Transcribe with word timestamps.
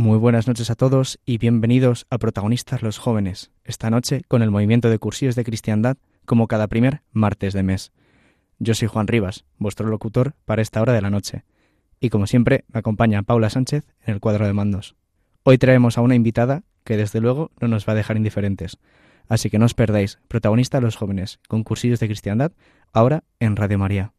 Muy 0.00 0.16
buenas 0.16 0.48
noches 0.48 0.70
a 0.70 0.76
todos 0.76 1.20
y 1.26 1.36
bienvenidos 1.36 2.06
a 2.08 2.16
Protagonistas 2.16 2.80
los 2.80 2.96
Jóvenes, 2.96 3.50
esta 3.64 3.90
noche 3.90 4.22
con 4.28 4.40
el 4.40 4.50
movimiento 4.50 4.88
de 4.88 4.98
cursillos 4.98 5.34
de 5.34 5.44
cristiandad 5.44 5.98
como 6.24 6.48
cada 6.48 6.68
primer 6.68 7.02
martes 7.12 7.52
de 7.52 7.62
mes. 7.62 7.92
Yo 8.58 8.72
soy 8.72 8.88
Juan 8.88 9.08
Rivas, 9.08 9.44
vuestro 9.58 9.88
locutor 9.88 10.32
para 10.46 10.62
esta 10.62 10.80
hora 10.80 10.94
de 10.94 11.02
la 11.02 11.10
noche, 11.10 11.44
y 12.00 12.08
como 12.08 12.26
siempre 12.26 12.64
me 12.72 12.78
acompaña 12.78 13.22
Paula 13.22 13.50
Sánchez 13.50 13.84
en 14.06 14.14
el 14.14 14.20
cuadro 14.20 14.46
de 14.46 14.54
mandos. 14.54 14.96
Hoy 15.42 15.58
traemos 15.58 15.98
a 15.98 16.00
una 16.00 16.14
invitada 16.14 16.62
que 16.82 16.96
desde 16.96 17.20
luego 17.20 17.50
no 17.60 17.68
nos 17.68 17.86
va 17.86 17.92
a 17.92 17.96
dejar 17.96 18.16
indiferentes, 18.16 18.78
así 19.28 19.50
que 19.50 19.58
no 19.58 19.66
os 19.66 19.74
perdáis 19.74 20.18
Protagonistas 20.28 20.82
los 20.82 20.96
Jóvenes 20.96 21.40
con 21.46 21.62
cursillos 21.62 22.00
de 22.00 22.06
cristiandad 22.06 22.52
ahora 22.94 23.24
en 23.38 23.54
Radio 23.54 23.78
María. 23.78 24.14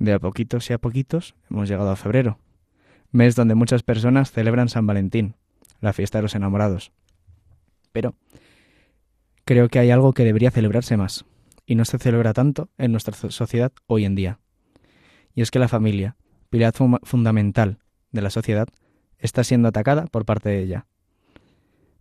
De 0.00 0.14
a 0.14 0.18
poquitos 0.18 0.70
y 0.70 0.72
a 0.72 0.78
poquitos 0.78 1.34
hemos 1.50 1.68
llegado 1.68 1.90
a 1.90 1.96
febrero, 1.96 2.38
mes 3.12 3.36
donde 3.36 3.54
muchas 3.54 3.82
personas 3.82 4.32
celebran 4.32 4.70
San 4.70 4.86
Valentín, 4.86 5.36
la 5.82 5.92
fiesta 5.92 6.16
de 6.16 6.22
los 6.22 6.34
enamorados. 6.34 6.90
Pero 7.92 8.14
creo 9.44 9.68
que 9.68 9.78
hay 9.78 9.90
algo 9.90 10.14
que 10.14 10.24
debería 10.24 10.50
celebrarse 10.50 10.96
más, 10.96 11.26
y 11.66 11.74
no 11.74 11.84
se 11.84 11.98
celebra 11.98 12.32
tanto 12.32 12.70
en 12.78 12.92
nuestra 12.92 13.14
sociedad 13.14 13.72
hoy 13.86 14.06
en 14.06 14.14
día. 14.14 14.38
Y 15.34 15.42
es 15.42 15.50
que 15.50 15.58
la 15.58 15.68
familia, 15.68 16.16
pilar 16.48 16.72
fundamental 17.02 17.78
de 18.10 18.22
la 18.22 18.30
sociedad, 18.30 18.68
está 19.18 19.44
siendo 19.44 19.68
atacada 19.68 20.06
por 20.06 20.24
parte 20.24 20.48
de 20.48 20.62
ella. 20.62 20.86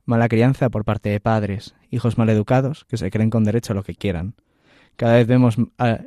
Mala 0.05 0.29
crianza 0.29 0.69
por 0.69 0.85
parte 0.85 1.09
de 1.09 1.19
padres, 1.19 1.75
hijos 1.91 2.17
maleducados 2.17 2.85
que 2.85 2.95
se 2.95 3.11
creen 3.11 3.29
con 3.29 3.43
derecho 3.43 3.73
a 3.73 3.75
lo 3.75 3.83
que 3.83 3.95
quieran, 3.95 4.35
cada 4.99 5.13
vez 5.13 5.27
vemos, 5.27 5.55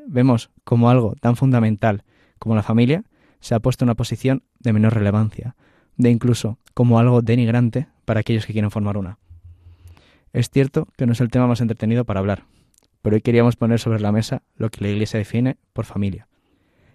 vemos 0.06 0.50
como 0.64 0.90
algo 0.90 1.14
tan 1.18 1.34
fundamental 1.34 2.04
como 2.38 2.54
la 2.54 2.62
familia 2.62 3.04
se 3.40 3.54
ha 3.54 3.60
puesto 3.60 3.84
en 3.84 3.88
una 3.88 3.94
posición 3.94 4.42
de 4.60 4.74
menor 4.74 4.92
relevancia, 4.92 5.56
de 5.96 6.10
incluso 6.10 6.58
como 6.74 6.98
algo 6.98 7.22
denigrante 7.22 7.88
para 8.04 8.20
aquellos 8.20 8.44
que 8.44 8.52
quieren 8.52 8.70
formar 8.70 8.98
una. 8.98 9.18
Es 10.34 10.50
cierto 10.50 10.88
que 10.98 11.06
no 11.06 11.12
es 11.12 11.22
el 11.22 11.30
tema 11.30 11.46
más 11.46 11.62
entretenido 11.62 12.04
para 12.04 12.20
hablar, 12.20 12.44
pero 13.00 13.16
hoy 13.16 13.22
queríamos 13.22 13.56
poner 13.56 13.80
sobre 13.80 13.98
la 13.98 14.12
mesa 14.12 14.42
lo 14.56 14.68
que 14.68 14.84
la 14.84 14.90
Iglesia 14.90 15.16
define 15.16 15.56
por 15.72 15.86
familia 15.86 16.28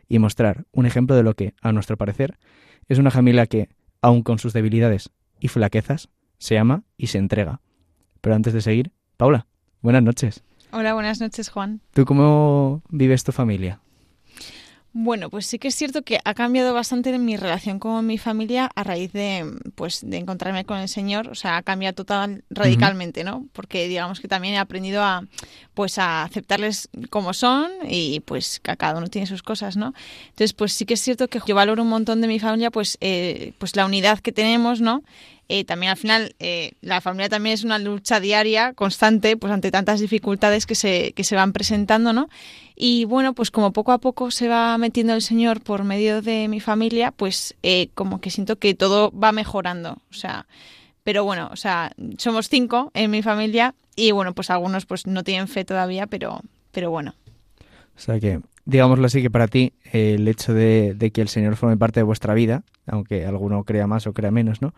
y 0.08 0.20
mostrar 0.20 0.66
un 0.72 0.86
ejemplo 0.86 1.16
de 1.16 1.24
lo 1.24 1.34
que, 1.34 1.56
a 1.64 1.72
nuestro 1.72 1.98
parecer, 1.98 2.38
es 2.88 3.00
una 3.00 3.10
familia 3.10 3.48
que, 3.48 3.70
aun 4.04 4.22
con 4.22 4.38
sus 4.38 4.54
debilidades 4.54 5.10
y 5.40 5.48
flaquezas, 5.48 6.10
se 6.38 6.60
ama 6.60 6.84
y 6.96 7.08
se 7.08 7.18
entrega. 7.18 7.60
Pero 8.22 8.36
antes 8.36 8.54
de 8.54 8.62
seguir, 8.62 8.92
Paula, 9.18 9.48
buenas 9.82 10.04
noches. 10.04 10.44
Hola, 10.72 10.94
buenas 10.94 11.20
noches, 11.22 11.50
Juan. 11.50 11.82
¿Tú 11.94 12.06
cómo 12.06 12.82
vives 12.90 13.24
tu 13.24 13.32
familia? 13.32 13.80
Bueno, 15.00 15.30
pues 15.30 15.46
sí 15.46 15.60
que 15.60 15.68
es 15.68 15.76
cierto 15.76 16.02
que 16.02 16.20
ha 16.26 16.34
cambiado 16.34 16.74
bastante 16.74 17.16
mi 17.20 17.38
relación 17.38 17.78
con 17.78 18.04
mi 18.08 18.18
familia 18.18 18.72
a 18.74 18.84
raíz 18.84 19.14
de, 19.14 19.46
pues, 19.76 20.02
de 20.04 20.18
encontrarme 20.18 20.66
con 20.66 20.80
el 20.80 20.90
Señor. 20.90 21.28
O 21.28 21.36
sea, 21.36 21.58
ha 21.58 21.62
cambiado 21.62 21.94
total, 21.94 22.44
radicalmente, 22.50 23.24
¿no? 23.24 23.46
Porque 23.54 23.88
digamos 23.88 24.20
que 24.20 24.28
también 24.28 24.56
he 24.56 24.58
aprendido 24.58 25.04
a, 25.04 25.24
pues, 25.76 26.00
a 26.00 26.24
aceptarles 26.24 26.90
como 27.12 27.34
son 27.34 27.70
y 27.88 28.22
pues 28.22 28.60
que 28.60 28.76
cada 28.76 28.98
uno 28.98 29.08
tiene 29.08 29.28
sus 29.28 29.44
cosas, 29.44 29.78
¿no? 29.78 29.94
Entonces, 30.30 30.54
pues 30.54 30.74
sí 30.74 30.86
que 30.86 30.96
es 30.96 31.02
cierto 31.02 31.28
que 31.28 31.42
yo 31.46 31.54
valoro 31.54 31.84
un 31.84 31.90
montón 31.90 32.20
de 32.20 32.28
mi 32.28 32.40
familia, 32.40 32.72
pues, 32.72 32.98
eh, 33.00 33.54
pues 33.60 33.76
la 33.76 33.86
unidad 33.86 34.18
que 34.18 34.32
tenemos, 34.32 34.82
¿no? 34.82 35.04
Eh, 35.50 35.64
también 35.64 35.92
al 35.92 35.98
final 35.98 36.36
eh, 36.40 36.74
la 36.82 37.00
familia 37.00 37.30
también 37.30 37.54
es 37.54 37.64
una 37.64 37.80
lucha 37.80 38.20
diaria, 38.20 38.74
constante, 38.74 39.38
pues 39.38 39.54
ante 39.54 39.72
tantas 39.72 40.02
dificultades 40.02 40.66
que 40.66 40.76
se, 40.76 41.14
que 41.14 41.24
se 41.24 41.36
van 41.36 41.54
presentando, 41.54 42.12
¿no? 42.12 42.30
Y 42.76 43.06
bueno, 43.06 43.34
pues 43.34 43.50
como 43.50 43.72
poco 43.72 43.94
a 43.94 44.00
poco 44.00 44.30
se 44.30 44.50
va 44.50 44.78
metiendo 44.78 45.14
el 45.14 45.22
Señor 45.22 45.62
por 45.62 45.84
medio 45.84 46.22
de 46.22 46.48
mi 46.50 46.60
familia, 46.60 47.12
pues 47.12 47.56
eh, 47.64 47.90
como 47.94 48.20
que 48.20 48.30
siento 48.30 48.58
que 48.58 48.76
todo 48.76 49.12
va 49.12 49.32
mejorando, 49.32 50.02
o 50.12 50.14
sea, 50.14 50.48
pero 51.04 51.24
bueno, 51.24 51.50
o 51.52 51.56
sea, 51.56 51.94
somos 52.18 52.50
cinco 52.50 52.92
en 52.94 53.10
mi 53.10 53.22
familia 53.22 53.74
y 53.96 54.12
bueno, 54.12 54.34
pues 54.34 54.50
algunos 54.50 54.86
pues 54.86 55.08
no 55.08 55.24
tienen 55.24 55.48
fe 55.48 55.64
todavía, 55.64 56.08
pero, 56.08 56.42
pero 56.74 56.92
bueno. 56.92 57.16
O 57.96 58.00
sea 58.00 58.20
que, 58.20 58.42
digámoslo 58.66 59.06
así, 59.06 59.22
que 59.22 59.32
para 59.32 59.48
ti 59.48 59.72
el 59.94 60.28
hecho 60.28 60.54
de, 60.54 60.94
de 60.94 61.12
que 61.12 61.22
el 61.22 61.30
Señor 61.30 61.56
forme 61.56 61.78
parte 61.78 62.02
de 62.02 62.04
vuestra 62.04 62.34
vida, 62.34 62.64
aunque 62.86 63.26
alguno 63.26 63.64
crea 63.64 63.88
más 63.88 64.06
o 64.06 64.14
crea 64.14 64.30
menos, 64.30 64.62
¿no? 64.62 64.74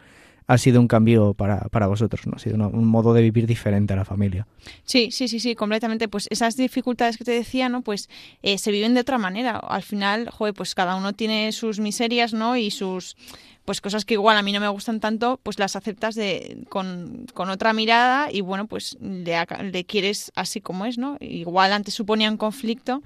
Ha 0.50 0.58
sido 0.58 0.82
un 0.82 0.88
cambio 0.88 1.36
para, 1.36 1.60
para 1.70 1.86
vosotros, 1.86 2.26
¿no? 2.26 2.34
Ha 2.36 2.40
sido 2.40 2.56
un 2.56 2.88
modo 2.88 3.14
de 3.14 3.22
vivir 3.22 3.46
diferente 3.46 3.94
a 3.94 3.96
la 3.96 4.04
familia. 4.04 4.48
Sí, 4.84 5.12
sí, 5.12 5.28
sí, 5.28 5.40
sí, 5.40 5.54
completamente. 5.54 6.08
Pues 6.08 6.28
esas 6.32 6.58
dificultades 6.58 7.18
que 7.18 7.24
te 7.24 7.30
decía, 7.30 7.70
¿no? 7.70 7.84
Pues 7.84 8.10
eh, 8.42 8.58
se 8.58 8.72
viven 8.72 8.96
de 8.96 9.02
otra 9.02 9.20
manera. 9.20 9.58
Al 9.58 9.84
final, 9.84 10.28
joder, 10.32 10.56
pues 10.56 10.74
cada 10.74 10.96
uno 10.96 11.14
tiene 11.14 11.52
sus 11.52 11.80
miserias, 11.80 12.34
¿no? 12.34 12.58
Y 12.58 12.72
sus 12.72 13.16
pues 13.64 13.80
cosas 13.80 14.06
que 14.06 14.16
igual 14.16 14.38
a 14.38 14.42
mí 14.42 14.52
no 14.52 14.60
me 14.60 14.68
gustan 14.70 15.00
tanto, 15.00 15.40
pues 15.44 15.60
las 15.60 15.76
aceptas 15.76 16.16
de, 16.16 16.64
con, 16.68 17.28
con 17.36 17.52
otra 17.52 17.72
mirada 17.72 18.32
y 18.32 18.42
bueno, 18.42 18.66
pues 18.66 18.98
le, 19.00 19.86
quieres 19.86 20.32
así 20.34 20.62
como 20.62 20.88
es, 20.88 20.98
¿no? 20.98 21.18
Igual 21.20 21.74
antes 21.74 21.94
suponía 21.94 22.32
un 22.32 22.38
conflicto 22.38 23.04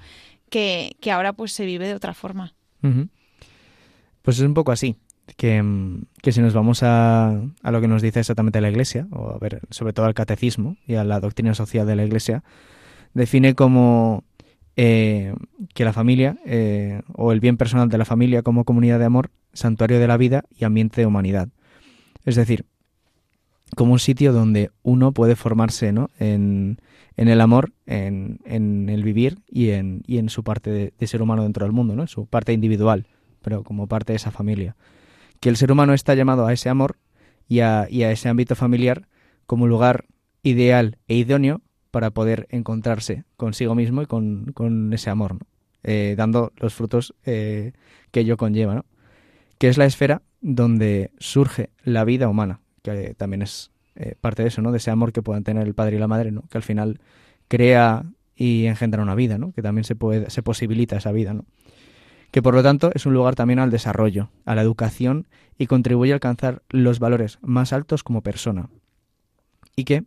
que, 0.49 0.95
que 1.01 1.11
ahora 1.11 1.33
pues 1.33 1.51
se 1.51 1.65
vive 1.65 1.89
de 1.89 1.95
otra 1.95 2.13
forma. 2.13 2.53
Pues 4.21 4.37
es 4.37 4.43
un 4.43 4.53
poco 4.53 4.71
así 4.71 4.95
que, 5.37 5.63
que 6.21 6.31
si 6.31 6.41
nos 6.41 6.53
vamos 6.53 6.83
a, 6.83 7.41
a, 7.61 7.71
lo 7.71 7.81
que 7.81 7.87
nos 7.87 8.01
dice 8.01 8.19
exactamente 8.19 8.61
la 8.61 8.69
Iglesia, 8.69 9.07
o 9.11 9.31
a 9.31 9.37
ver, 9.37 9.61
sobre 9.69 9.93
todo 9.93 10.05
al 10.05 10.13
catecismo 10.13 10.77
y 10.85 10.95
a 10.95 11.03
la 11.03 11.19
doctrina 11.19 11.53
social 11.53 11.87
de 11.87 11.95
la 11.95 12.05
Iglesia, 12.05 12.43
define 13.13 13.55
como 13.55 14.23
eh, 14.75 15.33
que 15.73 15.85
la 15.85 15.93
familia, 15.93 16.37
eh, 16.45 17.01
o 17.13 17.31
el 17.31 17.39
bien 17.39 17.57
personal 17.57 17.89
de 17.89 17.97
la 17.97 18.05
familia 18.05 18.41
como 18.41 18.65
comunidad 18.65 18.99
de 18.99 19.05
amor, 19.05 19.29
santuario 19.53 19.99
de 19.99 20.07
la 20.07 20.17
vida 20.17 20.45
y 20.49 20.65
ambiente 20.65 21.01
de 21.01 21.07
humanidad. 21.07 21.49
Es 22.25 22.35
decir, 22.35 22.65
como 23.75 23.93
un 23.93 23.99
sitio 23.99 24.33
donde 24.33 24.71
uno 24.81 25.11
puede 25.13 25.35
formarse 25.35 25.91
¿no? 25.91 26.09
en, 26.19 26.79
en 27.17 27.27
el 27.27 27.41
amor, 27.41 27.71
en, 27.85 28.39
en, 28.45 28.89
el 28.89 29.03
vivir 29.03 29.39
y 29.47 29.71
en, 29.71 30.03
y 30.05 30.17
en 30.17 30.29
su 30.29 30.43
parte 30.43 30.69
de, 30.69 30.93
de, 30.97 31.07
ser 31.07 31.21
humano 31.21 31.43
dentro 31.43 31.65
del 31.65 31.73
mundo, 31.73 31.95
¿no? 31.95 32.07
su 32.07 32.25
parte 32.25 32.53
individual, 32.53 33.07
pero 33.41 33.63
como 33.63 33.87
parte 33.87 34.13
de 34.13 34.17
esa 34.17 34.31
familia 34.31 34.75
que 35.43 35.49
el 35.49 35.57
ser 35.57 35.73
humano 35.73 35.93
está 35.93 36.15
llamado 36.15 36.47
a 36.47 36.53
ese 36.53 36.69
amor 36.69 36.95
y 37.49 37.59
a, 37.59 37.83
ese 37.89 38.29
ámbito 38.29 38.55
familiar 38.55 39.09
como 39.45 39.67
lugar 39.67 40.05
ideal 40.41 40.99
e 41.09 41.15
idóneo 41.15 41.59
para 41.91 42.11
poder 42.11 42.47
encontrarse 42.49 43.25
consigo 43.35 43.75
mismo 43.75 44.01
y 44.01 44.05
con, 44.05 44.93
ese 44.93 45.09
amor, 45.09 45.39
eh, 45.83 46.15
dando 46.17 46.53
los 46.55 46.73
frutos 46.73 47.13
eh, 47.25 47.73
que 48.11 48.21
ello 48.21 48.37
conlleva, 48.37 48.73
¿no? 48.73 48.85
que 49.57 49.67
es 49.67 49.77
la 49.77 49.83
esfera 49.83 50.21
donde 50.39 51.11
surge 51.19 51.71
la 51.83 52.05
vida 52.05 52.29
humana, 52.29 52.61
que 52.81 53.13
también 53.13 53.41
es 53.41 53.69
eh, 53.97 54.15
parte 54.21 54.43
de 54.43 54.47
eso, 54.47 54.61
¿no? 54.61 54.71
de 54.71 54.77
ese 54.77 54.91
amor 54.91 55.11
que 55.11 55.21
puedan 55.21 55.43
tener 55.43 55.67
el 55.67 55.73
padre 55.73 55.97
y 55.97 55.99
la 55.99 56.07
madre, 56.07 56.31
¿no? 56.31 56.43
que 56.49 56.57
al 56.57 56.63
final 56.63 57.01
crea 57.49 58.05
y 58.33 58.67
engendra 58.67 59.03
una 59.03 59.13
vida, 59.13 59.37
¿no? 59.37 59.51
que 59.51 59.61
también 59.61 59.83
se, 59.83 59.95
puede, 59.95 60.29
se 60.29 60.41
posibilita 60.41 60.95
esa 60.95 61.11
vida. 61.11 61.33
¿no? 61.33 61.43
Que 62.33 62.41
por 62.41 62.55
lo 62.55 62.63
tanto 62.63 62.89
es 62.95 63.05
un 63.05 63.13
lugar 63.13 63.35
también 63.35 63.59
al 63.59 63.69
desarrollo, 63.69 64.31
a 64.43 64.55
la 64.55 64.63
educación 64.63 65.27
y 65.59 65.67
contribuye 65.67 66.13
a 66.13 66.15
alcanzar 66.15 66.63
los 66.69 66.97
valores 66.97 67.37
más 67.43 67.73
altos 67.73 68.03
como 68.03 68.23
persona. 68.23 68.71
Y 69.75 69.83
que 69.83 70.05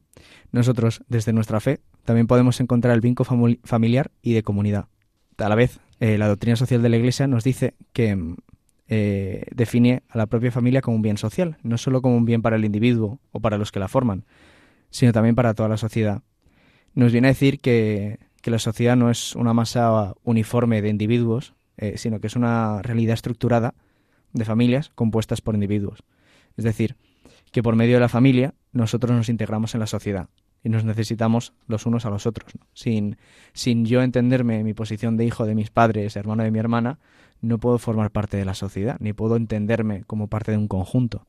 nosotros, 0.50 1.04
desde 1.06 1.32
nuestra 1.32 1.60
fe, 1.60 1.78
también 2.04 2.26
podemos 2.26 2.58
encontrar 2.60 2.94
el 2.94 3.00
vínculo 3.00 3.56
familiar 3.62 4.10
y 4.22 4.34
de 4.34 4.42
comunidad. 4.42 4.88
A 5.38 5.48
la 5.48 5.54
vez, 5.54 5.78
eh, 6.00 6.18
la 6.18 6.26
doctrina 6.26 6.56
social 6.56 6.82
de 6.82 6.88
la 6.88 6.96
Iglesia 6.96 7.28
nos 7.28 7.44
dice 7.44 7.74
que 7.92 8.34
eh, 8.88 9.44
define 9.54 10.02
a 10.08 10.18
la 10.18 10.26
propia 10.26 10.50
familia 10.50 10.80
como 10.80 10.96
un 10.96 11.02
bien 11.02 11.18
social, 11.18 11.58
no 11.62 11.78
solo 11.78 12.02
como 12.02 12.16
un 12.16 12.24
bien 12.24 12.42
para 12.42 12.56
el 12.56 12.64
individuo 12.64 13.20
o 13.30 13.38
para 13.38 13.56
los 13.56 13.70
que 13.70 13.78
la 13.78 13.86
forman, 13.86 14.24
sino 14.90 15.12
también 15.12 15.36
para 15.36 15.54
toda 15.54 15.68
la 15.68 15.76
sociedad. 15.76 16.22
Nos 16.92 17.12
viene 17.12 17.28
a 17.28 17.30
decir 17.30 17.60
que, 17.60 18.18
la 18.44 18.60
sociedad 18.60 18.94
no 18.94 19.10
es 19.10 19.34
una 19.34 19.52
masa 19.52 20.14
uniforme 20.22 20.80
de 20.80 20.88
individuos, 20.88 21.55
eh, 21.78 21.94
sino 21.96 22.20
que 22.20 22.26
es 22.26 22.36
una 22.36 22.82
realidad 22.82 23.14
estructurada 23.14 23.74
de 24.32 24.44
familias 24.44 24.90
compuestas 24.94 25.40
por 25.40 25.54
individuos. 25.54 26.02
Es 26.56 26.64
decir, 26.64 26.96
que 27.52 27.62
por 27.62 27.76
medio 27.76 27.94
de 27.94 28.00
la 28.00 28.08
familia 28.08 28.54
nosotros 28.72 29.12
nos 29.16 29.28
integramos 29.28 29.74
en 29.74 29.80
la 29.80 29.86
sociedad 29.86 30.28
y 30.62 30.68
nos 30.68 30.84
necesitamos 30.84 31.52
los 31.68 31.86
unos 31.86 32.06
a 32.06 32.10
los 32.10 32.26
otros. 32.26 32.52
Sin, 32.72 33.16
sin 33.52 33.84
yo 33.84 34.02
entenderme 34.02 34.64
mi 34.64 34.74
posición 34.74 35.16
de 35.16 35.24
hijo 35.24 35.46
de 35.46 35.54
mis 35.54 35.70
padres, 35.70 36.16
hermano 36.16 36.42
de 36.42 36.50
mi 36.50 36.58
hermana, 36.58 36.98
no 37.40 37.58
puedo 37.58 37.78
formar 37.78 38.10
parte 38.10 38.36
de 38.36 38.44
la 38.44 38.54
sociedad, 38.54 38.96
ni 38.98 39.12
puedo 39.12 39.36
entenderme 39.36 40.04
como 40.04 40.28
parte 40.28 40.52
de 40.52 40.58
un 40.58 40.68
conjunto, 40.68 41.26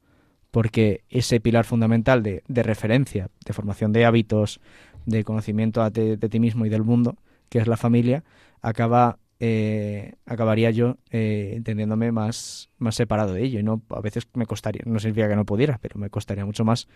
porque 0.51 1.03
ese 1.09 1.39
pilar 1.39 1.65
fundamental 1.65 2.23
de, 2.23 2.43
de 2.47 2.63
referencia, 2.63 3.29
de 3.45 3.53
formación 3.53 3.91
de 3.91 4.05
hábitos, 4.05 4.59
de 5.07 5.23
conocimiento 5.23 5.89
de, 5.89 6.17
ti 6.17 6.39
mismo 6.39 6.65
y 6.65 6.69
del 6.69 6.83
mundo, 6.83 7.15
que 7.50 7.59
es 7.59 7.67
la 7.67 7.77
familia, 7.77 8.23
acaba 8.61 9.17
eh, 9.39 10.13
acabaría 10.25 10.72
yo 10.72 10.98
eh, 11.12 11.54
entendiéndome 11.56 12.12
más, 12.12 12.69
más 12.78 12.95
separado 12.95 13.34
de 13.34 13.44
ello. 13.44 13.60
Y 13.60 13.63
no, 13.63 13.81
a 13.89 14.01
veces 14.01 14.28
me 14.34 14.45
costaría, 14.45 14.81
no 14.86 15.00
significa 15.00 15.30
que 15.30 15.36
no 15.36 15.45
pudiera, 15.45 15.78
pero 15.81 16.00
me 16.00 16.10
costaría 16.10 16.45
mucho 16.45 16.66
más 16.66 16.88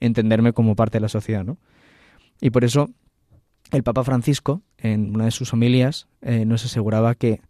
entenderme 0.00 0.52
como 0.52 0.76
parte 0.76 0.98
de 0.98 1.02
la 1.02 1.08
sociedad, 1.08 1.44
¿no? 1.44 1.58
Y 2.40 2.50
por 2.50 2.64
eso 2.64 2.90
el 3.70 3.82
Papa 3.82 4.02
Francisco, 4.02 4.62
en 4.78 5.14
una 5.14 5.26
de 5.26 5.30
sus 5.30 5.52
homilías, 5.52 6.08
eh, 6.22 6.44
nos 6.44 6.64
aseguraba 6.64 7.14
que 7.14 7.40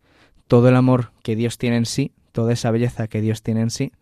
todo 0.49 0.69
el 0.69 0.77
amor 0.77 1.13
que 1.23 1.37
Dios 1.37 1.59
tiene 1.59 1.77
en 1.77 1.87
sí, 1.87 2.13
toda 2.33 2.53
esa 2.53 2.71
belleza 2.71 3.09
que 3.09 3.21
Dios 3.21 3.43
tiene 3.43 3.61
en 3.63 3.71
sí 3.71 3.93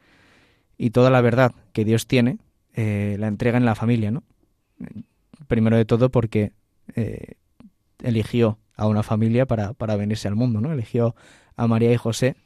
y 0.76 0.90
toda 0.90 1.10
la 1.10 1.20
verdad 1.20 1.52
que 1.72 1.84
Dios 1.84 2.06
tiene, 2.06 2.38
eh, 2.74 3.16
la 3.18 3.28
entrega 3.28 3.58
en 3.58 3.64
la 3.64 3.74
familia, 3.74 4.10
¿no? 4.10 4.22
Primero 5.46 5.76
de 5.76 5.84
todo 5.84 6.10
porque 6.10 6.52
eh, 6.94 7.34
eligió 8.02 8.58
a 8.78 8.86
una 8.86 9.02
familia 9.02 9.44
para, 9.44 9.74
para, 9.74 9.96
venirse 9.96 10.28
al 10.28 10.36
mundo, 10.36 10.62
¿no? 10.62 10.72
Eligió 10.72 11.14
a 11.56 11.66
María 11.66 11.92
y 11.92 11.96
José 11.96 12.36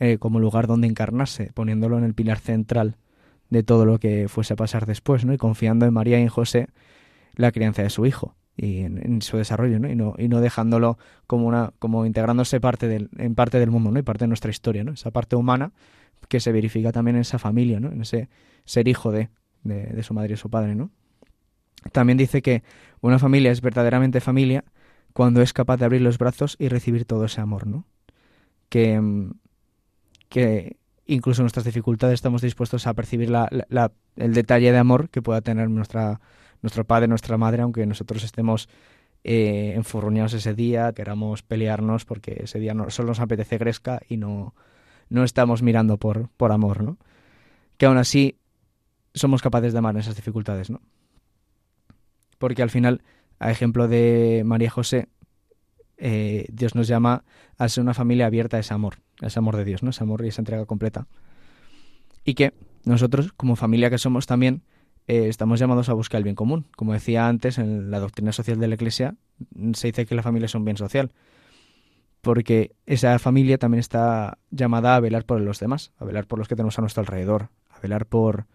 eh, 0.00 0.18
como 0.18 0.40
lugar 0.40 0.66
donde 0.66 0.86
encarnarse, 0.86 1.50
poniéndolo 1.54 1.96
en 1.96 2.04
el 2.04 2.14
pilar 2.14 2.38
central 2.38 2.96
de 3.48 3.62
todo 3.62 3.86
lo 3.86 3.98
que 3.98 4.28
fuese 4.28 4.52
a 4.52 4.56
pasar 4.56 4.84
después, 4.84 5.24
¿no? 5.24 5.32
Y 5.32 5.38
confiando 5.38 5.86
en 5.86 5.94
María 5.94 6.18
y 6.18 6.22
en 6.22 6.28
José 6.28 6.68
la 7.36 7.52
crianza 7.52 7.82
de 7.82 7.90
su 7.90 8.04
hijo 8.04 8.34
y 8.56 8.80
en, 8.80 9.22
su 9.22 9.36
desarrollo, 9.36 9.78
¿no? 9.78 9.88
Y 9.88 9.94
no, 9.94 10.14
y 10.18 10.28
no 10.28 10.40
dejándolo 10.40 10.98
como 11.26 11.46
una, 11.46 11.72
como 11.78 12.04
integrándose 12.04 12.60
parte 12.60 12.88
del, 12.88 13.08
en 13.16 13.36
parte 13.36 13.60
del 13.60 13.70
mundo, 13.70 13.92
¿no? 13.92 14.00
Y 14.00 14.02
parte 14.02 14.24
de 14.24 14.28
nuestra 14.28 14.50
historia, 14.50 14.82
¿no? 14.82 14.92
Esa 14.92 15.12
parte 15.12 15.36
humana 15.36 15.72
que 16.28 16.40
se 16.40 16.50
verifica 16.50 16.90
también 16.90 17.16
en 17.16 17.22
esa 17.22 17.38
familia, 17.38 17.78
¿no? 17.78 17.92
En 17.92 18.02
ese 18.02 18.28
ser 18.64 18.88
hijo 18.88 19.12
de, 19.12 19.30
de, 19.62 20.02
su 20.02 20.12
madre 20.12 20.34
y 20.34 20.36
su 20.36 20.50
padre, 20.50 20.74
¿no? 20.74 20.90
También 21.92 22.18
dice 22.18 22.42
que 22.42 22.64
una 23.00 23.20
familia 23.20 23.52
es 23.52 23.60
verdaderamente 23.60 24.20
familia 24.20 24.64
cuando 25.18 25.42
es 25.42 25.52
capaz 25.52 25.78
de 25.78 25.84
abrir 25.84 26.00
los 26.00 26.16
brazos 26.16 26.54
y 26.60 26.68
recibir 26.68 27.04
todo 27.04 27.24
ese 27.24 27.40
amor, 27.40 27.66
¿no? 27.66 27.84
Que, 28.68 29.02
que 30.28 30.76
incluso 31.06 31.42
en 31.42 31.46
nuestras 31.46 31.64
dificultades 31.64 32.14
estamos 32.14 32.40
dispuestos 32.40 32.86
a 32.86 32.94
percibir 32.94 33.28
la, 33.28 33.48
el 34.14 34.32
detalle 34.32 34.70
de 34.70 34.78
amor 34.78 35.10
que 35.10 35.20
pueda 35.20 35.40
tener 35.40 35.70
nuestra 35.70 36.20
nuestro 36.62 36.84
padre, 36.84 37.08
nuestra 37.08 37.36
madre, 37.36 37.62
aunque 37.62 37.84
nosotros 37.84 38.22
estemos 38.22 38.68
eh, 39.24 39.72
enfurruñados 39.74 40.34
ese 40.34 40.54
día, 40.54 40.92
queramos 40.92 41.42
pelearnos 41.42 42.04
porque 42.04 42.42
ese 42.44 42.60
día 42.60 42.72
no, 42.74 42.88
solo 42.90 43.08
nos 43.08 43.18
apetece 43.18 43.58
gresca 43.58 44.00
y 44.08 44.18
no, 44.18 44.54
no 45.08 45.24
estamos 45.24 45.62
mirando 45.62 45.96
por, 45.96 46.28
por 46.36 46.52
amor, 46.52 46.84
¿no? 46.84 46.96
Que 47.76 47.86
aún 47.86 47.98
así 47.98 48.36
somos 49.14 49.42
capaces 49.42 49.72
de 49.72 49.80
amar 49.80 49.96
en 49.96 50.02
esas 50.02 50.14
dificultades, 50.14 50.70
¿no? 50.70 50.80
Porque 52.38 52.62
al 52.62 52.70
final, 52.70 53.02
a 53.38 53.50
ejemplo 53.50 53.88
de 53.88 54.42
María 54.44 54.70
José, 54.70 55.08
eh, 55.96 56.46
Dios 56.52 56.74
nos 56.74 56.86
llama 56.88 57.24
a 57.56 57.68
ser 57.68 57.82
una 57.82 57.94
familia 57.94 58.26
abierta 58.26 58.56
a 58.56 58.60
ese 58.60 58.74
amor, 58.74 58.96
a 59.20 59.26
ese 59.26 59.38
amor 59.38 59.56
de 59.56 59.64
Dios, 59.64 59.82
¿no? 59.82 59.90
Ese 59.90 60.02
amor 60.04 60.24
y 60.24 60.28
esa 60.28 60.40
entrega 60.40 60.64
completa. 60.64 61.06
Y 62.24 62.34
que 62.34 62.52
nosotros, 62.84 63.32
como 63.32 63.56
familia 63.56 63.90
que 63.90 63.98
somos 63.98 64.26
también, 64.26 64.62
eh, 65.08 65.28
estamos 65.28 65.58
llamados 65.58 65.88
a 65.88 65.94
buscar 65.94 66.18
el 66.18 66.24
bien 66.24 66.36
común. 66.36 66.66
Como 66.76 66.92
decía 66.92 67.28
antes, 67.28 67.58
en 67.58 67.90
la 67.90 67.98
doctrina 67.98 68.32
social 68.32 68.58
de 68.60 68.68
la 68.68 68.74
Iglesia 68.74 69.16
se 69.72 69.88
dice 69.88 70.06
que 70.06 70.14
la 70.14 70.22
familia 70.22 70.46
es 70.46 70.54
un 70.54 70.64
bien 70.64 70.76
social, 70.76 71.12
porque 72.20 72.72
esa 72.86 73.18
familia 73.18 73.58
también 73.58 73.80
está 73.80 74.38
llamada 74.50 74.96
a 74.96 75.00
velar 75.00 75.24
por 75.24 75.40
los 75.40 75.58
demás, 75.58 75.92
a 75.98 76.04
velar 76.04 76.26
por 76.26 76.38
los 76.38 76.48
que 76.48 76.56
tenemos 76.56 76.78
a 76.78 76.82
nuestro 76.82 77.00
alrededor, 77.00 77.48
a 77.70 77.80
velar 77.80 78.06
por, 78.06 78.46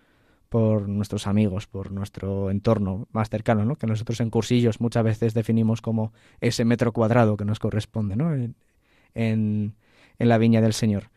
por 0.53 0.87
nuestros 0.87 1.25
amigos, 1.25 1.65
por 1.65 1.91
nuestro 1.91 2.51
entorno 2.51 3.07
más 3.11 3.27
cercano, 3.31 3.65
¿no? 3.65 3.75
que 3.75 3.87
nosotros 3.87 4.19
en 4.19 4.29
cursillos 4.29 4.81
muchas 4.81 5.03
veces 5.03 5.33
definimos 5.33 5.81
como 5.81 6.13
ese 6.41 6.63
metro 6.63 6.91
cuadrado 6.91 7.37
que 7.37 7.43
nos 7.43 7.57
corresponde 7.57 8.15
¿no? 8.15 8.35
en, 8.35 8.55
en, 9.15 9.73
la 10.19 10.37
viña 10.37 10.61
del 10.61 10.73
Señor. 10.73 11.09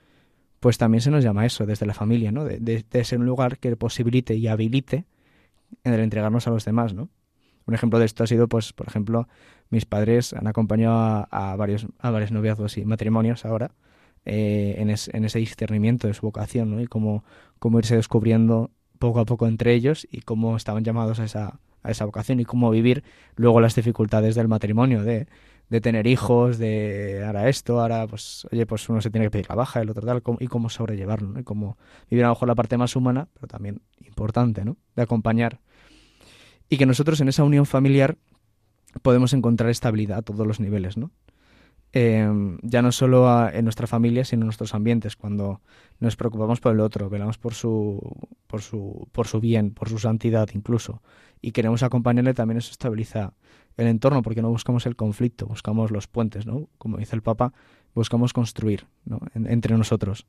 Pues 0.58 0.78
también 0.78 1.02
se 1.02 1.10
nos 1.10 1.22
llama 1.22 1.44
eso 1.44 1.66
desde 1.66 1.84
la 1.84 1.92
familia, 1.92 2.32
¿no? 2.32 2.46
de, 2.46 2.58
de 2.58 3.04
ser 3.04 3.18
un 3.18 3.26
lugar 3.26 3.58
que 3.58 3.76
posibilite 3.76 4.34
y 4.36 4.48
habilite 4.48 5.04
en 5.84 5.92
el 5.92 6.00
entregarnos 6.00 6.46
a 6.46 6.50
los 6.50 6.64
demás, 6.64 6.94
¿no? 6.94 7.10
Un 7.66 7.74
ejemplo 7.74 7.98
de 7.98 8.06
esto 8.06 8.24
ha 8.24 8.26
sido, 8.26 8.48
pues, 8.48 8.72
por 8.72 8.86
ejemplo, 8.88 9.28
mis 9.68 9.84
padres 9.84 10.32
han 10.32 10.46
acompañado 10.46 11.28
a, 11.30 11.56
varios, 11.56 11.86
a 11.98 12.08
varios 12.08 12.32
noviazgos 12.32 12.78
y 12.78 12.86
matrimonios 12.86 13.44
ahora 13.44 13.72
eh, 14.24 14.76
en, 14.78 14.88
en, 14.88 15.24
ese 15.26 15.38
discernimiento 15.40 16.06
de 16.06 16.14
su 16.14 16.22
vocación, 16.22 16.70
¿no? 16.70 16.80
Y 16.80 16.86
cómo, 16.86 17.22
cómo 17.58 17.80
irse 17.80 17.96
descubriendo 17.96 18.70
poco 18.98 19.20
a 19.20 19.25
poco 19.25 19.46
entre 19.46 19.75
ellos 19.75 20.06
y 20.10 20.20
cómo 20.20 20.56
estaban 20.56 20.84
llamados 20.84 21.20
a 21.20 21.25
esa, 21.25 21.60
a 21.82 21.90
esa 21.90 22.04
vocación 22.04 22.40
y 22.40 22.44
cómo 22.44 22.70
vivir 22.70 23.04
luego 23.37 23.60
las 23.60 23.75
dificultades 23.75 24.34
del 24.34 24.48
matrimonio, 24.48 25.02
de, 25.02 25.26
de 25.69 25.81
tener 25.81 26.06
hijos, 26.06 26.58
de 26.58 27.25
ahora 27.25 27.48
esto, 27.48 27.81
ahora 27.81 28.06
pues, 28.06 28.46
oye, 28.52 28.66
pues 28.66 28.88
uno 28.88 29.00
se 29.00 29.10
tiene 29.10 29.26
que 29.26 29.31
pedir 29.31 29.46
la 29.48 29.56
baja, 29.56 29.81
el 29.81 29.90
otro 29.90 30.06
tal, 30.06 30.22
y 30.40 30.46
cómo 30.46 30.69
sobrellevarlo, 30.69 31.28
¿no? 31.32 31.40
Y 31.40 31.44
cómo 31.44 31.76
vivir 32.10 32.25
a 32.25 32.28
lo 32.28 32.34
mejor 32.34 32.48
la 32.48 32.54
parte 32.54 32.76
más 32.76 32.94
humana, 32.94 33.28
pero 33.34 33.48
también 33.48 33.82
importante, 34.04 34.64
¿no? 34.64 34.76
De 34.94 35.02
acompañar. 35.02 35.60
Y 36.69 36.78
que 36.78 36.87
nosotros 36.87 37.20
en 37.20 37.28
esa 37.28 37.44
unión 37.44 37.66
familiar 37.66 38.16
podemos 39.02 39.32
encontrar 39.32 39.70
estabilidad 39.70 40.19
a 40.19 40.22
todos 40.22 40.46
los 40.46 40.60
niveles, 40.60 40.96
¿no? 40.96 41.10
Em, 41.98 42.58
ya 42.60 42.82
no 42.82 42.92
solo 42.92 43.48
en 43.48 43.64
nuestra 43.64 43.86
familia, 43.86 44.22
sino 44.22 44.42
en 44.42 44.48
nuestros 44.48 44.74
ambientes, 44.74 45.16
cuando 45.16 45.62
nos 45.98 46.14
preocupamos 46.14 46.60
por 46.60 46.74
el 46.74 46.80
otro, 46.80 47.08
velamos 47.08 47.38
por 47.38 47.54
su, 47.54 47.98
por 48.46 48.60
su, 48.60 49.08
por 49.12 49.26
su 49.26 49.40
bien, 49.40 49.70
por 49.70 49.88
su 49.88 49.98
santidad 49.98 50.46
incluso, 50.52 51.00
y 51.40 51.52
queremos 51.52 51.82
acompañarle, 51.82 52.34
también 52.34 52.58
eso 52.58 52.70
estabiliza 52.70 53.32
el 53.78 53.86
entorno, 53.86 54.20
porque 54.20 54.42
no 54.42 54.50
buscamos 54.50 54.84
el 54.84 54.94
conflicto, 54.94 55.46
buscamos 55.46 55.90
los 55.90 56.06
puentes, 56.06 56.44
¿no? 56.44 56.68
Como 56.76 56.98
dice 56.98 57.16
el 57.16 57.22
Papa, 57.22 57.54
buscamos 57.94 58.34
construir 58.34 58.86
entre 59.32 59.78
nosotros. 59.78 60.26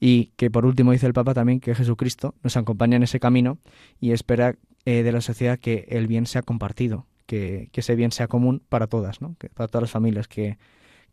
Y 0.00 0.32
que 0.34 0.50
por 0.50 0.66
último 0.66 0.90
dice 0.90 1.06
el 1.06 1.12
Papa 1.12 1.32
también 1.32 1.60
que 1.60 1.76
Jesucristo 1.76 2.34
nos 2.42 2.56
acompaña 2.56 2.96
en 2.96 3.04
ese 3.04 3.20
camino 3.20 3.58
y 4.00 4.10
espera 4.10 4.56
eh, 4.84 5.04
de 5.04 5.12
la 5.12 5.20
sociedad 5.20 5.60
que 5.60 5.86
el 5.90 6.08
bien 6.08 6.26
sea 6.26 6.42
compartido, 6.42 7.06
que, 7.32 7.70
ese 7.72 7.96
bien 7.96 8.12
sea 8.12 8.28
común 8.28 8.62
para 8.68 8.88
todas, 8.88 9.22
¿no? 9.22 9.36
Que, 9.38 9.48
para 9.48 9.66
todas 9.66 9.82
las 9.82 9.90
familias, 9.90 10.28
que, 10.28 10.58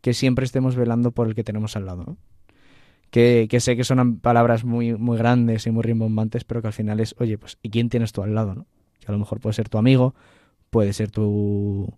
que 0.02 0.12
siempre 0.12 0.44
estemos 0.44 0.76
velando 0.76 1.12
por 1.12 1.26
el 1.26 1.34
que 1.34 1.44
tenemos 1.44 1.76
al 1.76 1.86
lado, 1.86 2.04
¿no? 2.06 2.16
Que, 3.10 3.46
que, 3.48 3.58
sé 3.58 3.74
que 3.74 3.84
son 3.84 4.18
palabras 4.18 4.64
muy, 4.64 4.94
muy 4.94 5.16
grandes 5.16 5.66
y 5.66 5.70
muy 5.70 5.82
rimbombantes, 5.82 6.44
pero 6.44 6.60
que 6.60 6.68
al 6.68 6.74
final 6.74 7.00
es, 7.00 7.14
oye, 7.18 7.38
pues, 7.38 7.58
¿y 7.62 7.70
quién 7.70 7.88
tienes 7.88 8.12
tú 8.12 8.22
al 8.22 8.34
lado, 8.34 8.54
no? 8.54 8.66
Que 9.00 9.06
a 9.08 9.12
lo 9.12 9.18
mejor 9.18 9.40
puede 9.40 9.54
ser 9.54 9.70
tu 9.70 9.78
amigo, 9.78 10.14
puede 10.68 10.92
ser 10.92 11.10
tu, 11.10 11.92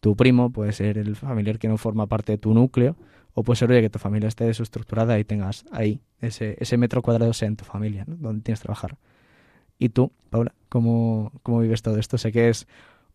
tu 0.00 0.16
primo, 0.16 0.50
puede 0.50 0.72
ser 0.72 0.98
el 0.98 1.14
familiar 1.14 1.60
que 1.60 1.68
no 1.68 1.78
forma 1.78 2.08
parte 2.08 2.32
de 2.32 2.38
tu 2.38 2.52
núcleo, 2.52 2.96
o 3.34 3.44
puede 3.44 3.56
ser, 3.56 3.70
oye, 3.70 3.82
que 3.82 3.90
tu 3.90 4.00
familia 4.00 4.28
esté 4.28 4.44
desestructurada 4.44 5.16
y 5.20 5.24
tengas 5.24 5.64
ahí 5.70 6.00
ese, 6.20 6.56
ese 6.58 6.76
metro 6.76 7.02
cuadrado 7.02 7.32
sea 7.32 7.46
en 7.46 7.56
tu 7.56 7.64
familia, 7.64 8.04
¿no? 8.08 8.16
donde 8.16 8.42
tienes 8.42 8.58
que 8.58 8.64
trabajar. 8.64 8.98
¿Y 9.78 9.90
tú, 9.90 10.12
Paula, 10.28 10.54
cómo, 10.68 11.32
cómo 11.44 11.60
vives 11.60 11.82
todo 11.82 11.98
esto? 11.98 12.18
Sé 12.18 12.32
que 12.32 12.48
es 12.50 12.66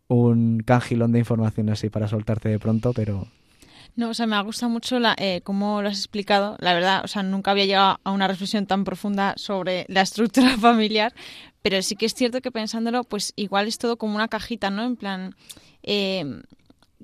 un 0.08 0.62
cangilón 0.66 1.12
de 1.12 1.20
información 1.20 1.70
así 1.70 1.90
para 1.90 2.08
soltarte 2.08 2.50
de 2.50 2.60
pronto, 2.60 2.94
pero... 2.94 3.28
No, 3.96 4.10
o 4.10 4.14
sea, 4.14 4.28
me 4.28 4.36
ha 4.36 4.42
gustado 4.42 4.70
mucho 4.70 5.00
la, 5.00 5.16
eh, 5.18 5.40
cómo 5.44 5.82
lo 5.82 5.88
has 5.88 5.98
explicado. 5.98 6.58
La 6.60 6.74
verdad, 6.74 7.02
o 7.06 7.08
sea, 7.08 7.24
nunca 7.24 7.52
había 7.52 7.66
llegado 7.66 8.00
a 8.04 8.12
una 8.12 8.28
reflexión 8.28 8.66
tan 8.66 8.84
profunda 8.84 9.34
sobre 9.38 9.86
la 9.88 10.02
estructura 10.02 10.58
familiar, 10.60 11.14
pero 11.62 11.82
sí 11.82 11.96
que 11.96 12.06
es 12.06 12.14
cierto 12.14 12.42
que 12.42 12.52
pensándolo, 12.52 13.06
pues 13.06 13.34
igual 13.38 13.68
es 13.68 13.78
todo 13.78 13.98
como 13.98 14.16
una 14.16 14.28
cajita, 14.28 14.70
¿no? 14.70 14.84
En 14.84 14.98
plan, 14.98 15.34
eh, 15.82 16.42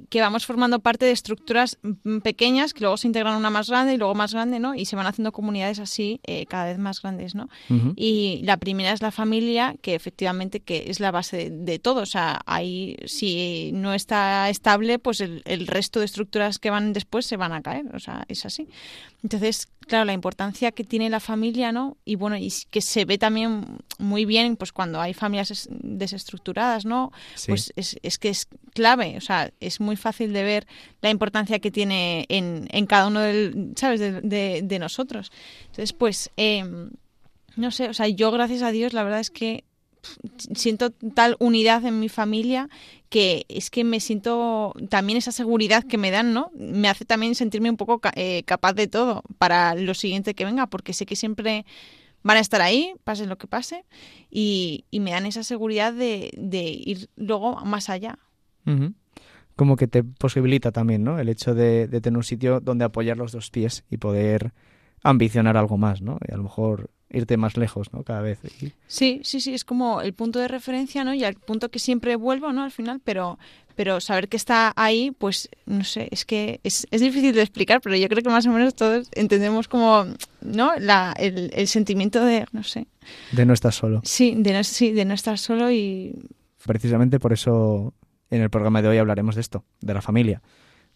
que 0.10 0.22
vamos 0.22 0.46
formando 0.46 0.80
parte 0.80 1.06
de 1.06 1.12
estructuras 1.12 1.78
mm, 1.82 2.20
pequeñas 2.20 2.74
que 2.74 2.82
luego 2.82 2.98
se 2.98 3.08
integran 3.08 3.36
una 3.36 3.50
más 3.50 3.70
grande 3.70 3.94
y 3.94 3.98
luego 3.98 4.16
más 4.16 4.34
grande, 4.34 4.60
¿no? 4.60 4.76
Y 4.76 4.86
se 4.86 4.96
van 4.96 5.08
haciendo 5.08 5.32
comunidades 5.32 5.80
así 5.80 6.20
eh, 6.24 6.46
cada 6.46 6.66
vez 6.66 6.78
más 6.78 7.02
grandes, 7.02 7.36
¿no? 7.36 7.50
Y 7.96 8.42
la 8.44 8.58
primera 8.58 8.92
es 8.92 9.02
la 9.02 9.12
familia, 9.12 9.76
que 9.82 9.96
efectivamente 9.96 10.60
que 10.60 10.86
es 10.88 11.00
la 11.00 11.12
base 11.12 11.50
de, 11.50 11.80
todo. 11.80 12.02
O 12.02 12.06
sea, 12.06 12.42
ahí 12.46 12.98
si 13.06 13.72
no 13.74 13.94
está 13.94 14.50
estable, 14.50 15.00
pues 15.00 15.22
el, 15.22 15.42
el, 15.46 15.68
resto 15.68 16.00
de 16.00 16.06
estructuras 16.06 16.60
que 16.60 16.70
van 16.70 16.94
después 16.94 17.26
se 17.26 17.38
van 17.38 17.54
a 17.54 17.62
caer. 17.62 17.86
O 17.96 18.00
sea, 18.00 18.26
es 18.28 18.46
así. 18.46 18.68
Entonces, 19.24 19.68
claro, 19.82 20.06
la 20.06 20.14
importancia 20.14 20.72
que 20.72 20.84
tiene 20.84 21.10
la 21.10 21.20
familia, 21.20 21.72
¿no? 21.72 21.98
Y 22.06 22.16
bueno, 22.16 22.38
y 22.38 22.52
que 22.70 22.82
se 22.82 23.06
ve 23.06 23.18
también 23.18 23.78
muy 24.00 24.26
bien, 24.26 24.56
pues 24.56 24.72
cuando 24.72 25.00
hay 25.00 25.14
familias 25.14 25.70
desestructuradas, 25.70 26.86
¿no? 26.86 27.12
Pues 27.46 27.72
es, 27.76 27.98
es 28.02 28.18
que 28.18 28.30
es 28.30 28.48
clave, 28.74 29.18
o 29.18 29.22
sea, 29.22 29.52
es 29.60 29.80
muy 29.80 29.96
fácil 29.96 30.34
de 30.34 30.44
ver 30.44 30.68
la 31.02 31.12
importancia 31.12 31.60
que 31.60 31.72
tiene 31.72 32.26
en, 32.30 32.68
en 32.72 32.86
cada 32.88 33.08
uno 33.08 33.20
del, 33.20 33.74
¿sabes? 33.76 34.00
De, 34.00 34.62
de, 34.64 34.80
nosotros. 34.80 35.32
Entonces, 35.68 35.94
pues, 35.94 36.32
em, 36.38 36.90
no 37.56 37.70
sé, 37.70 37.90
o 37.90 37.94
sea, 37.94 38.08
yo 38.08 38.32
gracias 38.32 38.64
a 38.64 38.72
Dios, 38.72 38.94
la 38.94 39.04
verdad 39.04 39.20
es 39.20 39.30
que 39.30 39.66
siento 40.54 40.92
tal 40.92 41.36
unidad 41.40 41.86
en 41.86 42.00
mi 42.00 42.10
familia 42.10 42.70
que 43.10 43.46
es 43.50 43.70
que 43.70 43.84
me 43.84 44.00
siento 44.00 44.74
también 44.90 45.18
esa 45.18 45.32
seguridad 45.32 45.84
que 45.84 45.98
me 45.98 46.12
dan, 46.12 46.34
¿no? 46.34 46.52
Me 46.56 46.88
hace 46.88 47.06
también 47.06 47.36
sentirme 47.36 47.70
un 47.70 47.78
poco 47.78 48.00
eh, 48.16 48.44
capaz 48.44 48.74
de 48.74 48.88
todo 48.88 49.24
para 49.38 49.76
lo 49.76 49.94
siguiente 49.94 50.34
que 50.34 50.46
venga, 50.46 50.68
porque 50.68 50.94
sé 50.94 51.06
que 51.06 51.16
siempre 51.16 51.66
van 52.24 52.38
a 52.38 52.40
estar 52.40 52.62
ahí, 52.62 52.94
pase 53.04 53.26
lo 53.26 53.38
que 53.38 53.48
pase, 53.48 53.84
y, 54.30 54.86
me 54.94 55.12
dan 55.12 55.26
esa 55.26 55.44
seguridad 55.44 55.94
de 55.94 56.32
ir 56.34 57.10
luego 57.16 57.66
más 57.66 57.90
allá 57.90 58.18
como 59.62 59.76
que 59.76 59.88
te 59.88 60.04
posibilita 60.04 60.72
también, 60.72 61.04
¿no? 61.04 61.20
El 61.20 61.30
hecho 61.30 61.54
de, 61.54 61.88
tener 62.02 62.18
un 62.18 62.24
sitio 62.24 62.60
donde 62.62 62.86
apoyar 62.86 63.18
los 63.18 63.32
dos 63.32 63.52
pies 63.52 63.86
y 63.92 63.98
poder 63.98 64.54
ambicionar 65.04 65.58
algo 65.58 65.78
más, 65.78 66.02
¿no? 66.02 66.18
Y 66.28 66.34
a 66.34 66.38
lo 66.38 66.44
mejor 66.44 66.90
irte 67.12 67.38
más 67.38 67.58
lejos, 67.58 67.94
¿no? 67.94 68.04
Cada 68.04 68.22
vez. 68.22 68.40
Sí, 68.88 69.22
sí, 69.24 69.42
sí, 69.42 69.54
es 69.54 69.66
como 69.66 70.02
el 70.02 70.14
punto 70.14 70.40
de 70.40 70.48
referencia, 70.48 71.04
¿no? 71.04 71.14
Y 71.14 71.24
al 71.24 71.36
punto 71.36 71.70
que 71.70 71.80
siempre 71.80 72.16
vuelvo, 72.16 72.54
¿no? 72.54 72.64
Al 72.64 72.72
final, 72.72 73.02
pero, 73.04 73.38
pero 73.76 74.00
saber 74.00 74.30
que 74.30 74.38
está 74.38 74.74
ahí, 74.76 75.12
pues, 75.12 75.50
no 75.66 75.84
sé, 75.84 76.08
es 76.12 76.26
que 76.26 76.60
es, 76.64 76.88
es 76.92 77.02
difícil 77.02 77.34
de 77.34 77.42
explicar, 77.42 77.82
pero 77.82 77.96
yo 77.96 78.08
creo 78.08 78.24
que 78.24 78.30
más 78.30 78.46
o 78.46 78.52
menos 78.52 78.76
todos 78.76 79.10
entendemos 79.14 79.68
como, 79.68 80.06
¿no? 80.42 80.72
La, 80.80 81.14
el, 81.18 81.52
el 81.54 81.68
sentimiento 81.68 82.24
de, 82.24 82.46
no 82.52 82.64
sé. 82.64 82.88
De 83.32 83.46
no 83.46 83.54
estar 83.54 83.74
solo. 83.74 84.02
Sí, 84.04 84.36
de 84.38 84.54
no, 84.54 84.64
sí, 84.64 84.92
de 84.92 85.06
no 85.06 85.14
estar 85.14 85.38
solo 85.38 85.72
y... 85.72 86.16
Precisamente 86.66 87.20
por 87.20 87.34
eso 87.34 87.94
en 88.30 88.42
el 88.42 88.50
programa 88.50 88.82
de 88.82 88.88
hoy 88.88 88.98
hablaremos 88.98 89.36
de 89.36 89.42
esto, 89.42 89.66
de 89.82 89.94
la 89.94 90.02
familia, 90.02 90.42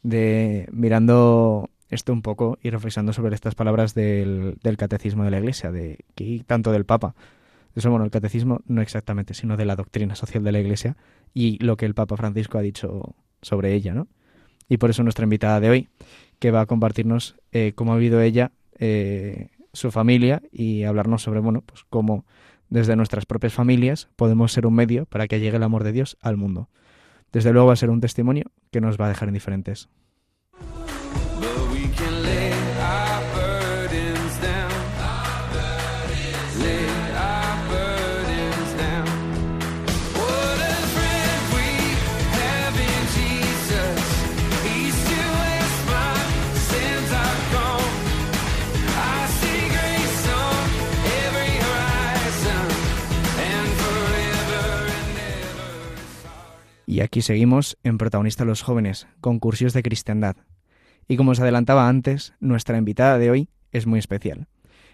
de 0.03 0.67
mirando 0.71 1.69
esto 1.89 2.13
un 2.13 2.21
poco 2.21 2.57
y 2.61 2.69
reflexionando 2.69 3.13
sobre 3.13 3.35
estas 3.35 3.55
palabras 3.55 3.93
del, 3.93 4.57
catecismo 4.77 5.23
de 5.23 5.31
la 5.31 5.39
Iglesia, 5.39 5.71
de 5.71 5.99
que 6.15 6.43
tanto 6.45 6.71
del 6.71 6.85
Papa. 6.85 7.15
Eso, 7.75 7.89
bueno, 7.89 8.05
el 8.05 8.11
catecismo 8.11 8.61
no 8.67 8.81
exactamente, 8.81 9.33
sino 9.33 9.57
de 9.57 9.65
la 9.65 9.75
doctrina 9.75 10.15
social 10.15 10.43
de 10.43 10.51
la 10.51 10.59
Iglesia 10.59 10.95
y 11.33 11.63
lo 11.63 11.77
que 11.77 11.85
el 11.85 11.93
Papa 11.93 12.15
Francisco 12.15 12.57
ha 12.57 12.61
dicho 12.61 13.15
sobre 13.41 13.73
ella, 13.73 13.93
¿no? 13.93 14.07
Y 14.69 14.77
por 14.77 14.89
eso 14.89 15.03
nuestra 15.03 15.23
invitada 15.23 15.59
de 15.59 15.69
hoy, 15.69 15.89
que 16.39 16.51
va 16.51 16.61
a 16.61 16.65
compartirnos 16.65 17.35
eh, 17.51 17.73
cómo 17.75 17.93
ha 17.93 17.97
vivido 17.97 18.21
ella, 18.21 18.51
eh, 18.79 19.49
su 19.73 19.91
familia 19.91 20.41
y 20.51 20.83
hablarnos 20.83 21.21
sobre, 21.21 21.41
bueno, 21.41 21.61
pues 21.61 21.83
cómo 21.89 22.25
desde 22.69 22.95
nuestras 22.95 23.25
propias 23.25 23.53
familias 23.53 24.09
podemos 24.15 24.51
ser 24.53 24.65
un 24.65 24.73
medio 24.73 25.05
para 25.05 25.27
que 25.27 25.39
llegue 25.39 25.57
el 25.57 25.63
amor 25.63 25.83
de 25.83 25.91
Dios 25.91 26.17
al 26.21 26.37
mundo 26.37 26.69
desde 27.35 27.51
luego 27.51 27.67
va 27.67 27.73
a 27.73 27.75
ser 27.75 27.89
un 27.89 27.99
testimonio 27.99 28.45
que 28.71 28.79
nos 28.79 28.97
va 28.97 29.07
a 29.07 29.09
dejar 29.09 29.27
indiferentes. 29.27 29.89
Y 56.95 57.01
aquí 57.01 57.21
seguimos 57.21 57.77
en 57.83 57.97
Protagonista 57.97 58.45
los 58.45 58.61
Jóvenes, 58.61 59.05
concursos 59.19 59.73
de 59.73 59.83
cristiandad. 59.83 60.37
Y 61.09 61.17
como 61.17 61.31
os 61.31 61.41
adelantaba 61.41 61.89
antes, 61.89 62.33
nuestra 62.39 62.77
invitada 62.77 63.17
de 63.17 63.29
hoy 63.29 63.49
es 63.73 63.85
muy 63.85 63.99
especial. 63.99 64.47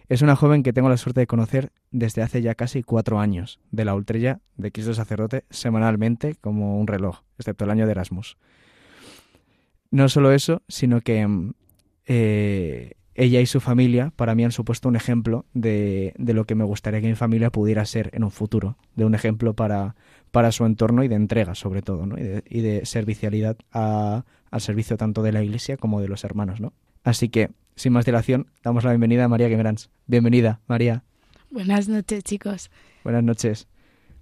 Es 0.09 0.23
una 0.23 0.35
joven 0.35 0.63
que 0.63 0.73
tengo 0.73 0.89
la 0.89 0.97
suerte 0.97 1.19
de 1.19 1.27
conocer 1.27 1.71
desde 1.91 2.23
hace 2.23 2.41
ya 2.41 2.55
casi 2.55 2.81
cuatro 2.81 3.19
años, 3.19 3.59
de 3.69 3.85
la 3.85 3.93
ultrella 3.93 4.39
de 4.57 4.71
Cristo 4.71 4.95
Sacerdote 4.95 5.45
semanalmente 5.51 6.33
como 6.41 6.79
un 6.79 6.87
reloj, 6.87 7.19
excepto 7.37 7.65
el 7.65 7.69
año 7.69 7.85
de 7.85 7.91
Erasmus. 7.91 8.35
No 9.91 10.09
solo 10.09 10.31
eso, 10.31 10.63
sino 10.67 11.01
que 11.01 11.27
mm, 11.27 11.53
eh, 12.07 12.93
ella 13.13 13.41
y 13.41 13.45
su 13.45 13.59
familia 13.59 14.11
para 14.15 14.33
mí 14.33 14.43
han 14.43 14.51
supuesto 14.51 14.89
un 14.89 14.95
ejemplo 14.95 15.45
de, 15.53 16.15
de, 16.17 16.33
lo 16.33 16.45
que 16.45 16.55
me 16.55 16.63
gustaría 16.63 16.99
que 16.99 17.09
mi 17.09 17.15
familia 17.15 17.51
pudiera 17.51 17.85
ser 17.85 18.09
en 18.13 18.23
un 18.23 18.31
futuro, 18.31 18.77
de 18.95 19.05
un 19.05 19.13
ejemplo 19.13 19.53
para, 19.53 19.95
para 20.31 20.51
su 20.51 20.65
entorno 20.65 21.03
y 21.03 21.07
de 21.07 21.15
entrega, 21.15 21.55
sobre 21.55 21.81
todo, 21.81 22.05
¿no? 22.05 22.17
y, 22.17 22.23
de, 22.23 22.43
y 22.49 22.61
de 22.61 22.85
servicialidad 22.85 23.57
a, 23.71 24.23
al 24.49 24.61
servicio 24.61 24.97
tanto 24.97 25.21
de 25.23 25.31
la 25.31 25.43
Iglesia 25.43 25.77
como 25.77 26.01
de 26.01 26.07
los 26.07 26.23
hermanos. 26.23 26.59
¿no? 26.59 26.73
Así 27.03 27.29
que, 27.29 27.49
sin 27.75 27.93
más 27.93 28.05
dilación, 28.05 28.47
damos 28.63 28.83
la 28.83 28.91
bienvenida 28.91 29.25
a 29.25 29.27
María 29.27 29.47
Guemerans. 29.47 29.89
Bienvenida, 30.07 30.59
María. 30.67 31.03
Buenas 31.49 31.89
noches, 31.89 32.23
chicos. 32.23 32.71
Buenas 33.03 33.23
noches. 33.23 33.67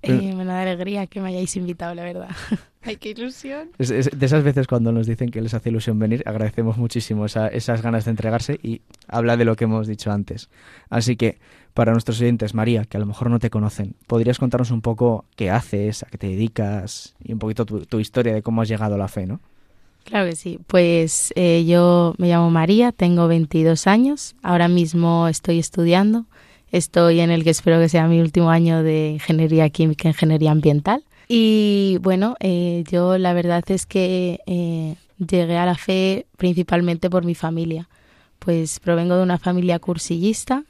Eh, 0.01 0.33
me 0.33 0.45
da 0.45 0.61
alegría 0.61 1.07
que 1.07 1.19
me 1.19 1.29
hayáis 1.29 1.55
invitado, 1.55 1.93
la 1.93 2.03
verdad. 2.03 2.29
Ay, 2.81 2.95
qué 2.95 3.09
ilusión. 3.09 3.71
Es, 3.77 3.89
de 3.89 4.25
esas 4.25 4.43
veces 4.43 4.65
cuando 4.65 4.91
nos 4.91 5.05
dicen 5.05 5.31
que 5.31 5.41
les 5.41 5.53
hace 5.53 5.69
ilusión 5.69 5.99
venir, 5.99 6.23
agradecemos 6.25 6.77
muchísimo 6.77 7.25
esas 7.25 7.81
ganas 7.81 8.05
de 8.05 8.11
entregarse 8.11 8.59
y 8.63 8.81
habla 9.07 9.35
de 9.35 9.45
lo 9.45 9.55
que 9.55 9.65
hemos 9.65 9.87
dicho 9.87 10.11
antes. 10.11 10.49
Así 10.89 11.17
que, 11.17 11.39
para 11.73 11.91
nuestros 11.91 12.21
oyentes, 12.21 12.53
María, 12.53 12.85
que 12.85 12.97
a 12.97 12.99
lo 12.99 13.05
mejor 13.05 13.29
no 13.29 13.39
te 13.39 13.49
conocen, 13.49 13.95
¿podrías 14.07 14.39
contarnos 14.39 14.71
un 14.71 14.81
poco 14.81 15.25
qué 15.35 15.49
haces, 15.49 16.03
a 16.03 16.07
qué 16.07 16.17
te 16.17 16.27
dedicas 16.27 17.15
y 17.21 17.33
un 17.33 17.39
poquito 17.39 17.65
tu, 17.65 17.99
historia 17.99 18.33
de 18.33 18.41
cómo 18.41 18.61
has 18.61 18.69
llegado 18.69 18.95
a 18.95 18.97
la 18.97 19.09
fe, 19.09 19.25
¿no? 19.25 19.41
Claro 20.05 20.29
que 20.29 20.35
sí. 20.35 20.59
Pues 20.65 21.33
eh, 21.35 21.65
yo 21.65 22.15
me 22.17 22.29
llamo 22.29 22.49
María, 22.49 22.93
tengo 22.93 23.27
22 23.27 23.87
años, 23.87 24.35
ahora 24.41 24.69
mismo 24.69 25.27
estoy 25.27 25.59
estudiando 25.59 26.25
Estoy 26.71 27.19
en 27.19 27.31
el 27.31 27.43
que 27.43 27.49
espero 27.49 27.79
que 27.79 27.89
sea 27.89 28.07
mi 28.07 28.21
último 28.21 28.51
año 28.51 28.83
de 28.83 29.11
ingeniería 29.11 29.69
química, 29.69 30.09
ingeniería 30.09 30.51
ambiental. 30.51 31.03
Y 31.31 31.99
bueno, 32.01 32.35
eh, 32.39 32.83
yo 32.91 33.19
la 33.19 33.33
verdad 33.33 33.63
es 33.69 33.85
que 33.85 34.39
eh, 34.47 34.95
llegué 35.19 35.57
a 35.57 35.65
la 35.67 35.75
fe 35.75 36.25
principalmente 36.37 37.07
por 37.07 37.23
mi 37.23 37.35
familia. 37.35 37.87
Pues 38.39 38.79
provengo 38.79 39.15
de 39.15 39.21
una 39.21 39.37
familia 39.37 39.77
cursillista 39.77 40.63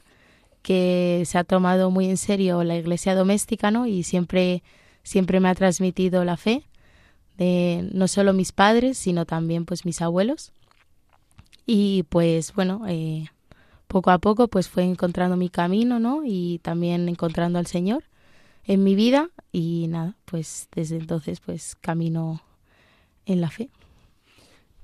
que 0.62 1.22
se 1.24 1.38
ha 1.38 1.44
tomado 1.44 1.90
muy 1.90 2.10
en 2.10 2.18
serio 2.18 2.62
la 2.62 2.76
iglesia 2.76 3.14
doméstica, 3.14 3.70
¿no? 3.70 3.86
Y 3.86 4.02
siempre, 4.02 4.62
siempre 5.02 5.40
me 5.40 5.48
ha 5.48 5.54
transmitido 5.54 6.24
la 6.26 6.36
fe 6.36 6.64
de 7.38 7.88
no 7.94 8.06
solo 8.06 8.34
mis 8.34 8.52
padres, 8.52 8.98
sino 8.98 9.24
también 9.24 9.64
pues 9.64 9.86
mis 9.86 10.02
abuelos. 10.02 10.52
Y 11.64 12.02
pues 12.10 12.52
bueno, 12.52 12.82
eh, 12.86 13.30
poco 13.86 14.10
a 14.10 14.18
poco 14.18 14.48
pues 14.48 14.68
fue 14.68 14.84
encontrando 14.84 15.38
mi 15.38 15.48
camino, 15.48 15.98
¿no? 16.00 16.20
Y 16.22 16.58
también 16.58 17.08
encontrando 17.08 17.58
al 17.58 17.66
Señor 17.66 18.04
en 18.70 18.84
mi 18.84 18.94
vida 18.94 19.30
y 19.50 19.88
nada, 19.88 20.14
pues 20.26 20.68
desde 20.72 20.96
entonces 20.96 21.40
pues 21.40 21.74
camino 21.74 22.40
en 23.26 23.40
la 23.40 23.50
fe. 23.50 23.68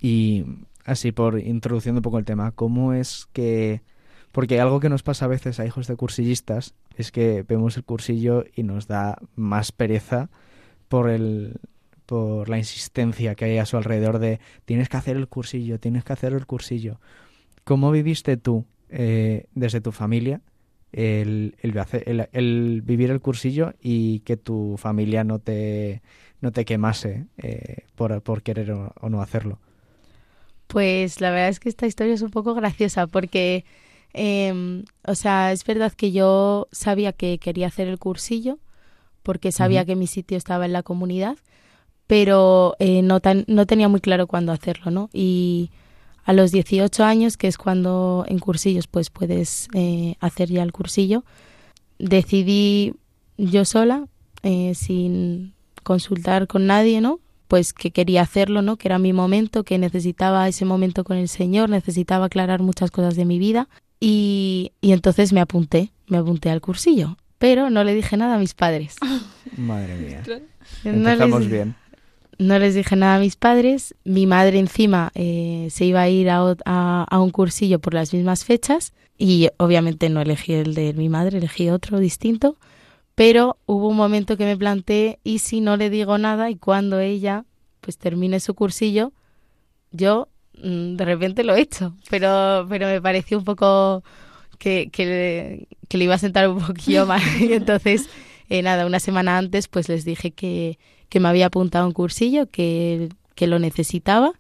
Y 0.01 0.45
así 0.85 1.13
por 1.13 1.39
introduciendo 1.39 2.01
un 2.01 2.03
poco 2.03 2.19
el 2.19 2.25
tema, 2.25 2.51
¿cómo 2.51 2.95
es 2.95 3.29
que 3.33 3.83
porque 4.33 4.61
algo 4.61 4.81
que 4.81 4.89
nos 4.89 5.05
pasa 5.05 5.27
a 5.27 5.29
veces 5.29 5.61
a 5.61 5.67
hijos 5.67 5.87
de 5.87 5.95
cursillistas 5.95 6.75
es 6.97 7.13
que 7.13 7.45
vemos 7.47 7.77
el 7.77 7.85
cursillo 7.85 8.43
y 8.57 8.65
nos 8.65 8.89
da 8.89 9.19
más 9.37 9.71
pereza 9.71 10.31
por 10.89 11.09
el 11.09 11.61
por 12.07 12.49
la 12.49 12.59
insistencia 12.59 13.37
que 13.37 13.45
hay 13.45 13.59
a 13.59 13.67
su 13.67 13.77
alrededor 13.77 14.19
de 14.19 14.41
tienes 14.65 14.89
que 14.89 14.97
hacer 14.97 15.17
el 15.17 15.29
cursillo, 15.29 15.79
tienes 15.79 16.03
que 16.03 16.13
hacer 16.13 16.33
el 16.33 16.47
cursillo. 16.47 16.99
¿Cómo 17.63 17.93
viviste 17.93 18.37
tú 18.37 18.65
eh, 18.89 19.47
desde 19.55 19.81
tu 19.81 19.93
familia 19.93 20.41
el, 20.97 21.55
el, 21.61 22.83
vivir 22.83 23.11
el 23.11 23.21
cursillo 23.21 23.75
y 23.83 24.21
que 24.21 24.39
tu 24.39 24.77
familia 24.79 25.25
no 25.25 25.39
te, 25.39 26.01
no 26.41 26.53
te 26.53 26.65
quemase 26.65 27.27
eh, 27.37 27.85
por, 27.95 28.23
por, 28.23 28.43
querer 28.43 28.71
o, 28.73 29.09
no 29.09 29.21
hacerlo? 29.21 29.59
Pues 30.67 31.21
la 31.21 31.31
verdad 31.31 31.51
es 31.51 31.61
que 31.61 31.69
esta 31.69 31.87
historia 31.87 32.15
es 32.15 32.23
un 32.23 32.31
poco 32.31 32.55
graciosa 32.55 33.07
porque, 33.07 33.67
em, 34.15 34.85
o 35.07 35.15
sea, 35.15 35.53
es 35.53 35.65
verdad 35.65 35.93
que 35.93 36.13
yo 36.13 36.67
sabía 36.73 37.13
que 37.13 37.39
quería 37.39 37.67
hacer 37.67 37.89
el 37.89 37.99
cursillo 37.99 38.59
porque 39.23 39.53
sabía 39.53 39.85
que 39.85 39.97
mi 39.97 40.07
sitio 40.07 40.39
estaba 40.39 40.65
en 40.65 40.73
la 40.73 40.83
comunidad, 40.83 41.37
pero 42.07 42.75
eh, 42.79 43.03
no, 43.03 43.21
tan, 43.21 43.45
no 43.49 43.67
tenía 43.67 43.89
muy 43.89 44.01
claro 44.01 44.27
cuándo 44.27 44.53
hacerlo, 44.53 44.91
¿no? 44.91 45.11
Y 45.13 45.71
a 46.27 46.33
los 46.35 46.51
18 46.53 47.03
años, 47.05 47.37
que 47.39 47.47
es 47.47 47.57
cuando 47.57 48.25
en 48.29 48.39
cursillos 48.41 48.87
pues 48.89 49.09
puedes 49.11 49.69
eh, 49.75 50.17
hacer 50.21 50.51
ya 50.51 50.63
el 50.63 50.73
cursillo, 50.73 51.25
decidí 51.99 52.95
yo 53.39 53.65
sola, 53.65 54.07
eh, 54.43 54.75
sin 54.75 55.55
consultar 55.83 56.47
con 56.47 56.67
nadie, 56.67 57.01
¿no? 57.01 57.21
Pues 57.49 57.73
que 57.73 57.91
quería 57.93 58.23
hacerlo, 58.23 58.61
¿no? 58.63 58.77
Que 58.77 58.89
era 58.89 58.99
mi 58.99 59.13
momento, 59.13 59.63
que 59.65 59.79
necesitaba 59.79 60.49
ese 60.49 60.65
momento 60.65 61.05
con 61.05 61.17
el 61.17 61.29
Señor, 61.29 61.71
necesitaba 61.71 62.27
aclarar 62.27 62.61
muchas 62.61 62.91
cosas 62.91 63.15
de 63.17 63.25
mi 63.25 63.39
vida 63.39 63.69
y, 64.01 64.73
y 64.81 64.93
entonces 64.93 65.33
me 65.33 65.41
apunté, 65.41 65.93
me 66.09 66.19
apunté 66.19 66.51
al 66.51 66.61
cursillo, 66.61 67.17
pero 67.39 67.71
no 67.71 67.85
le 67.85 67.95
dije 67.95 68.17
nada 68.17 68.35
a 68.35 68.39
mis 68.39 68.55
padres. 68.55 68.97
Madre 69.57 69.97
mía. 69.97 70.23
No 70.85 70.91
Empezamos 70.91 71.41
les- 71.43 71.51
bien. 71.51 71.77
No 72.39 72.59
les 72.59 72.75
dije 72.75 72.97
nada 72.97 73.17
a 73.17 73.21
mis 73.21 73.37
padres. 73.37 73.95
Mi 74.05 74.27
madre 74.27 74.59
encima 74.59 75.11
eh, 75.15 75.69
se 75.71 75.87
iba 75.87 76.03
a 76.03 76.09
ir 76.09 76.29
a, 76.31 77.07
un 77.13 77.31
cursillo 77.31 77.79
por 77.79 77.95
las 77.95 78.13
mismas 78.13 78.45
fechas 78.45 78.93
y 79.17 79.49
obviamente 79.57 80.11
no 80.11 80.21
elegí 80.21 80.53
el 80.53 80.75
de 80.75 80.93
mi 80.93 81.09
madre, 81.09 81.39
elegí 81.39 81.71
otro 81.71 81.99
distinto. 81.99 82.57
Pero 83.15 83.57
hubo 83.65 83.89
un 83.89 83.97
momento 83.97 84.37
que 84.37 84.45
me 84.45 84.57
planteé 84.57 85.19
y 85.25 85.39
si 85.39 85.61
no 85.61 85.79
le 85.79 85.89
digo 85.89 86.19
nada 86.19 86.51
y 86.51 86.57
cuando 86.57 87.01
ella 87.01 87.45
pues 87.81 87.97
termine 87.97 88.41
su 88.41 88.55
cursillo, 88.55 89.13
yo 89.91 90.29
mm, 90.63 90.97
de 90.97 91.05
repente 91.07 91.43
lo 91.43 91.55
he 91.55 91.63
hecho. 91.63 91.95
Pero, 92.11 92.67
pero 92.69 92.87
me 92.89 93.01
pareció 93.01 93.39
un 93.39 93.45
poco 93.45 94.05
que, 94.59 94.91
que 94.91 95.67
le 95.97 96.05
iba 96.05 96.17
a 96.17 96.19
sentar 96.19 96.49
un 96.51 96.59
poquillo 96.59 97.07
mal. 97.07 97.23
Y 97.41 97.55
entonces, 97.55 98.11
eh, 98.51 98.61
nada, 98.61 98.85
una 98.85 99.01
semana 99.01 99.39
antes 99.39 99.69
pues 99.69 99.89
les 99.89 100.05
dije 100.05 100.33
que, 100.33 100.79
que 101.09 101.21
me 101.21 101.29
había 101.29 101.47
apuntado 101.47 101.87
un 101.87 101.93
cursillo, 101.93 102.47
que, 102.47 103.09
que 103.35 103.47
lo 103.47 103.59
necesitaba 103.59 104.33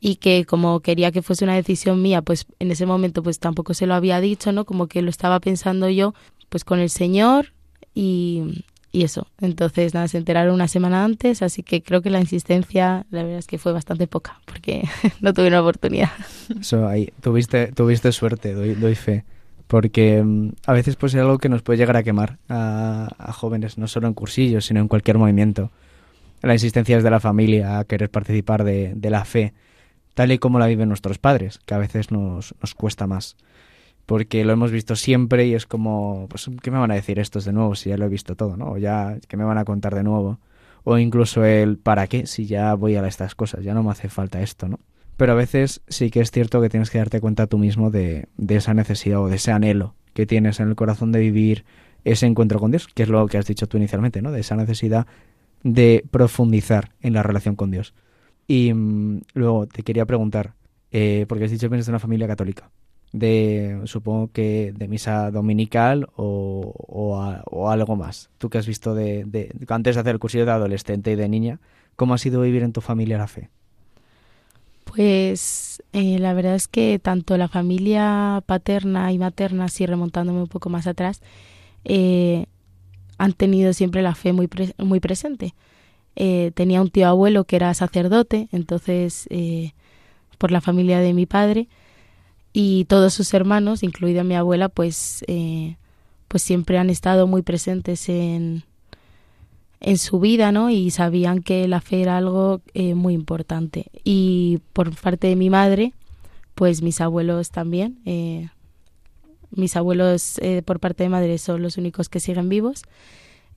y 0.00 0.16
que 0.16 0.44
como 0.44 0.80
quería 0.80 1.12
que 1.12 1.22
fuese 1.22 1.44
una 1.44 1.54
decisión 1.54 2.02
mía, 2.02 2.20
pues 2.20 2.46
en 2.58 2.70
ese 2.70 2.84
momento 2.84 3.22
pues 3.22 3.38
tampoco 3.38 3.72
se 3.72 3.86
lo 3.86 3.94
había 3.94 4.20
dicho, 4.20 4.52
¿no? 4.52 4.66
Como 4.66 4.86
que 4.86 5.00
lo 5.00 5.08
estaba 5.08 5.40
pensando 5.40 5.88
yo 5.88 6.14
pues 6.50 6.62
con 6.62 6.78
el 6.78 6.90
Señor 6.90 7.54
y, 7.94 8.64
y 8.92 9.02
eso. 9.02 9.26
Entonces, 9.40 9.94
nada, 9.94 10.06
se 10.08 10.18
enteraron 10.18 10.54
una 10.54 10.68
semana 10.68 11.04
antes, 11.04 11.40
así 11.40 11.62
que 11.62 11.82
creo 11.82 12.02
que 12.02 12.10
la 12.10 12.20
insistencia, 12.20 13.06
la 13.10 13.22
verdad 13.22 13.38
es 13.38 13.46
que 13.46 13.56
fue 13.56 13.72
bastante 13.72 14.06
poca, 14.06 14.40
porque 14.44 14.86
no 15.20 15.32
tuve 15.32 15.48
una 15.48 15.62
oportunidad. 15.62 16.10
Eso 16.60 16.86
ahí, 16.86 17.10
tuviste, 17.22 17.72
tuviste 17.72 18.12
suerte, 18.12 18.52
doy, 18.52 18.74
doy 18.74 18.94
fe. 18.94 19.24
Porque 19.66 20.22
mm, 20.22 20.50
a 20.66 20.74
veces 20.74 20.96
pues 20.96 21.14
es 21.14 21.20
algo 21.20 21.38
que 21.38 21.48
nos 21.48 21.62
puede 21.62 21.78
llegar 21.78 21.96
a 21.96 22.02
quemar 22.02 22.38
a 22.48 23.32
jóvenes, 23.32 23.78
no 23.78 23.88
solo 23.88 24.06
en 24.06 24.12
cursillos, 24.12 24.66
sino 24.66 24.80
en 24.80 24.88
cualquier 24.88 25.16
movimiento. 25.16 25.70
La 26.44 26.52
insistencia 26.52 26.96
es 26.98 27.02
de 27.02 27.10
la 27.10 27.20
familia 27.20 27.78
a 27.78 27.84
querer 27.84 28.10
participar 28.10 28.64
de, 28.64 28.92
de 28.94 29.10
la 29.10 29.24
fe, 29.24 29.54
tal 30.12 30.30
y 30.30 30.38
como 30.38 30.58
la 30.58 30.66
viven 30.66 30.88
nuestros 30.88 31.18
padres, 31.18 31.58
que 31.64 31.74
a 31.74 31.78
veces 31.78 32.10
nos, 32.10 32.54
nos 32.60 32.74
cuesta 32.74 33.06
más. 33.06 33.36
Porque 34.04 34.44
lo 34.44 34.52
hemos 34.52 34.70
visto 34.70 34.94
siempre 34.94 35.46
y 35.46 35.54
es 35.54 35.66
como, 35.66 36.26
pues, 36.28 36.50
¿qué 36.62 36.70
me 36.70 36.78
van 36.78 36.90
a 36.90 36.94
decir 36.94 37.18
estos 37.18 37.46
de 37.46 37.54
nuevo 37.54 37.74
si 37.74 37.88
ya 37.88 37.96
lo 37.96 38.04
he 38.04 38.10
visto 38.10 38.36
todo, 38.36 38.58
¿no? 38.58 38.72
O 38.72 38.76
ya, 38.76 39.16
¿qué 39.26 39.38
me 39.38 39.44
van 39.44 39.56
a 39.56 39.64
contar 39.64 39.94
de 39.94 40.02
nuevo? 40.02 40.38
O 40.84 40.98
incluso 40.98 41.44
el, 41.46 41.78
¿para 41.78 42.06
qué? 42.08 42.26
Si 42.26 42.44
ya 42.44 42.74
voy 42.74 42.96
a 42.96 43.06
estas 43.06 43.34
cosas, 43.34 43.64
ya 43.64 43.72
no 43.72 43.82
me 43.82 43.90
hace 43.90 44.10
falta 44.10 44.42
esto, 44.42 44.68
¿no? 44.68 44.80
Pero 45.16 45.32
a 45.32 45.36
veces 45.36 45.80
sí 45.88 46.10
que 46.10 46.20
es 46.20 46.30
cierto 46.30 46.60
que 46.60 46.68
tienes 46.68 46.90
que 46.90 46.98
darte 46.98 47.20
cuenta 47.20 47.46
tú 47.46 47.56
mismo 47.56 47.90
de, 47.90 48.28
de 48.36 48.56
esa 48.56 48.74
necesidad 48.74 49.20
o 49.20 49.28
de 49.28 49.36
ese 49.36 49.52
anhelo 49.52 49.94
que 50.12 50.26
tienes 50.26 50.60
en 50.60 50.68
el 50.68 50.76
corazón 50.76 51.10
de 51.10 51.20
vivir 51.20 51.64
ese 52.04 52.26
encuentro 52.26 52.60
con 52.60 52.70
Dios, 52.70 52.88
que 52.88 53.04
es 53.04 53.08
lo 53.08 53.26
que 53.28 53.38
has 53.38 53.46
dicho 53.46 53.66
tú 53.66 53.78
inicialmente, 53.78 54.20
¿no? 54.20 54.30
De 54.32 54.40
esa 54.40 54.56
necesidad 54.56 55.06
de 55.64 56.04
profundizar 56.12 56.92
en 57.02 57.14
la 57.14 57.24
relación 57.24 57.56
con 57.56 57.72
Dios. 57.72 57.94
Y 58.48 58.72
mm, 58.74 59.22
luego 59.34 59.66
te 59.66 59.82
quería 59.84 60.06
preguntar, 60.06 60.54
eh, 60.92 61.26
porque 61.28 61.46
has 61.46 61.52
dicho 61.52 61.66
que 61.66 61.70
vienes 61.70 61.86
de 61.86 61.92
una 61.92 62.00
familia 62.00 62.28
católica, 62.28 62.70
de 63.12 63.80
supongo 63.86 64.30
que 64.32 64.72
de 64.76 64.88
misa 64.88 65.30
dominical 65.32 66.08
o, 66.16 66.74
o, 67.50 67.70
algo 67.70 67.96
más. 67.96 68.30
Tú 68.38 68.50
que 68.50 68.58
has 68.58 68.66
visto 68.68 68.94
de, 68.94 69.24
de- 69.26 69.52
antes 69.68 69.96
de 69.96 70.00
hacer 70.02 70.14
el 70.14 70.20
cursillo 70.20 70.46
de 70.46 70.52
adolescente 70.52 71.12
y 71.12 71.16
de 71.16 71.28
niña, 71.28 71.60
¿cómo 71.96 72.14
ha 72.14 72.18
sido 72.18 72.42
vivir 72.42 72.62
en 72.64 72.72
tu 72.72 72.80
familia 72.82 73.18
la 73.18 73.28
fe? 73.28 73.50
Pues 74.84 75.82
eh, 75.92 76.18
la 76.18 76.34
verdad 76.34 76.54
es 76.54 76.68
que 76.68 76.98
tanto 77.00 77.36
la 77.36 77.48
familia 77.48 78.42
paterna 78.46 79.12
y 79.12 79.18
materna, 79.18 79.64
así 79.64 79.86
remontándome 79.86 80.40
un 80.42 80.46
poco 80.48 80.70
más 80.70 80.86
atrás, 80.86 81.20
eh, 81.84 82.46
han 83.18 83.32
tenido 83.32 83.72
siempre 83.72 84.02
la 84.02 84.14
fe 84.14 84.32
muy, 84.32 84.46
pre- 84.46 84.74
muy 84.78 85.00
presente. 85.00 85.54
Eh, 86.16 86.52
tenía 86.54 86.80
un 86.80 86.90
tío 86.90 87.08
abuelo 87.08 87.44
que 87.44 87.56
era 87.56 87.74
sacerdote, 87.74 88.48
entonces 88.52 89.26
eh, 89.30 89.72
por 90.38 90.50
la 90.52 90.60
familia 90.60 91.00
de 91.00 91.12
mi 91.12 91.26
padre 91.26 91.68
y 92.52 92.84
todos 92.84 93.12
sus 93.14 93.34
hermanos, 93.34 93.82
incluida 93.82 94.22
mi 94.22 94.36
abuela, 94.36 94.68
pues, 94.68 95.24
eh, 95.26 95.76
pues 96.28 96.42
siempre 96.44 96.78
han 96.78 96.88
estado 96.88 97.26
muy 97.26 97.42
presentes 97.42 98.08
en, 98.08 98.62
en 99.80 99.98
su 99.98 100.20
vida, 100.20 100.52
¿no? 100.52 100.70
Y 100.70 100.90
sabían 100.92 101.42
que 101.42 101.66
la 101.66 101.80
fe 101.80 102.02
era 102.02 102.16
algo 102.16 102.60
eh, 102.74 102.94
muy 102.94 103.14
importante. 103.14 103.86
Y 104.04 104.60
por 104.72 104.94
parte 104.94 105.26
de 105.26 105.36
mi 105.36 105.50
madre, 105.50 105.94
pues 106.54 106.80
mis 106.80 107.00
abuelos 107.00 107.50
también. 107.50 107.98
Mis 109.56 109.76
abuelos 109.76 110.38
eh, 110.38 110.62
por 110.62 110.80
parte 110.80 111.04
de 111.04 111.08
madre 111.08 111.38
son 111.38 111.62
los 111.62 111.76
únicos 111.76 112.08
que 112.08 112.20
siguen 112.20 112.48
vivos. 112.48 112.82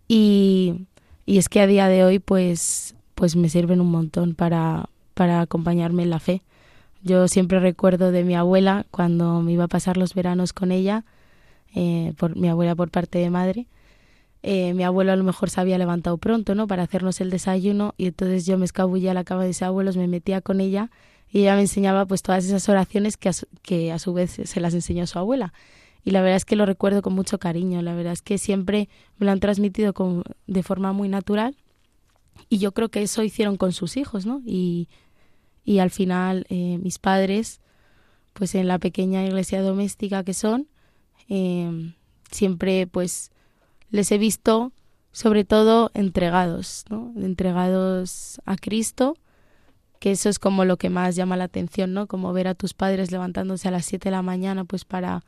Y, 0.08 0.88
y 1.26 1.38
es 1.38 1.50
que 1.50 1.62
a 1.62 1.68
día 1.68 1.88
de 1.88 2.04
hoy, 2.04 2.20
pues, 2.20 2.96
pues 3.16 3.36
me 3.36 3.50
sirven 3.50 3.82
un 3.82 3.92
montón 3.92 4.36
para, 4.36 4.90
para 5.14 5.42
acompañarme 5.42 6.04
en 6.04 6.10
la 6.10 6.20
fe. 6.20 6.42
Yo 7.04 7.28
siempre 7.28 7.60
recuerdo 7.60 8.12
de 8.12 8.24
mi 8.24 8.36
abuela 8.36 8.86
cuando 8.92 9.42
me 9.42 9.54
iba 9.54 9.66
a 9.66 9.68
pasar 9.68 9.98
los 9.98 10.14
veranos 10.14 10.54
con 10.54 10.72
ella, 10.72 11.06
eh, 11.76 12.14
por 12.18 12.36
mi 12.36 12.50
abuela 12.50 12.76
por 12.76 12.90
parte 12.90 13.20
de 13.20 13.30
madre. 13.30 13.68
Eh, 14.44 14.74
mi 14.74 14.84
abuelo 14.84 15.12
a 15.12 15.16
lo 15.16 15.24
mejor 15.24 15.50
se 15.50 15.60
había 15.60 15.78
levantado 15.78 16.18
pronto, 16.18 16.56
¿no? 16.56 16.68
Para 16.68 16.84
hacernos 16.84 17.20
el 17.22 17.30
desayuno 17.30 17.94
y 17.98 18.08
entonces 18.08 18.46
yo 18.46 18.58
me 18.58 18.66
escabullía 18.66 19.12
a 19.12 19.14
la 19.14 19.24
cama 19.24 19.44
de 19.44 19.50
ese 19.50 19.66
abuelos, 19.66 19.98
me 19.98 20.08
metía 20.08 20.42
con 20.42 20.62
ella 20.62 20.90
y 21.30 21.42
ella 21.42 21.56
me 21.56 21.62
enseñaba 21.62 22.06
pues 22.06 22.22
todas 22.22 22.46
esas 22.46 22.68
oraciones 22.70 23.18
que 23.18 23.30
a 23.30 23.34
su, 23.34 23.48
que 23.62 23.92
a 23.92 24.00
su 24.00 24.14
vez 24.14 24.40
se 24.44 24.60
las 24.62 24.74
enseñó 24.74 25.08
su 25.08 25.20
abuela. 25.20 25.54
Y 26.08 26.12
la 26.12 26.22
verdad 26.22 26.38
es 26.38 26.46
que 26.46 26.56
lo 26.56 26.65
recuerdo 26.65 27.02
con 27.02 27.12
mucho 27.12 27.38
cariño, 27.38 27.82
la 27.82 27.93
verdad 27.93 28.13
es 28.13 28.22
que 28.22 28.38
siempre 28.38 28.88
me 29.17 29.26
lo 29.26 29.34
han 29.34 29.41
transmitido 29.41 29.93
de 30.48 30.63
forma 30.63 30.93
muy 30.93 31.10
natural 31.10 31.58
y 32.48 32.60
yo 32.60 32.72
creo 32.72 32.88
que 32.88 33.02
eso 33.02 33.24
hicieron 33.24 33.58
con 33.58 33.74
sus 33.74 33.98
hijos, 33.98 34.26
¿no? 34.26 34.41
Y, 34.46 34.88
y 35.65 35.80
al 35.80 35.89
final 35.91 36.46
eh, 36.48 36.80
mis 36.82 36.98
padres, 36.98 37.60
pues 38.32 38.56
en 38.56 38.70
la 38.70 38.80
pequeña 38.80 39.26
iglesia 39.26 39.62
doméstica 39.62 40.24
que 40.24 40.34
son, 40.34 40.70
eh, 41.28 41.93
siempre 42.32 42.88
pues 42.88 43.34
les 43.89 44.10
he 44.13 44.17
visto 44.17 44.72
sobre 45.12 45.43
todo 45.43 45.91
entregados, 45.93 46.86
¿no? 46.89 47.12
Entregados 47.17 48.39
a 48.46 48.56
Cristo, 48.56 49.17
que 50.00 50.12
eso 50.12 50.30
es 50.30 50.39
como 50.39 50.63
lo 50.63 50.78
que 50.78 50.89
más 50.89 51.17
llama 51.17 51.36
la 51.36 51.43
atención, 51.43 51.91
¿no? 51.91 52.08
Como 52.08 52.32
ver 52.32 52.48
a 52.48 52.56
tus 52.56 52.74
padres 52.74 53.12
levantándose 53.12 53.67
a 53.67 53.72
las 53.72 53.86
7 53.88 54.08
de 54.08 54.12
la 54.12 54.22
mañana 54.22 54.63
pues 54.63 54.86
para 54.86 55.26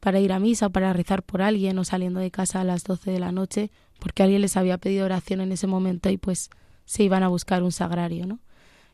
para 0.00 0.18
ir 0.20 0.32
a 0.32 0.38
misa 0.38 0.66
o 0.66 0.70
para 0.70 0.92
rezar 0.92 1.22
por 1.22 1.42
alguien 1.42 1.78
o 1.78 1.84
saliendo 1.84 2.20
de 2.20 2.30
casa 2.30 2.60
a 2.60 2.64
las 2.64 2.84
12 2.84 3.10
de 3.10 3.20
la 3.20 3.32
noche 3.32 3.70
porque 4.00 4.22
alguien 4.22 4.40
les 4.40 4.56
había 4.56 4.78
pedido 4.78 5.04
oración 5.04 5.40
en 5.40 5.52
ese 5.52 5.66
momento 5.66 6.10
y 6.10 6.16
pues 6.16 6.50
se 6.86 7.04
iban 7.04 7.22
a 7.22 7.28
buscar 7.28 7.62
un 7.62 7.70
sagrario, 7.70 8.26
¿no? 8.26 8.40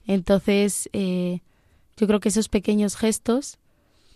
Entonces, 0.07 0.91
eh, 0.93 1.41
yo 1.97 2.07
creo 2.07 2.21
que 2.21 2.29
esos 2.29 2.49
pequeños 2.49 2.97
gestos 2.97 3.59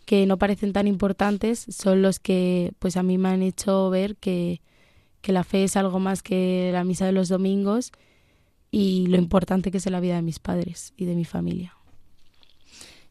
que 0.05 0.27
no 0.27 0.39
parecen 0.39 0.73
tan 0.73 0.87
importantes 0.87 1.67
son 1.71 2.03
los 2.03 2.19
que 2.19 2.73
pues 2.79 2.97
a 2.97 3.03
mí 3.03 3.17
me 3.17 3.31
han 3.31 3.43
hecho 3.43 3.89
ver 3.91 4.17
que, 4.17 4.61
que 5.21 5.33
la 5.33 5.45
fe 5.45 5.65
es 5.65 5.77
algo 5.77 5.99
más 5.99 6.23
que 6.23 6.71
la 6.73 6.85
misa 6.85 7.07
de 7.07 7.13
los 7.13 7.29
domingos 7.29 7.93
y 8.71 9.07
lo 9.07 9.17
importante 9.17 9.71
que 9.71 9.79
es 9.79 9.87
la 9.87 10.01
vida 10.01 10.17
de 10.17 10.23
mis 10.23 10.39
padres 10.39 10.93
y 10.97 11.05
de 11.05 11.15
mi 11.15 11.25
familia. 11.25 11.75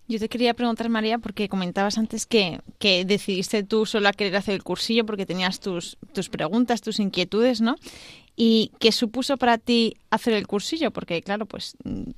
Yo 0.10 0.18
te 0.18 0.28
quería 0.28 0.56
preguntar, 0.56 0.90
María, 0.90 1.20
porque 1.20 1.48
comentabas 1.48 2.00
antes 2.00 2.26
que, 2.26 2.62
que 2.80 3.06
decidiste 3.06 3.62
tú 3.62 3.86
sola 3.86 4.12
querer 4.12 4.36
hacer 4.38 4.56
el 4.56 4.64
cursillo 4.64 5.06
porque 5.06 5.28
tenías 5.28 5.60
tus, 5.60 6.00
tus 6.14 6.30
preguntas, 6.30 6.82
tus 6.82 7.00
inquietudes, 7.00 7.62
¿no? 7.62 7.76
¿Y 8.36 8.72
qué 8.80 8.92
supuso 8.92 9.38
para 9.38 9.60
ti 9.60 9.98
hacer 10.10 10.34
el 10.34 10.48
cursillo? 10.48 10.90
Porque, 10.90 11.22
claro, 11.22 11.46
pues 11.46 11.76
mm, 11.84 12.10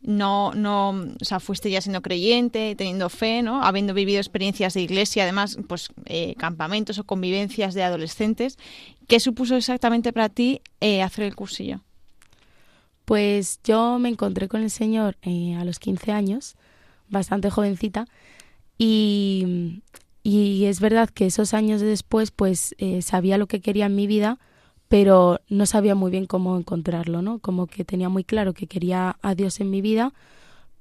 no, 0.00 0.54
no, 0.54 0.90
o 0.90 1.24
sea, 1.24 1.38
fuiste 1.38 1.70
ya 1.70 1.82
siendo 1.82 2.00
creyente, 2.00 2.76
teniendo 2.76 3.10
fe, 3.10 3.42
¿no? 3.42 3.62
Habiendo 3.62 3.92
vivido 3.92 4.20
experiencias 4.20 4.72
de 4.72 4.80
iglesia, 4.80 5.24
además, 5.24 5.58
pues 5.68 5.90
eh, 6.06 6.36
campamentos 6.38 6.98
o 6.98 7.04
convivencias 7.04 7.74
de 7.74 7.82
adolescentes. 7.82 8.56
¿Qué 9.06 9.20
supuso 9.20 9.54
exactamente 9.54 10.14
para 10.14 10.30
ti 10.30 10.62
eh, 10.80 11.02
hacer 11.02 11.26
el 11.26 11.36
cursillo? 11.36 11.82
Pues 13.04 13.60
yo 13.64 13.98
me 13.98 14.08
encontré 14.08 14.48
con 14.48 14.62
el 14.62 14.70
Señor 14.70 15.18
eh, 15.20 15.56
a 15.56 15.64
los 15.66 15.78
15 15.78 16.10
años, 16.10 16.56
bastante 17.14 17.48
jovencita, 17.48 18.06
y, 18.76 19.82
y 20.22 20.66
es 20.66 20.80
verdad 20.80 21.08
que 21.08 21.26
esos 21.26 21.54
años 21.54 21.80
después 21.80 22.30
pues 22.30 22.74
eh, 22.78 23.00
sabía 23.00 23.38
lo 23.38 23.46
que 23.46 23.60
quería 23.60 23.86
en 23.86 23.94
mi 23.94 24.06
vida, 24.06 24.38
pero 24.88 25.40
no 25.48 25.66
sabía 25.66 25.94
muy 25.94 26.10
bien 26.10 26.26
cómo 26.26 26.58
encontrarlo, 26.58 27.22
¿no? 27.22 27.38
Como 27.38 27.66
que 27.66 27.84
tenía 27.84 28.08
muy 28.08 28.24
claro 28.24 28.52
que 28.52 28.66
quería 28.66 29.16
a 29.22 29.34
Dios 29.34 29.60
en 29.60 29.70
mi 29.70 29.80
vida, 29.80 30.12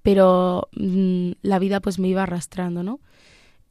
pero 0.01 0.67
mm, 0.75 1.31
la 1.41 1.59
vida 1.59 1.79
pues 1.79 1.99
me 1.99 2.09
iba 2.09 2.23
arrastrando, 2.23 2.83
¿no? 2.83 2.99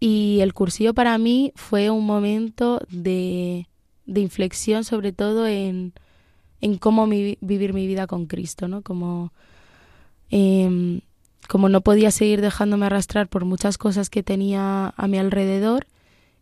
Y 0.00 0.40
el 0.40 0.52
cursillo 0.54 0.94
para 0.94 1.16
mí 1.18 1.52
fue 1.54 1.90
un 1.90 2.04
momento 2.06 2.80
de, 2.90 3.68
de 4.06 4.20
inflexión, 4.20 4.82
sobre 4.82 5.12
todo 5.12 5.46
en, 5.46 5.92
en 6.60 6.78
cómo 6.78 7.06
vivir 7.06 7.72
mi 7.72 7.86
vida 7.86 8.06
con 8.06 8.26
Cristo, 8.26 8.66
¿no? 8.68 8.82
Como, 8.82 9.32
em, 10.30 11.02
como 11.52 11.68
no 11.68 11.82
podía 11.82 12.10
seguir 12.10 12.40
dejándome 12.40 12.86
arrastrar 12.86 13.28
por 13.28 13.44
muchas 13.44 13.76
cosas 13.76 14.08
que 14.08 14.22
tenía 14.22 14.94
a 14.96 15.06
mi 15.06 15.18
alrededor 15.18 15.86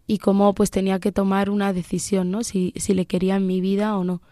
y 0.06 0.18
cómo 0.18 0.54
pues 0.54 0.70
tenía 0.70 1.00
que 1.00 1.10
tomar 1.10 1.50
una 1.50 1.72
decisión, 1.72 2.30
¿no? 2.30 2.44
Si, 2.44 2.72
si 2.76 2.94
le 2.94 3.06
quería 3.06 3.34
en 3.34 3.44
mi 3.44 3.60
vida 3.60 3.96
o 3.96 4.04
no. 4.04 4.22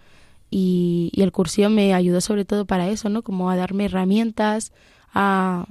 Y, 0.52 1.10
y 1.12 1.22
el 1.22 1.32
cursillo 1.32 1.68
me 1.68 1.94
ayudó 1.94 2.20
sobre 2.20 2.44
todo 2.44 2.64
para 2.64 2.88
eso, 2.90 3.08
¿no? 3.08 3.22
Como 3.22 3.50
a 3.50 3.56
darme 3.56 3.86
herramientas, 3.86 4.72
a 5.12 5.66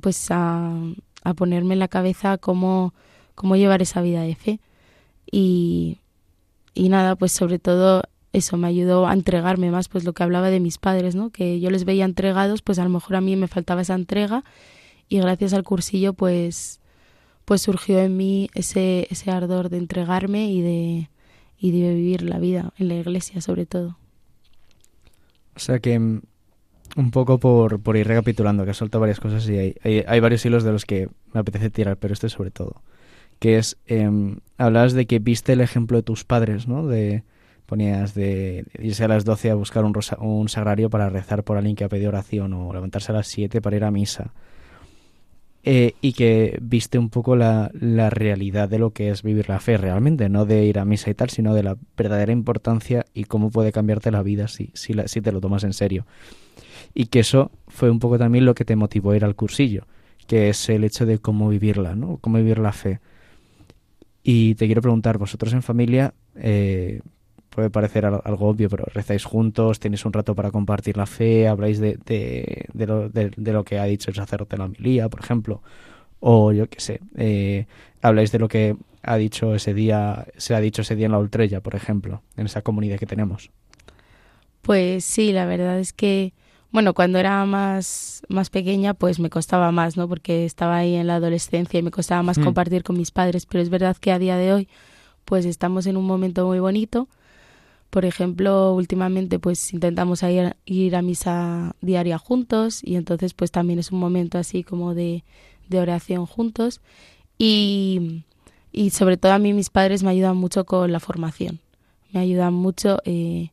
pues 0.00 0.30
a, 0.30 0.72
a 1.22 1.34
ponerme 1.34 1.74
en 1.74 1.80
la 1.80 1.88
cabeza 1.88 2.38
cómo, 2.38 2.94
cómo 3.34 3.56
llevar 3.56 3.82
esa 3.82 4.00
vida 4.00 4.22
de 4.22 4.36
fe. 4.36 4.60
Y, 5.30 5.98
y 6.72 6.88
nada, 6.88 7.14
pues 7.14 7.32
sobre 7.32 7.58
todo 7.58 8.04
eso 8.34 8.56
me 8.56 8.66
ayudó 8.66 9.06
a 9.06 9.12
entregarme 9.12 9.70
más, 9.70 9.88
pues 9.88 10.04
lo 10.04 10.12
que 10.12 10.24
hablaba 10.24 10.50
de 10.50 10.58
mis 10.58 10.78
padres, 10.78 11.14
¿no? 11.14 11.30
Que 11.30 11.60
yo 11.60 11.70
les 11.70 11.84
veía 11.84 12.04
entregados, 12.04 12.62
pues 12.62 12.80
a 12.80 12.84
lo 12.84 12.90
mejor 12.90 13.14
a 13.14 13.20
mí 13.20 13.36
me 13.36 13.46
faltaba 13.46 13.82
esa 13.82 13.94
entrega 13.94 14.44
y 15.08 15.20
gracias 15.20 15.54
al 15.54 15.62
cursillo 15.62 16.14
pues 16.14 16.80
pues 17.44 17.62
surgió 17.62 18.00
en 18.00 18.16
mí 18.16 18.48
ese, 18.54 19.06
ese 19.10 19.30
ardor 19.30 19.68
de 19.68 19.76
entregarme 19.76 20.50
y 20.50 20.62
de, 20.62 21.10
y 21.58 21.70
de 21.70 21.94
vivir 21.94 22.22
la 22.22 22.38
vida 22.38 22.72
en 22.76 22.88
la 22.88 22.94
iglesia 22.94 23.40
sobre 23.40 23.66
todo. 23.66 23.98
O 25.54 25.60
sea 25.60 25.78
que 25.78 25.96
mm, 25.96 26.22
un 26.96 27.10
poco 27.12 27.38
por, 27.38 27.80
por 27.80 27.96
ir 27.96 28.08
recapitulando, 28.08 28.64
que 28.64 28.72
has 28.72 28.78
soltado 28.78 29.00
varias 29.00 29.20
cosas 29.20 29.48
y 29.48 29.56
hay, 29.58 30.04
hay, 30.06 30.20
varios 30.20 30.44
hilos 30.44 30.64
de 30.64 30.72
los 30.72 30.86
que 30.86 31.08
me 31.32 31.40
apetece 31.40 31.70
tirar, 31.70 31.98
pero 31.98 32.14
este 32.14 32.28
sobre 32.28 32.50
todo. 32.50 32.82
Que 33.38 33.58
es, 33.58 33.76
eh, 33.86 34.10
hablabas 34.56 34.94
de 34.94 35.06
que 35.06 35.20
viste 35.20 35.52
el 35.52 35.60
ejemplo 35.60 35.98
de 35.98 36.02
tus 36.02 36.24
padres, 36.24 36.66
¿no? 36.66 36.86
De, 36.86 37.22
ponías 37.66 38.14
de 38.14 38.64
irse 38.78 39.04
a 39.04 39.08
las 39.08 39.24
12 39.24 39.50
a 39.50 39.54
buscar 39.54 39.84
un, 39.84 39.94
un 40.20 40.48
sagrario 40.48 40.90
para 40.90 41.08
rezar 41.08 41.44
por 41.44 41.56
alguien 41.56 41.76
que 41.76 41.84
ha 41.84 41.88
pedido 41.88 42.10
oración 42.10 42.52
o 42.52 42.72
levantarse 42.72 43.12
a 43.12 43.16
las 43.16 43.26
7 43.28 43.60
para 43.60 43.76
ir 43.76 43.84
a 43.84 43.90
misa. 43.90 44.32
Eh, 45.66 45.94
y 46.02 46.12
que 46.12 46.58
viste 46.60 46.98
un 46.98 47.08
poco 47.08 47.36
la, 47.36 47.70
la, 47.72 48.10
realidad 48.10 48.68
de 48.68 48.78
lo 48.78 48.90
que 48.90 49.08
es 49.08 49.22
vivir 49.22 49.48
la 49.48 49.60
fe 49.60 49.78
realmente, 49.78 50.28
no 50.28 50.44
de 50.44 50.66
ir 50.66 50.78
a 50.78 50.84
misa 50.84 51.08
y 51.08 51.14
tal, 51.14 51.30
sino 51.30 51.54
de 51.54 51.62
la 51.62 51.78
verdadera 51.96 52.32
importancia 52.32 53.06
y 53.14 53.24
cómo 53.24 53.50
puede 53.50 53.72
cambiarte 53.72 54.10
la 54.10 54.22
vida 54.22 54.46
si, 54.46 54.70
si, 54.74 54.92
si 55.06 55.22
te 55.22 55.32
lo 55.32 55.40
tomas 55.40 55.64
en 55.64 55.72
serio 55.72 56.04
y 56.94 57.06
que 57.06 57.20
eso 57.20 57.50
fue 57.66 57.90
un 57.90 57.98
poco 57.98 58.18
también 58.18 58.44
lo 58.44 58.54
que 58.54 58.64
te 58.64 58.76
motivó 58.76 59.10
a 59.10 59.16
ir 59.16 59.24
al 59.24 59.34
cursillo, 59.34 59.86
que 60.26 60.48
es 60.48 60.68
el 60.68 60.84
hecho 60.84 61.04
de 61.04 61.18
cómo 61.18 61.48
vivirla, 61.48 61.96
¿no? 61.96 62.18
Cómo 62.18 62.38
vivir 62.38 62.58
la 62.58 62.72
fe. 62.72 63.00
Y 64.22 64.54
te 64.54 64.66
quiero 64.66 64.80
preguntar, 64.80 65.18
vosotros 65.18 65.52
en 65.52 65.62
familia, 65.62 66.14
eh, 66.36 67.00
puede 67.54 67.70
parecer 67.70 68.04
algo 68.04 68.48
obvio, 68.48 68.68
pero 68.68 68.84
rezáis 68.92 69.24
juntos, 69.24 69.78
tenéis 69.78 70.04
un 70.04 70.12
rato 70.12 70.34
para 70.34 70.50
compartir 70.50 70.96
la 70.96 71.06
fe, 71.06 71.46
habláis 71.46 71.78
de, 71.78 71.98
de, 72.04 72.66
de, 72.72 72.86
lo, 72.86 73.08
de, 73.08 73.30
lo, 73.36 73.64
que 73.64 73.78
ha 73.78 73.84
dicho 73.84 74.10
el 74.10 74.16
sacerdote 74.16 74.56
en 74.56 74.58
la 74.58 74.64
homilía, 74.64 75.08
por 75.08 75.20
ejemplo, 75.20 75.62
o 76.18 76.52
yo 76.52 76.68
qué 76.68 76.80
sé, 76.80 77.00
eh, 77.16 77.66
habláis 78.02 78.32
de 78.32 78.38
lo 78.40 78.48
que 78.48 78.76
ha 79.02 79.16
dicho 79.16 79.54
ese 79.54 79.72
día, 79.72 80.26
se 80.36 80.54
ha 80.54 80.60
dicho 80.60 80.82
ese 80.82 80.96
día 80.96 81.06
en 81.06 81.12
la 81.12 81.18
Ultrella, 81.18 81.60
por 81.60 81.76
ejemplo, 81.76 82.22
en 82.36 82.46
esa 82.46 82.62
comunidad 82.62 82.98
que 82.98 83.06
tenemos. 83.06 83.50
Pues 84.62 85.04
sí, 85.04 85.32
la 85.32 85.46
verdad 85.46 85.78
es 85.78 85.92
que 85.92 86.32
bueno, 86.74 86.92
cuando 86.92 87.20
era 87.20 87.44
más, 87.44 88.22
más 88.28 88.50
pequeña, 88.50 88.94
pues 88.94 89.20
me 89.20 89.30
costaba 89.30 89.70
más, 89.70 89.96
¿no? 89.96 90.08
Porque 90.08 90.44
estaba 90.44 90.78
ahí 90.78 90.96
en 90.96 91.06
la 91.06 91.14
adolescencia 91.14 91.78
y 91.78 91.84
me 91.84 91.92
costaba 91.92 92.24
más 92.24 92.36
mm. 92.36 92.42
compartir 92.42 92.82
con 92.82 92.96
mis 92.98 93.12
padres. 93.12 93.46
Pero 93.46 93.62
es 93.62 93.70
verdad 93.70 93.96
que 93.96 94.10
a 94.10 94.18
día 94.18 94.36
de 94.36 94.52
hoy, 94.52 94.68
pues 95.24 95.44
estamos 95.44 95.86
en 95.86 95.96
un 95.96 96.04
momento 96.04 96.44
muy 96.46 96.58
bonito. 96.58 97.06
Por 97.94 98.04
ejemplo, 98.04 98.74
últimamente, 98.74 99.38
pues 99.38 99.72
intentamos 99.72 100.24
ir, 100.24 100.56
ir 100.64 100.96
a 100.96 101.00
misa 101.00 101.76
diaria 101.80 102.18
juntos 102.18 102.80
y 102.82 102.96
entonces, 102.96 103.34
pues 103.34 103.52
también 103.52 103.78
es 103.78 103.92
un 103.92 104.00
momento 104.00 104.36
así 104.36 104.64
como 104.64 104.94
de, 104.94 105.22
oración 105.72 106.26
juntos. 106.26 106.80
Y, 107.38 108.24
y 108.72 108.90
sobre 108.90 109.16
todo 109.16 109.30
a 109.30 109.38
mí 109.38 109.52
mis 109.52 109.70
padres 109.70 110.02
me 110.02 110.10
ayudan 110.10 110.36
mucho 110.36 110.64
con 110.66 110.90
la 110.90 110.98
formación. 110.98 111.60
Me 112.10 112.18
ayudan 112.18 112.52
mucho. 112.52 112.98
Eh, 113.04 113.50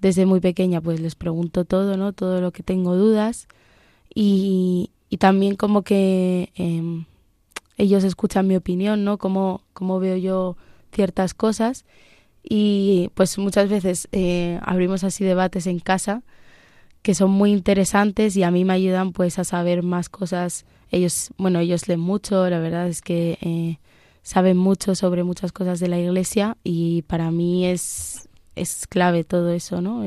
desde 0.00 0.26
muy 0.26 0.40
pequeña 0.40 0.80
pues 0.80 0.98
les 0.98 1.14
pregunto 1.14 1.64
todo, 1.64 1.96
¿no? 1.96 2.12
Todo 2.12 2.40
lo 2.40 2.50
que 2.50 2.64
tengo 2.64 2.96
dudas 2.96 3.46
y, 4.12 4.90
y 5.10 5.18
también 5.18 5.54
como 5.54 5.82
que 5.82 6.50
em, 6.56 7.04
ellos 7.76 8.02
escuchan 8.02 8.48
mi 8.48 8.56
opinión, 8.56 9.04
¿no? 9.04 9.16
Cómo, 9.16 9.62
cómo 9.74 10.00
veo 10.00 10.16
yo 10.16 10.56
ciertas 10.90 11.34
cosas 11.34 11.84
y 12.42 13.10
pues 13.14 13.38
muchas 13.38 13.68
veces 13.68 14.08
eh, 14.12 14.58
abrimos 14.62 15.04
así 15.04 15.24
debates 15.24 15.66
en 15.66 15.78
casa 15.78 16.22
que 17.02 17.14
son 17.14 17.30
muy 17.30 17.52
interesantes 17.52 18.36
y 18.36 18.42
a 18.42 18.50
mí 18.50 18.64
me 18.64 18.74
ayudan 18.74 19.12
pues 19.12 19.38
a 19.38 19.44
saber 19.44 19.82
más 19.82 20.08
cosas. 20.08 20.66
Ellos, 20.90 21.30
bueno, 21.38 21.60
ellos 21.60 21.88
leen 21.88 22.00
mucho, 22.00 22.48
la 22.50 22.58
verdad 22.58 22.88
es 22.88 23.00
que 23.00 23.38
eh, 23.40 23.78
saben 24.22 24.56
mucho 24.56 24.94
sobre 24.94 25.24
muchas 25.24 25.52
cosas 25.52 25.80
de 25.80 25.88
la 25.88 25.98
iglesia 25.98 26.56
y 26.62 27.02
para 27.02 27.30
mí 27.30 27.66
es 27.66 28.28
es 28.56 28.86
clave 28.86 29.24
todo 29.24 29.50
eso, 29.52 29.80
¿no? 29.80 30.04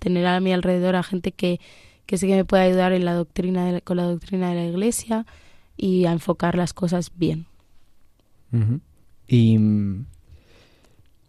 tener 0.00 0.26
a 0.26 0.40
mi 0.40 0.52
alrededor 0.52 0.96
a 0.96 1.02
gente 1.02 1.32
que, 1.32 1.60
que 2.04 2.18
sé 2.18 2.26
que 2.26 2.34
me 2.34 2.44
puede 2.44 2.64
ayudar 2.64 2.92
en 2.92 3.04
la 3.04 3.14
doctrina 3.14 3.80
con 3.80 3.96
la 3.96 4.04
doctrina 4.04 4.50
de 4.50 4.56
la 4.56 4.64
iglesia 4.66 5.24
y 5.76 6.04
a 6.04 6.12
enfocar 6.12 6.56
las 6.56 6.74
cosas 6.74 7.12
bien. 7.16 7.46
Y 9.26 9.58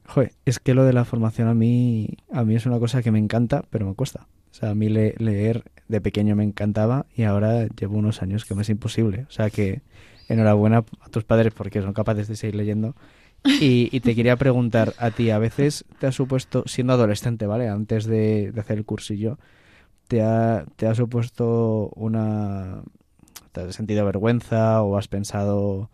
joder, 0.09 0.33
es 0.45 0.59
que 0.59 0.73
lo 0.73 0.83
de 0.83 0.93
la 0.93 1.05
formación 1.05 1.47
a 1.47 1.53
mí 1.53 2.17
a 2.31 2.43
mí 2.43 2.55
es 2.55 2.65
una 2.65 2.79
cosa 2.79 3.01
que 3.01 3.11
me 3.11 3.19
encanta, 3.19 3.63
pero 3.69 3.85
me 3.85 3.95
cuesta. 3.95 4.27
O 4.51 4.53
sea, 4.53 4.71
a 4.71 4.75
mí 4.75 4.89
leer 4.89 5.63
de 5.87 6.01
pequeño 6.01 6.35
me 6.35 6.43
encantaba 6.43 7.05
y 7.15 7.23
ahora 7.23 7.67
llevo 7.67 7.97
unos 7.97 8.21
años 8.21 8.45
que 8.45 8.55
me 8.55 8.63
es 8.63 8.69
imposible. 8.69 9.25
O 9.29 9.31
sea 9.31 9.49
que 9.49 9.81
enhorabuena 10.27 10.83
a 11.01 11.09
tus 11.09 11.23
padres 11.23 11.53
porque 11.53 11.81
son 11.81 11.93
capaces 11.93 12.27
de 12.27 12.35
seguir 12.35 12.55
leyendo 12.55 12.95
y, 13.43 13.99
te 14.01 14.15
quería 14.15 14.35
preguntar 14.35 14.93
a 14.97 15.11
ti, 15.11 15.31
a 15.31 15.39
veces 15.39 15.85
te 15.99 16.07
has 16.07 16.15
supuesto, 16.15 16.63
siendo 16.65 16.93
adolescente, 16.93 17.45
¿vale? 17.45 17.69
Antes 17.69 18.05
de, 18.05 18.53
hacer 18.57 18.77
el 18.77 18.85
cursillo, 18.85 19.39
¿te 20.07 20.21
ha, 20.21 20.65
¿te 20.75 20.87
ha 20.87 20.95
supuesto 20.95 21.89
una... 21.95 22.83
¿Te 23.51 23.61
has 23.61 23.75
sentido 23.75 24.05
vergüenza 24.05 24.81
o 24.81 24.97
has 24.97 25.07
pensado... 25.07 25.89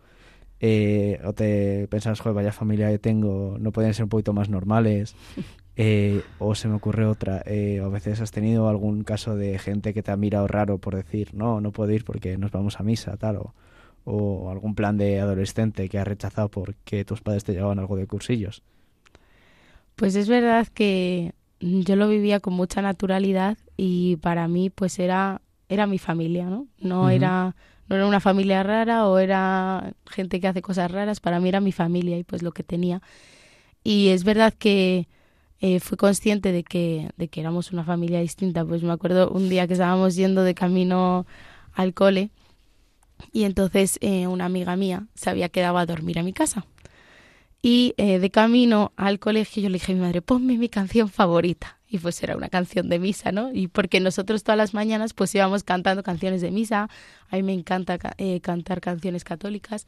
Eh, 0.60 1.20
o 1.24 1.32
te 1.32 1.86
pensas, 1.88 2.20
joder, 2.20 2.34
vaya 2.34 2.52
familia 2.52 2.90
que 2.90 2.98
tengo, 2.98 3.56
no 3.58 3.72
pueden 3.72 3.94
ser 3.94 4.04
un 4.04 4.10
poquito 4.10 4.32
más 4.32 4.48
normales? 4.48 5.14
Eh, 5.78 6.22
o 6.38 6.54
se 6.54 6.68
me 6.68 6.76
ocurre 6.76 7.04
otra, 7.04 7.42
eh, 7.44 7.82
a 7.84 7.88
veces 7.88 8.22
has 8.22 8.30
tenido 8.30 8.66
algún 8.66 9.04
caso 9.04 9.36
de 9.36 9.58
gente 9.58 9.92
que 9.92 10.02
te 10.02 10.10
ha 10.10 10.16
mirado 10.16 10.48
raro 10.48 10.78
por 10.78 10.96
decir, 10.96 11.34
no, 11.34 11.60
no 11.60 11.70
puedo 11.70 11.92
ir 11.92 12.02
porque 12.02 12.38
nos 12.38 12.50
vamos 12.50 12.80
a 12.80 12.82
misa, 12.82 13.14
tal, 13.18 13.36
o 13.36 13.54
o 14.06 14.50
algún 14.50 14.74
plan 14.74 14.96
de 14.96 15.20
adolescente 15.20 15.88
que 15.88 15.98
has 15.98 16.06
rechazado 16.06 16.48
porque 16.48 17.04
tus 17.04 17.20
padres 17.20 17.44
te 17.44 17.52
llevaban 17.52 17.80
algo 17.80 17.96
de 17.96 18.06
cursillos? 18.06 18.62
Pues 19.96 20.14
es 20.14 20.28
verdad 20.28 20.68
que 20.68 21.34
yo 21.60 21.96
lo 21.96 22.08
vivía 22.08 22.38
con 22.40 22.54
mucha 22.54 22.80
naturalidad 22.82 23.58
y 23.76 24.16
para 24.16 24.46
mí 24.46 24.70
pues 24.70 24.98
era 24.98 25.42
era 25.68 25.88
mi 25.88 25.98
familia, 25.98 26.48
¿no? 26.48 26.68
No 26.78 27.10
era 27.10 27.56
no 27.88 27.96
era 27.96 28.06
una 28.06 28.20
familia 28.20 28.62
rara 28.62 29.06
o 29.06 29.18
era 29.18 29.94
gente 30.06 30.40
que 30.40 30.48
hace 30.48 30.62
cosas 30.62 30.90
raras, 30.90 31.20
para 31.20 31.40
mí 31.40 31.48
era 31.48 31.60
mi 31.60 31.72
familia 31.72 32.18
y 32.18 32.24
pues 32.24 32.42
lo 32.42 32.52
que 32.52 32.62
tenía. 32.62 33.02
Y 33.84 34.08
es 34.08 34.24
verdad 34.24 34.52
que 34.52 35.08
eh, 35.60 35.80
fui 35.80 35.96
consciente 35.96 36.52
de 36.52 36.64
que, 36.64 37.10
de 37.16 37.28
que 37.28 37.40
éramos 37.40 37.72
una 37.72 37.84
familia 37.84 38.20
distinta. 38.20 38.64
Pues 38.64 38.82
me 38.82 38.92
acuerdo 38.92 39.30
un 39.30 39.48
día 39.48 39.66
que 39.66 39.74
estábamos 39.74 40.16
yendo 40.16 40.42
de 40.42 40.54
camino 40.54 41.26
al 41.72 41.94
cole 41.94 42.30
y 43.32 43.44
entonces 43.44 43.98
eh, 44.00 44.26
una 44.26 44.44
amiga 44.46 44.76
mía 44.76 45.06
se 45.14 45.30
había 45.30 45.48
quedado 45.48 45.78
a 45.78 45.86
dormir 45.86 46.18
a 46.18 46.22
mi 46.22 46.32
casa. 46.32 46.66
Y 47.62 47.94
eh, 47.96 48.18
de 48.18 48.30
camino 48.30 48.92
al 48.96 49.18
colegio 49.18 49.62
yo 49.62 49.68
le 49.68 49.74
dije 49.74 49.92
a 49.92 49.94
mi 49.94 50.00
madre, 50.00 50.22
ponme 50.22 50.56
mi 50.58 50.68
canción 50.68 51.08
favorita. 51.08 51.78
Y 51.88 51.98
pues 51.98 52.22
era 52.22 52.36
una 52.36 52.48
canción 52.48 52.88
de 52.88 52.98
misa, 52.98 53.32
¿no? 53.32 53.52
Y 53.52 53.68
porque 53.68 54.00
nosotros 54.00 54.42
todas 54.42 54.58
las 54.58 54.74
mañanas 54.74 55.14
pues 55.14 55.34
íbamos 55.34 55.62
cantando 55.62 56.02
canciones 56.02 56.40
de 56.40 56.50
misa. 56.50 56.88
A 57.30 57.36
mí 57.36 57.42
me 57.42 57.52
encanta 57.52 57.98
eh, 58.18 58.40
cantar 58.40 58.80
canciones 58.80 59.24
católicas. 59.24 59.86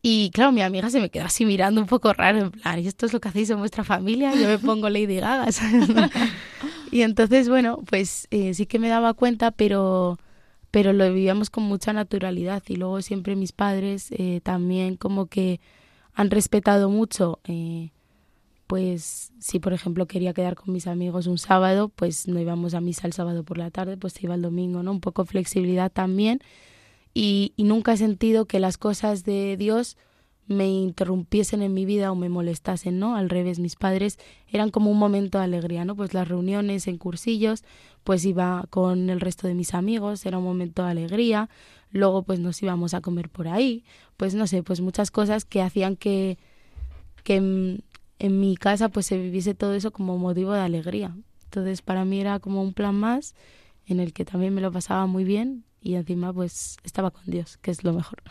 Y 0.00 0.30
claro, 0.30 0.52
mi 0.52 0.62
amiga 0.62 0.90
se 0.90 1.00
me 1.00 1.10
quedó 1.10 1.24
así 1.24 1.46
mirando 1.46 1.80
un 1.80 1.86
poco 1.86 2.12
raro, 2.12 2.38
en 2.38 2.50
plan, 2.50 2.78
¿y 2.78 2.86
esto 2.86 3.06
es 3.06 3.14
lo 3.14 3.20
que 3.20 3.28
hacéis 3.28 3.48
en 3.48 3.58
vuestra 3.58 3.84
familia? 3.84 4.34
Yo 4.34 4.48
me 4.48 4.58
pongo 4.58 4.90
Lady 4.90 5.16
Gaga, 5.16 5.46
y 6.92 7.00
entonces, 7.00 7.48
bueno, 7.48 7.82
pues 7.88 8.28
sí 8.30 8.66
que 8.66 8.78
me 8.78 8.88
daba 8.88 9.14
cuenta, 9.14 9.50
pero 9.50 10.18
pero 10.74 10.92
lo 10.92 11.06
vivíamos 11.06 11.50
con 11.50 11.62
mucha 11.62 11.92
naturalidad 11.92 12.60
y 12.66 12.74
luego 12.74 13.00
siempre 13.00 13.36
mis 13.36 13.52
padres 13.52 14.08
eh, 14.10 14.40
también 14.42 14.96
como 14.96 15.26
que 15.26 15.60
han 16.14 16.30
respetado 16.30 16.88
mucho 16.88 17.40
eh, 17.44 17.90
pues 18.66 19.32
si 19.38 19.60
por 19.60 19.72
ejemplo 19.72 20.06
quería 20.06 20.32
quedar 20.32 20.54
con 20.54 20.72
mis 20.72 20.86
amigos 20.86 21.26
un 21.26 21.38
sábado, 21.38 21.90
pues 21.90 22.26
no 22.28 22.40
íbamos 22.40 22.74
a 22.74 22.80
misa 22.80 23.06
el 23.06 23.12
sábado 23.12 23.44
por 23.44 23.58
la 23.58 23.70
tarde, 23.70 23.96
pues 23.96 24.14
se 24.14 24.24
iba 24.24 24.34
el 24.34 24.42
domingo, 24.42 24.82
¿no? 24.82 24.92
Un 24.92 25.00
poco 25.00 25.24
flexibilidad 25.24 25.92
también. 25.92 26.40
Y, 27.12 27.52
y 27.56 27.64
nunca 27.64 27.92
he 27.92 27.96
sentido 27.96 28.46
que 28.46 28.58
las 28.60 28.78
cosas 28.78 29.24
de 29.24 29.56
Dios 29.56 29.96
me 30.46 30.68
interrumpiesen 30.68 31.62
en 31.62 31.72
mi 31.72 31.84
vida 31.84 32.10
o 32.12 32.14
me 32.14 32.28
molestasen, 32.28 32.98
¿no? 32.98 33.16
Al 33.16 33.30
revés, 33.30 33.58
mis 33.58 33.76
padres 33.76 34.18
eran 34.48 34.70
como 34.70 34.90
un 34.90 34.98
momento 34.98 35.38
de 35.38 35.44
alegría, 35.44 35.84
¿no? 35.84 35.96
Pues 35.96 36.12
las 36.12 36.28
reuniones 36.28 36.86
en 36.86 36.98
cursillos, 36.98 37.64
pues 38.02 38.24
iba 38.24 38.66
con 38.70 39.08
el 39.08 39.20
resto 39.20 39.46
de 39.46 39.54
mis 39.54 39.74
amigos, 39.74 40.26
era 40.26 40.38
un 40.38 40.44
momento 40.44 40.82
de 40.84 40.90
alegría, 40.90 41.48
luego 41.94 42.24
pues 42.24 42.40
nos 42.40 42.60
íbamos 42.62 42.92
a 42.92 43.00
comer 43.00 43.30
por 43.30 43.48
ahí, 43.48 43.84
pues 44.16 44.34
no 44.34 44.46
sé, 44.46 44.62
pues 44.62 44.80
muchas 44.80 45.10
cosas 45.10 45.44
que 45.44 45.62
hacían 45.62 45.96
que, 45.96 46.38
que 47.22 47.36
en, 47.36 47.84
en 48.18 48.40
mi 48.40 48.56
casa 48.56 48.88
pues 48.88 49.06
se 49.06 49.16
viviese 49.16 49.54
todo 49.54 49.74
eso 49.74 49.92
como 49.92 50.18
motivo 50.18 50.52
de 50.52 50.60
alegría. 50.60 51.16
Entonces 51.44 51.82
para 51.82 52.04
mí 52.04 52.20
era 52.20 52.40
como 52.40 52.62
un 52.62 52.74
plan 52.74 52.96
más 52.96 53.34
en 53.86 54.00
el 54.00 54.12
que 54.12 54.24
también 54.24 54.52
me 54.54 54.60
lo 54.60 54.72
pasaba 54.72 55.06
muy 55.06 55.24
bien 55.24 55.64
y 55.80 55.94
encima 55.94 56.32
pues 56.32 56.78
estaba 56.82 57.12
con 57.12 57.22
Dios, 57.26 57.58
que 57.58 57.70
es 57.70 57.84
lo 57.84 57.92
mejor. 57.92 58.22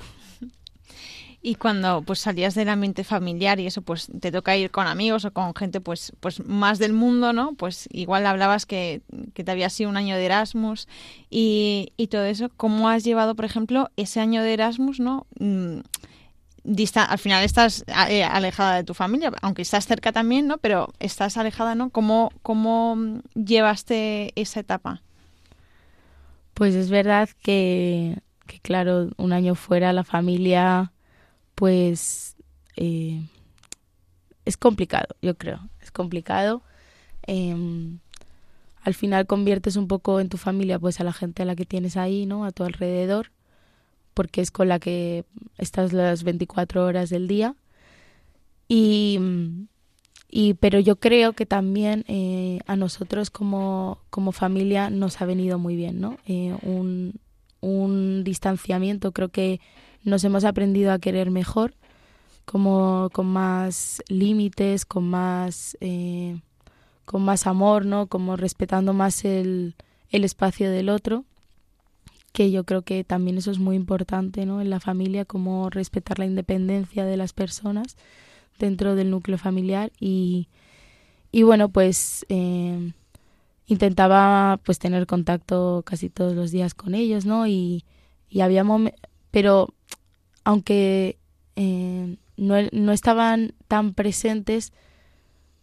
Y 1.46 1.56
cuando 1.56 2.04
pues 2.04 2.20
salías 2.20 2.56
del 2.56 2.70
ambiente 2.70 3.04
familiar 3.04 3.60
y 3.60 3.68
eso, 3.68 3.82
pues 3.82 4.08
te 4.22 4.32
toca 4.32 4.56
ir 4.56 4.72
con 4.72 4.88
amigos 4.88 5.26
o 5.26 5.34
con 5.34 5.54
gente 5.54 5.82
pues, 5.82 6.14
pues 6.22 6.40
más 6.46 6.80
del 6.80 6.94
mundo, 6.94 7.34
¿no? 7.34 7.54
Pues 7.56 7.90
igual 7.92 8.26
hablabas 8.26 8.66
que, 8.66 9.02
que 9.34 9.44
te 9.44 9.52
había 9.52 9.70
sido 9.70 9.90
un 9.90 9.98
año 9.98 10.16
de 10.16 10.24
Erasmus 10.24 10.88
y, 11.30 11.92
y, 11.98 12.08
todo 12.08 12.24
eso. 12.24 12.50
¿Cómo 12.56 12.88
has 12.88 13.04
llevado, 13.04 13.36
por 13.36 13.44
ejemplo, 13.44 13.92
ese 13.98 14.22
año 14.22 14.42
de 14.42 14.54
Erasmus, 14.54 15.02
¿no? 15.02 15.28
Mm, 15.38 15.80
dista 16.64 17.04
al 17.04 17.20
final 17.20 17.44
estás 17.44 17.84
eh, 18.08 18.24
alejada 18.24 18.78
de 18.78 18.86
tu 18.86 18.94
familia, 18.94 19.34
aunque 19.42 19.64
estás 19.64 19.86
cerca 19.86 20.14
también, 20.14 20.48
¿no? 20.48 20.60
Pero 20.60 20.94
estás 21.00 21.36
alejada, 21.36 21.76
¿no? 21.76 21.90
¿Cómo, 21.90 22.32
cómo 22.42 23.20
llevaste 23.36 24.32
esa 24.36 24.62
etapa? 24.62 25.02
Pues 26.54 26.74
es 26.74 26.90
verdad 26.90 27.28
que, 27.42 28.20
que 28.48 28.62
claro, 28.62 29.10
un 29.18 29.34
año 29.34 29.56
fuera 29.56 29.92
la 29.92 30.06
familia 30.06 30.93
pues 31.63 32.36
eh, 32.76 33.21
es 34.43 34.58
complicado, 34.58 35.15
yo 35.21 35.38
creo, 35.38 35.62
es 35.80 35.91
complicado. 35.91 36.62
Eh, 37.26 37.56
al 38.82 38.93
final 38.93 39.28
conviertes 39.28 39.78
un 39.78 39.88
poco 39.88 40.19
en 40.19 40.28
tu 40.28 40.36
familia 40.36 40.78
pues 40.78 40.99
a 40.99 41.06
la 41.06 41.13
gente 41.13 41.41
a 41.41 41.45
la 41.45 41.56
que 41.56 41.63
tienes 41.63 41.95
ahí, 41.95 42.26
¿no? 42.26 42.43
A 42.43 42.52
tu 42.52 42.65
alrededor, 42.65 43.32
porque 44.13 44.41
es 44.41 44.52
con 44.52 44.67
la 44.67 44.78
que 44.78 45.23
estás 45.58 45.93
las 45.93 46.26
24 46.26 46.84
horas 46.84 47.10
del 47.10 47.30
día. 47.30 47.56
Y, 48.67 49.17
y 50.30 50.56
pero 50.56 50.82
yo 50.82 50.97
creo 50.97 51.32
que 51.32 51.45
también 51.45 52.04
eh, 52.10 52.60
a 52.67 52.76
nosotros 52.76 53.30
como, 53.30 53.99
como 54.10 54.34
familia 54.34 54.89
nos 54.89 55.21
ha 55.21 55.26
venido 55.26 55.60
muy 55.60 55.78
bien, 55.78 56.02
¿no? 56.02 56.17
Eh, 56.26 56.58
un, 56.62 57.21
un 57.63 58.23
distanciamiento, 58.23 59.12
creo 59.12 59.30
que 59.30 59.62
nos 60.04 60.23
hemos 60.23 60.43
aprendido 60.43 60.91
a 60.91 60.99
querer 60.99 61.32
mejor, 61.32 61.73
como 62.45 63.10
con 63.13 63.28
más 63.28 64.04
límites, 64.10 64.86
con 64.86 65.10
más, 65.10 65.78
eh, 65.80 66.41
con 67.06 67.23
más 67.23 67.47
amor, 67.47 67.86
¿no? 67.86 68.08
Como 68.08 68.36
respetando 68.36 68.93
más 68.93 69.23
el, 69.23 69.76
el 70.10 70.26
espacio 70.26 70.69
del 70.69 70.89
otro, 70.89 71.23
que 72.34 72.52
yo 72.52 72.65
creo 72.65 72.82
que 72.82 73.04
también 73.04 73.38
eso 73.38 73.52
es 73.52 73.60
muy 73.60 73.78
importante, 73.78 74.45
¿no? 74.45 74.60
En 74.60 74.69
la 74.69 74.82
familia, 74.82 75.23
como 75.23 75.69
respetar 75.69 76.19
la 76.19 76.26
independencia 76.26 77.06
de 77.06 77.15
las 77.15 77.32
personas 77.32 77.95
dentro 78.60 78.95
del 78.95 79.10
núcleo 79.10 79.38
familiar 79.38 79.91
y, 79.99 80.47
y 81.32 81.43
bueno, 81.43 81.69
pues 81.69 82.26
eh, 82.28 82.91
intentaba 83.74 84.60
pues 84.64 84.80
tener 84.80 85.06
contacto 85.06 85.84
casi 85.86 86.10
todos 86.10 86.34
los 86.34 86.52
días 86.52 86.74
con 86.74 86.96
ellos, 86.96 87.26
¿no? 87.26 87.48
Y, 87.48 87.84
y 88.30 88.42
había 88.42 88.66
pero 89.32 89.74
aunque 90.44 91.18
eh, 91.56 92.18
no, 92.38 92.56
no, 92.72 92.92
estaban 92.92 93.54
tan 93.68 93.94
presentes, 93.94 94.72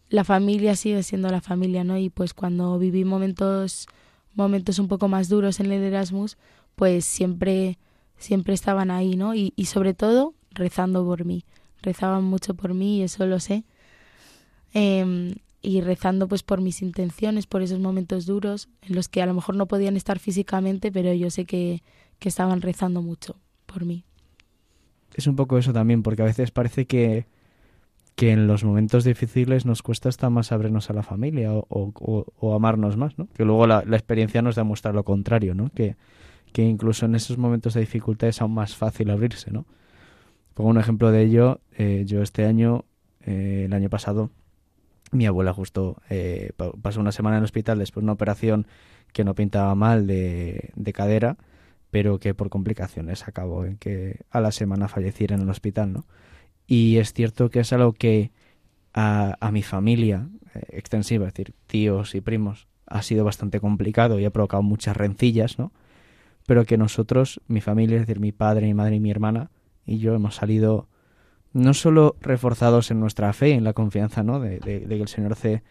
la 0.09 0.25
familia 0.25 0.77
sigue 0.77 1.03
siendo 1.03 1.29
la 1.31 1.40
familia, 1.40 1.85
¿no? 1.85 1.96
Y 1.96 2.11
pues 2.11 2.35
cuando 2.35 2.79
viví 2.79 3.05
momentos, 3.05 3.87
momentos 4.35 4.79
un 4.79 4.88
poco 4.88 5.09
más 5.09 5.29
duros 5.29 5.61
en 5.61 5.73
el 5.73 5.83
Erasmus, 5.83 6.37
pues 6.77 7.05
siempre, 7.05 7.79
siempre 8.18 8.55
estaban 8.55 8.90
ahí, 8.90 9.16
¿no? 9.16 9.35
Y, 9.35 9.53
y 9.57 9.66
sobre 9.66 9.94
todo 9.94 10.35
rezando 10.53 11.05
por 11.05 11.25
mí. 11.25 11.44
Rezaban 11.83 12.25
mucho 12.25 12.55
por 12.55 12.75
mí 12.75 12.99
y 12.99 13.03
eso 13.03 13.27
lo 13.27 13.40
sé. 13.40 13.64
Eh, 14.75 15.35
y 15.62 15.81
rezando 15.81 16.29
pues 16.29 16.42
por 16.42 16.61
mis 16.61 16.83
intenciones, 16.83 17.46
por 17.46 17.62
esos 17.62 17.81
momentos 17.81 18.27
duros 18.27 18.68
en 18.83 18.94
los 18.94 19.09
que 19.09 19.23
a 19.23 19.27
lo 19.27 19.35
mejor 19.35 19.57
no 19.57 19.66
podían 19.66 19.96
estar 19.96 20.18
físicamente, 20.18 20.90
pero 20.90 21.12
yo 21.12 21.31
sé 21.31 21.44
que, 21.44 21.83
que 22.18 22.29
estaban 22.29 22.62
rezando 22.62 23.03
mucho 23.03 23.37
por 23.66 23.85
mí 23.85 24.05
es 25.14 25.27
un 25.27 25.37
poco 25.37 25.59
eso 25.59 25.73
también, 25.73 26.03
porque 26.03 26.23
a 26.23 26.27
veces 26.27 26.51
parece 26.51 26.87
que, 26.87 27.27
que 28.14 28.33
en 28.33 28.46
los 28.46 28.64
momentos 28.64 29.05
difíciles 29.05 29.66
nos 29.66 29.83
cuesta 29.83 30.09
hasta 30.09 30.31
más 30.31 30.53
abrirnos 30.53 30.90
a 30.90 30.92
la 30.92 31.03
familia 31.03 31.53
o, 31.53 31.66
o, 31.68 32.27
o 32.38 32.55
amarnos 32.55 32.96
más, 32.96 33.18
¿no? 33.18 33.29
Que 33.35 33.44
luego 33.44 33.66
la, 33.66 33.85
la, 33.87 33.96
experiencia 33.96 34.42
nos 34.42 34.57
demuestra 34.57 34.92
lo 34.92 35.05
contrario, 35.05 35.55
¿no? 35.55 35.70
Que, 35.70 35.96
que 36.53 36.62
incluso 36.62 37.07
en 37.07 37.14
esos 37.14 37.38
momentos 37.38 37.75
de 37.75 37.81
dificultad 37.81 38.29
es 38.29 38.40
aún 38.40 38.55
más 38.55 38.77
fácil 38.77 39.11
abrirse, 39.11 39.51
¿no? 39.51 39.66
Pongo 40.55 40.70
un 40.70 40.79
ejemplo 40.79 41.11
de 41.11 41.23
ello. 41.23 41.61
Eh, 41.77 42.05
yo 42.07 42.23
este 42.23 42.44
año, 42.44 42.85
eh, 43.25 43.64
el 43.66 43.73
año 43.73 43.88
pasado, 43.88 44.31
mi 45.11 45.27
abuela 45.27 45.53
justo 45.53 46.01
eh, 46.09 46.53
pasó 46.83 47.01
una 47.01 47.12
semana 47.12 47.37
en 47.37 47.40
el 47.40 47.44
hospital 47.44 47.79
después 47.79 48.03
de 48.03 48.07
una 48.07 48.12
operación 48.12 48.66
que 49.12 49.25
no 49.25 49.35
pintaba 49.35 49.75
mal 49.75 50.07
de, 50.07 50.70
de 50.77 50.92
cadera 50.92 51.37
pero 51.90 52.18
que 52.18 52.35
por 52.35 52.51
complicaciones 52.51 53.27
acabó 53.27 53.64
en 53.64 53.77
que 53.77 54.20
a 54.31 54.40
la 54.40 54.53
semana 54.53 54.88
falleciera 54.88 55.35
en 55.35 55.42
el 55.42 55.51
hospital, 55.51 55.92
¿no? 55.92 56.07
Y 56.66 56.99
es 56.99 57.12
cierto 57.12 57.51
que 57.51 57.61
es 57.61 57.73
algo 57.73 57.92
que 57.92 58.31
a, 58.94 59.37
a 59.40 59.51
mi 59.51 59.62
familia 59.62 60.29
eh, 60.55 60.62
extensiva, 60.70 61.27
es 61.27 61.35
decir, 61.35 61.55
tíos 61.66 62.14
y 62.14 62.20
primos, 62.20 62.68
ha 62.87 63.03
sido 63.03 63.25
bastante 63.25 63.61
complicado 63.61 64.18
y 64.18 64.25
ha 64.25 64.31
provocado 64.31 64.62
muchas 64.62 64.96
rencillas, 64.96 65.59
¿no? 65.59 65.73
Pero 66.46 66.64
que 66.64 66.79
nosotros, 66.79 67.40
mi 67.49 67.61
familia, 67.61 67.96
es 67.96 68.07
decir, 68.07 68.20
mi 68.20 68.33
padre, 68.33 68.66
mi 68.66 68.75
madre 68.75 68.96
y 68.96 69.01
mi 69.01 69.11
hermana 69.11 69.51
y 69.85 69.99
yo 69.99 70.14
hemos 70.14 70.37
salido 70.37 70.88
no 71.52 71.74
solo 71.74 72.16
reforzados 72.20 72.90
en 72.90 73.00
nuestra 73.00 73.32
fe, 73.32 73.52
en 73.52 73.64
la 73.64 73.72
confianza, 73.72 74.22
¿no? 74.22 74.40
De 74.40 74.58
que 74.60 74.84
el 74.94 75.08
Señor 75.08 75.32
hace, 75.32 75.62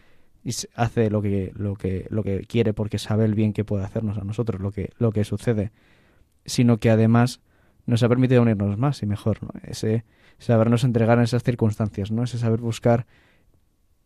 hace 0.74 1.10
lo 1.10 1.22
que, 1.22 1.52
lo 1.56 1.74
que, 1.74 2.06
lo 2.10 2.22
que 2.22 2.40
quiere 2.40 2.72
porque 2.74 2.98
sabe 2.98 3.24
el 3.24 3.34
bien 3.34 3.52
que 3.52 3.64
puede 3.64 3.84
hacernos 3.84 4.18
a 4.18 4.24
nosotros, 4.24 4.60
lo 4.60 4.72
que, 4.72 4.90
lo 4.98 5.12
que 5.12 5.24
sucede, 5.24 5.72
sino 6.44 6.76
que 6.78 6.90
además 6.90 7.40
nos 7.86 8.02
ha 8.02 8.08
permitido 8.08 8.42
unirnos 8.42 8.78
más 8.78 9.02
y 9.02 9.06
mejor, 9.06 9.42
¿no? 9.42 9.50
Ese 9.62 10.04
sabernos 10.38 10.84
entregar 10.84 11.18
en 11.18 11.24
esas 11.24 11.42
circunstancias, 11.42 12.10
¿no? 12.10 12.22
Ese 12.24 12.38
saber 12.38 12.60
buscar 12.60 13.06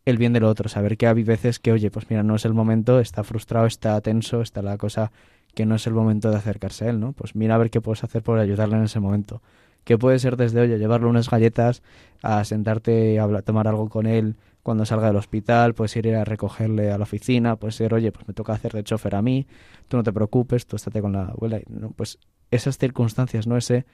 el 0.04 0.18
bien 0.18 0.32
del 0.32 0.44
otro, 0.44 0.68
saber 0.68 0.96
que 0.96 1.06
hay 1.06 1.22
veces 1.22 1.58
que, 1.58 1.72
oye, 1.72 1.90
pues 1.90 2.10
mira, 2.10 2.22
no 2.22 2.34
es 2.34 2.44
el 2.44 2.54
momento, 2.54 3.00
está 3.00 3.24
frustrado, 3.24 3.66
está 3.66 4.00
tenso, 4.00 4.42
está 4.42 4.62
la 4.62 4.76
cosa 4.76 5.12
que 5.54 5.66
no 5.66 5.76
es 5.76 5.87
el 5.87 5.94
momento 5.94 6.30
de 6.30 6.37
acercarse 6.37 6.87
a 6.87 6.90
él, 6.90 7.00
¿no? 7.00 7.12
Pues 7.12 7.34
mira 7.34 7.54
a 7.54 7.58
ver 7.58 7.70
qué 7.70 7.80
puedes 7.80 8.04
hacer 8.04 8.22
por 8.22 8.38
ayudarle 8.38 8.76
en 8.76 8.84
ese 8.84 9.00
momento. 9.00 9.40
Que 9.85 9.99
puede 9.99 10.18
ser 10.18 10.37
desde, 10.37 10.61
oye, 10.61 10.79
llevarle 10.79 11.07
unas 11.07 11.31
galletas, 11.31 11.83
a 12.23 12.42
sentarte 12.44 13.20
a 13.20 13.42
tomar 13.42 13.68
algo 13.68 13.88
con 13.88 14.07
él 14.07 14.37
cuando 14.64 14.87
salga 14.87 15.09
del 15.09 15.16
hospital, 15.16 15.75
puedes 15.75 15.94
ir 15.94 16.14
a 16.14 16.25
recogerle 16.25 16.90
a 16.90 16.97
la 16.97 17.03
oficina, 17.03 17.57
puede 17.57 17.73
ser, 17.73 17.92
oye, 17.92 18.11
pues 18.11 18.27
me 18.27 18.33
toca 18.33 18.55
hacer 18.55 18.73
de 18.73 18.83
chofer 18.83 19.14
a 19.14 19.20
mí, 19.20 19.47
tú 19.88 19.99
no 19.99 20.03
te 20.03 20.11
preocupes, 20.11 20.66
tú 20.66 20.77
estate 20.77 21.03
con 21.03 21.12
la 21.12 21.27
abuela. 21.27 21.61
Pues 21.94 22.18
esas 22.51 22.79
circunstancias, 22.79 23.47
¿no? 23.47 23.59
Ese 23.59 23.85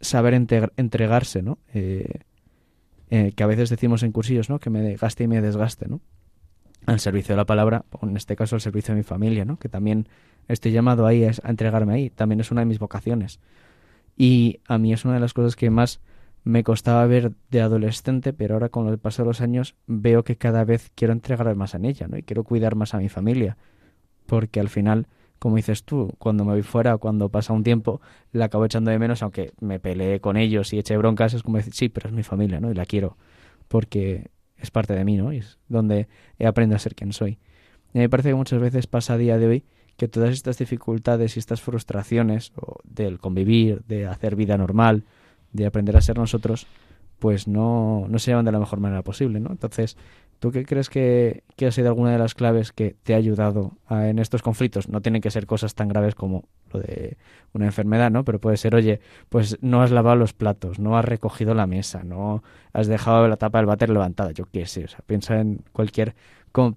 saber 0.00 0.34
entregarse, 0.34 1.42
¿no? 1.42 1.58
Eh, 1.72 2.22
eh, 3.10 3.32
que 3.36 3.42
a 3.44 3.46
veces 3.46 3.70
decimos 3.70 4.02
en 4.02 4.10
cursillos, 4.10 4.50
¿no? 4.50 4.58
Que 4.58 4.68
me 4.68 4.82
desgaste 4.82 5.24
y 5.24 5.28
me 5.28 5.40
desgaste, 5.40 5.86
¿no? 5.86 6.00
Al 6.86 6.98
servicio 6.98 7.34
de 7.34 7.36
la 7.36 7.46
palabra, 7.46 7.84
o 7.92 8.04
en 8.04 8.16
este 8.16 8.34
caso 8.34 8.56
al 8.56 8.60
servicio 8.60 8.94
de 8.94 8.98
mi 8.98 9.04
familia, 9.04 9.44
¿no? 9.44 9.58
Que 9.58 9.68
también 9.68 10.08
estoy 10.48 10.72
llamado 10.72 11.06
ahí 11.06 11.22
a 11.22 11.32
entregarme 11.48 11.94
ahí, 11.94 12.10
también 12.10 12.40
es 12.40 12.50
una 12.50 12.62
de 12.62 12.66
mis 12.66 12.80
vocaciones. 12.80 13.38
Y 14.22 14.60
a 14.66 14.76
mí 14.76 14.92
es 14.92 15.06
una 15.06 15.14
de 15.14 15.20
las 15.20 15.32
cosas 15.32 15.56
que 15.56 15.70
más 15.70 15.98
me 16.44 16.62
costaba 16.62 17.06
ver 17.06 17.32
de 17.50 17.62
adolescente, 17.62 18.34
pero 18.34 18.52
ahora 18.52 18.68
con 18.68 18.86
el 18.88 18.98
paso 18.98 19.22
de 19.22 19.28
los 19.28 19.40
años 19.40 19.76
veo 19.86 20.24
que 20.24 20.36
cada 20.36 20.62
vez 20.62 20.92
quiero 20.94 21.14
entregarme 21.14 21.54
más 21.54 21.74
en 21.74 21.86
ella, 21.86 22.06
¿no? 22.06 22.18
Y 22.18 22.22
quiero 22.22 22.44
cuidar 22.44 22.74
más 22.74 22.92
a 22.92 22.98
mi 22.98 23.08
familia, 23.08 23.56
porque 24.26 24.60
al 24.60 24.68
final, 24.68 25.06
como 25.38 25.56
dices 25.56 25.84
tú, 25.84 26.12
cuando 26.18 26.44
me 26.44 26.52
voy 26.52 26.60
fuera, 26.60 26.98
cuando 26.98 27.30
pasa 27.30 27.54
un 27.54 27.64
tiempo, 27.64 28.02
la 28.32 28.44
acabo 28.44 28.66
echando 28.66 28.90
de 28.90 28.98
menos, 28.98 29.22
aunque 29.22 29.54
me 29.58 29.80
peleé 29.80 30.20
con 30.20 30.36
ellos 30.36 30.70
y 30.74 30.78
eché 30.78 30.98
broncas, 30.98 31.32
es 31.32 31.42
como 31.42 31.56
decir, 31.56 31.72
sí, 31.72 31.88
pero 31.88 32.10
es 32.10 32.14
mi 32.14 32.22
familia, 32.22 32.60
¿no? 32.60 32.70
Y 32.70 32.74
la 32.74 32.84
quiero, 32.84 33.16
porque 33.68 34.28
es 34.58 34.70
parte 34.70 34.92
de 34.92 35.02
mí, 35.02 35.16
¿no? 35.16 35.32
Y 35.32 35.38
es 35.38 35.58
donde 35.70 36.08
he 36.38 36.46
aprendido 36.46 36.76
a 36.76 36.78
ser 36.78 36.94
quien 36.94 37.14
soy. 37.14 37.38
Y 37.94 38.00
me 38.00 38.10
parece 38.10 38.28
que 38.28 38.34
muchas 38.34 38.60
veces 38.60 38.86
pasa 38.86 39.14
a 39.14 39.16
día 39.16 39.38
de 39.38 39.46
hoy 39.46 39.64
que 40.00 40.08
todas 40.08 40.30
estas 40.30 40.56
dificultades 40.56 41.36
y 41.36 41.40
estas 41.40 41.60
frustraciones 41.60 42.54
del 42.84 43.18
convivir, 43.18 43.82
de 43.86 44.06
hacer 44.06 44.34
vida 44.34 44.56
normal, 44.56 45.04
de 45.52 45.66
aprender 45.66 45.94
a 45.94 46.00
ser 46.00 46.16
nosotros, 46.16 46.66
pues 47.18 47.46
no, 47.46 48.06
no 48.08 48.18
se 48.18 48.30
llevan 48.30 48.46
de 48.46 48.52
la 48.52 48.58
mejor 48.58 48.80
manera 48.80 49.02
posible, 49.02 49.40
¿no? 49.40 49.50
Entonces, 49.50 49.98
¿Tú 50.40 50.52
qué 50.52 50.64
crees 50.64 50.88
que, 50.88 51.44
que, 51.54 51.66
ha 51.66 51.70
sido 51.70 51.88
alguna 51.88 52.12
de 52.12 52.18
las 52.18 52.34
claves 52.34 52.72
que 52.72 52.96
te 53.02 53.12
ha 53.12 53.18
ayudado 53.18 53.72
en 53.90 54.18
estos 54.18 54.40
conflictos? 54.40 54.88
No 54.88 55.02
tienen 55.02 55.20
que 55.20 55.30
ser 55.30 55.44
cosas 55.44 55.74
tan 55.74 55.88
graves 55.88 56.14
como 56.14 56.44
lo 56.72 56.80
de 56.80 57.18
una 57.52 57.66
enfermedad, 57.66 58.10
¿no? 58.10 58.24
Pero 58.24 58.40
puede 58.40 58.56
ser, 58.56 58.74
oye, 58.74 59.00
pues 59.28 59.58
no 59.60 59.82
has 59.82 59.90
lavado 59.90 60.16
los 60.16 60.32
platos, 60.32 60.78
no 60.78 60.96
has 60.96 61.04
recogido 61.04 61.52
la 61.52 61.66
mesa, 61.66 62.04
no 62.04 62.42
has 62.72 62.86
dejado 62.86 63.28
la 63.28 63.36
tapa 63.36 63.58
del 63.58 63.66
váter 63.66 63.90
levantada, 63.90 64.30
yo 64.30 64.46
qué 64.46 64.64
sé. 64.64 64.84
O 64.84 64.88
sea, 64.88 65.00
piensa 65.06 65.38
en 65.38 65.60
cualquier 65.72 66.14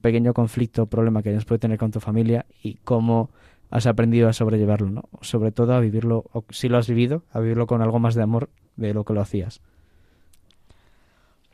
pequeño 0.01 0.33
conflicto 0.33 0.85
problema 0.85 1.23
que 1.23 1.29
hayas 1.29 1.45
podido 1.45 1.59
tener 1.59 1.77
con 1.77 1.91
tu 1.91 1.99
familia 1.99 2.45
y 2.61 2.75
cómo 2.83 3.29
has 3.69 3.87
aprendido 3.87 4.29
a 4.29 4.33
sobrellevarlo, 4.33 4.89
¿no? 4.89 5.09
Sobre 5.21 5.51
todo 5.51 5.73
a 5.73 5.79
vivirlo, 5.79 6.25
si 6.49 6.69
lo 6.69 6.77
has 6.77 6.87
vivido, 6.87 7.23
a 7.31 7.39
vivirlo 7.39 7.65
con 7.65 7.81
algo 7.81 7.99
más 7.99 8.15
de 8.15 8.21
amor 8.21 8.49
de 8.75 8.93
lo 8.93 9.03
que 9.03 9.13
lo 9.13 9.21
hacías. 9.21 9.61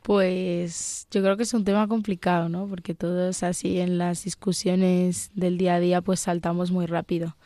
Pues 0.02 1.06
yo 1.10 1.22
creo 1.22 1.36
que 1.36 1.44
es 1.44 1.54
un 1.54 1.64
tema 1.64 1.86
complicado, 1.88 2.48
¿no? 2.48 2.66
Porque 2.66 2.94
todos 2.94 3.42
así 3.42 3.80
en 3.80 3.98
las 3.98 4.24
discusiones 4.24 5.30
del 5.34 5.58
día 5.58 5.76
a 5.76 5.80
día 5.80 6.00
pues 6.02 6.20
saltamos 6.20 6.70
muy 6.70 6.86
rápido. 6.86 7.36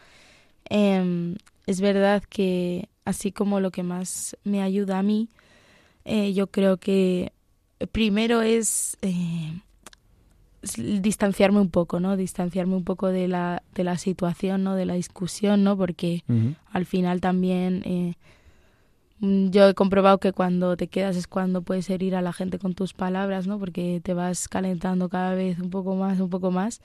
Eh, 0.70 1.36
es 1.66 1.80
verdad 1.80 2.22
que 2.28 2.88
así 3.04 3.32
como 3.32 3.60
lo 3.60 3.70
que 3.70 3.82
más 3.82 4.36
me 4.44 4.62
ayuda 4.62 4.98
a 4.98 5.02
mí, 5.02 5.28
eh, 6.04 6.32
yo 6.32 6.48
creo 6.48 6.76
que 6.76 7.32
primero 7.92 8.42
es 8.42 8.96
eh, 9.02 9.60
distanciarme 10.76 11.60
un 11.60 11.70
poco, 11.70 12.00
¿no? 12.00 12.16
Distanciarme 12.16 12.74
un 12.74 12.84
poco 12.84 13.08
de 13.08 13.28
la, 13.28 13.62
de 13.74 13.84
la 13.84 13.98
situación, 13.98 14.64
¿no? 14.64 14.74
De 14.74 14.86
la 14.86 14.94
discusión, 14.94 15.64
¿no? 15.64 15.76
Porque 15.76 16.24
al 16.72 16.86
final 16.86 17.20
también 17.20 17.82
eh, 17.84 18.14
Mm, 19.24 19.50
yo 19.50 19.68
he 19.68 19.74
comprobado 19.74 20.18
que 20.18 20.32
cuando 20.32 20.76
te 20.76 20.88
quedas 20.88 21.16
es 21.16 21.26
cuando 21.26 21.62
puedes 21.62 21.88
herir 21.90 22.14
a 22.16 22.22
la 22.22 22.32
gente 22.32 22.58
con 22.58 22.74
tus 22.74 22.92
palabras, 22.92 23.46
¿no? 23.46 23.58
Porque 23.58 24.00
te 24.02 24.14
vas 24.14 24.48
calentando 24.48 25.08
cada 25.08 25.34
vez 25.34 25.58
un 25.60 25.70
poco 25.70 25.94
más, 25.96 26.20
un 26.20 26.30
poco 26.30 26.50
más. 26.50 26.80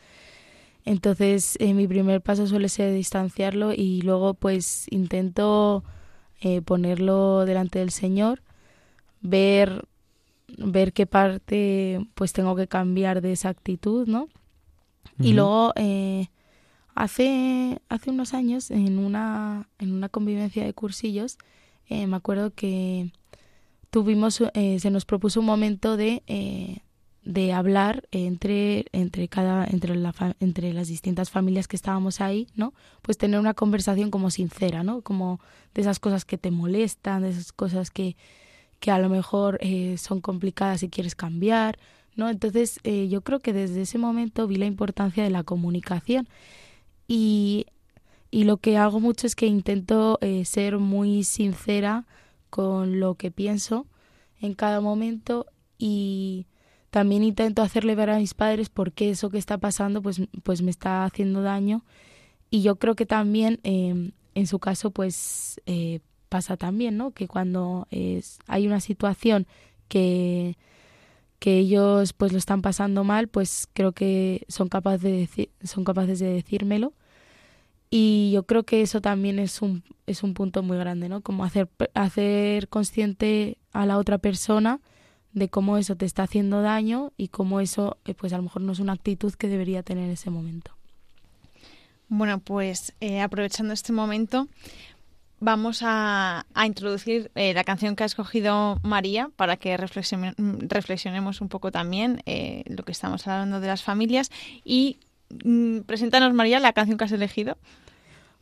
Entonces, 0.86 1.58
eh, 1.60 1.74
mi 1.74 1.88
primer 1.88 2.22
paso 2.22 2.48
suele 2.48 2.70
ser 2.70 2.94
distanciarlo 2.94 3.74
y 3.74 4.02
luego 4.02 4.34
pues 4.36 4.88
intento 4.92 5.84
eh, 6.42 6.62
ponerlo 6.62 7.46
delante 7.46 7.80
del 7.80 7.92
Señor, 7.92 8.42
ver 9.22 9.86
ver 10.58 10.94
qué 10.94 11.06
parte 11.06 12.06
pues 12.16 12.34
tengo 12.34 12.56
que 12.56 12.68
cambiar 12.68 13.22
de 13.22 13.32
esa 13.32 13.50
actitud, 13.50 14.08
¿no? 14.08 14.28
Y 15.22 15.34
luego 15.34 15.74
eh, 15.76 16.28
hace 16.96 17.82
hace 17.90 18.10
unos 18.10 18.34
años 18.34 18.72
en 18.72 18.98
una 18.98 19.68
en 19.80 19.92
una 19.92 20.08
convivencia 20.08 20.64
de 20.64 20.74
cursillos 20.74 21.38
eh, 21.90 22.06
me 22.08 22.16
acuerdo 22.16 22.52
que 22.54 23.12
tuvimos, 23.90 24.42
eh, 24.54 24.80
se 24.80 24.92
nos 24.92 25.06
propuso 25.06 25.40
un 25.40 25.48
momento 25.48 25.98
de, 25.98 26.22
de 27.24 27.54
hablar 27.54 28.08
entre, 28.12 28.86
entre, 28.92 29.28
cada, 29.28 29.66
entre, 29.66 29.96
la, 29.96 30.14
entre 30.40 30.72
las 30.72 30.88
distintas 30.88 31.32
familias 31.32 31.68
que 31.68 31.76
estábamos 31.76 32.22
ahí, 32.22 32.48
¿no? 32.56 32.74
Pues 33.02 33.18
tener 33.18 33.40
una 33.40 33.56
conversación 33.56 34.12
como 34.12 34.30
sincera, 34.30 34.84
¿no? 34.84 35.02
Como 35.02 35.40
de 35.74 35.82
esas 35.82 36.00
cosas 36.00 36.26
que 36.26 36.38
te 36.38 36.52
molestan, 36.52 37.24
de 37.24 37.30
esas 37.30 37.52
cosas 37.52 37.90
que, 37.90 38.16
que 38.80 38.92
a 38.92 39.00
lo 39.00 39.10
mejor 39.10 39.60
son 39.98 40.22
complicadas 40.22 40.84
y 40.84 40.90
quieres 40.90 41.16
cambiar, 41.16 41.78
¿no? 42.16 42.30
Entonces 42.30 42.80
yo 42.84 43.22
creo 43.22 43.40
que 43.40 43.54
desde 43.54 43.82
ese 43.82 43.98
momento 43.98 44.48
vi 44.48 44.56
la 44.56 44.66
importancia 44.66 45.24
de 45.24 45.30
la 45.30 45.44
comunicación 45.44 46.28
y 47.08 47.66
y 48.32 48.44
lo 48.44 48.58
que 48.58 48.78
hago 48.78 49.00
mucho 49.00 49.28
es 49.28 49.36
que 49.36 49.48
intento 49.48 50.20
eh, 50.22 50.46
ser 50.46 50.78
muy 50.78 51.24
sincera 51.24 52.06
con 52.50 53.00
lo 53.00 53.16
que 53.16 53.32
pienso 53.32 53.88
en 54.40 54.54
cada 54.54 54.82
momento 54.82 55.48
y 55.78 56.46
también 56.92 57.24
intento 57.24 57.62
hacerle 57.62 57.96
ver 57.96 58.10
a 58.10 58.18
mis 58.18 58.34
padres 58.34 58.70
por 58.70 58.92
qué 58.92 59.10
eso 59.12 59.30
que 59.30 59.38
está 59.38 59.58
pasando 59.58 60.02
pues, 60.02 60.22
pues 60.44 60.62
me 60.62 60.72
está 60.72 61.06
haciendo 61.06 61.42
daño 61.42 61.84
y 62.50 62.62
yo 62.62 62.78
creo 62.78 62.96
que 62.96 63.06
también 63.06 63.60
en 63.64 64.48
su 64.48 64.60
caso 64.60 64.92
pues 64.92 65.62
eh, 65.66 66.00
pasa 66.30 66.58
también 66.58 66.98
no 66.98 67.12
que 67.12 67.28
cuando 67.28 67.88
es, 67.92 68.40
hay 68.48 68.68
una 68.68 68.80
situación 68.80 69.48
que 69.88 70.58
que 71.40 71.58
ellos 71.58 72.14
pues 72.14 72.32
lo 72.34 72.38
están 72.38 72.62
pasando 72.62 73.04
mal 73.04 73.28
pues 73.28 73.68
creo 73.74 73.92
que 73.94 74.46
son 74.48 74.70
capaces 74.70 75.02
de 75.02 75.50
son 75.64 75.84
capaces 75.84 76.20
de 76.20 76.34
decírmelo 76.34 76.94
y 77.92 78.32
yo 78.32 78.44
creo 78.44 78.64
que 78.64 78.82
eso 78.82 79.02
también 79.02 79.40
es 79.40 79.62
un, 79.62 79.84
es 80.06 80.22
un 80.22 80.34
punto 80.36 80.62
muy 80.62 80.78
grande, 80.78 81.10
¿no? 81.10 81.22
Como 81.22 81.44
hacer, 81.44 81.70
hacer 81.96 82.68
consciente 82.70 83.58
a 83.72 83.86
la 83.86 83.98
otra 83.98 84.20
persona 84.20 84.80
de 85.34 85.50
cómo 85.50 85.78
eso 85.78 85.96
te 85.96 86.06
está 86.06 86.24
haciendo 86.24 86.62
daño 86.62 87.14
y 87.18 87.30
cómo 87.30 87.60
eso, 87.60 87.98
eh, 88.06 88.14
pues 88.14 88.34
a 88.34 88.38
lo 88.38 88.44
mejor 88.44 88.62
no 88.62 88.74
es 88.74 88.80
una 88.80 88.94
actitud 88.94 89.34
que 89.34 89.48
debería 89.48 89.82
tener 89.82 90.06
en 90.06 90.12
ese 90.12 90.30
momento. 90.30 90.72
Bueno, 92.10 92.40
pues 92.40 92.94
eh, 93.00 93.22
aprovechando 93.22 93.74
este 93.74 93.94
momento, 93.94 94.48
vamos 95.40 95.82
a, 95.84 96.46
introducir 96.66 97.32
eh, 97.36 97.54
la 97.54 97.64
canción 97.64 97.96
que 97.96 98.04
ha 98.04 98.06
escogido 98.06 98.80
María 98.84 99.30
para 99.36 99.58
que 99.58 99.78
reflexionemos 99.78 101.42
un 101.42 101.50
poco 101.50 101.72
también 101.72 102.22
lo 102.66 102.84
que 102.84 102.92
estamos 102.92 103.28
hablando 103.28 103.60
de 103.60 103.68
las 103.68 103.84
familias 103.84 104.32
y 104.64 105.00
Mm, 105.44 105.82
preséntanos, 105.82 106.34
María, 106.34 106.60
la 106.60 106.74
canción 106.74 106.98
que 106.98 107.06
has 107.06 107.12
elegido. 107.12 107.58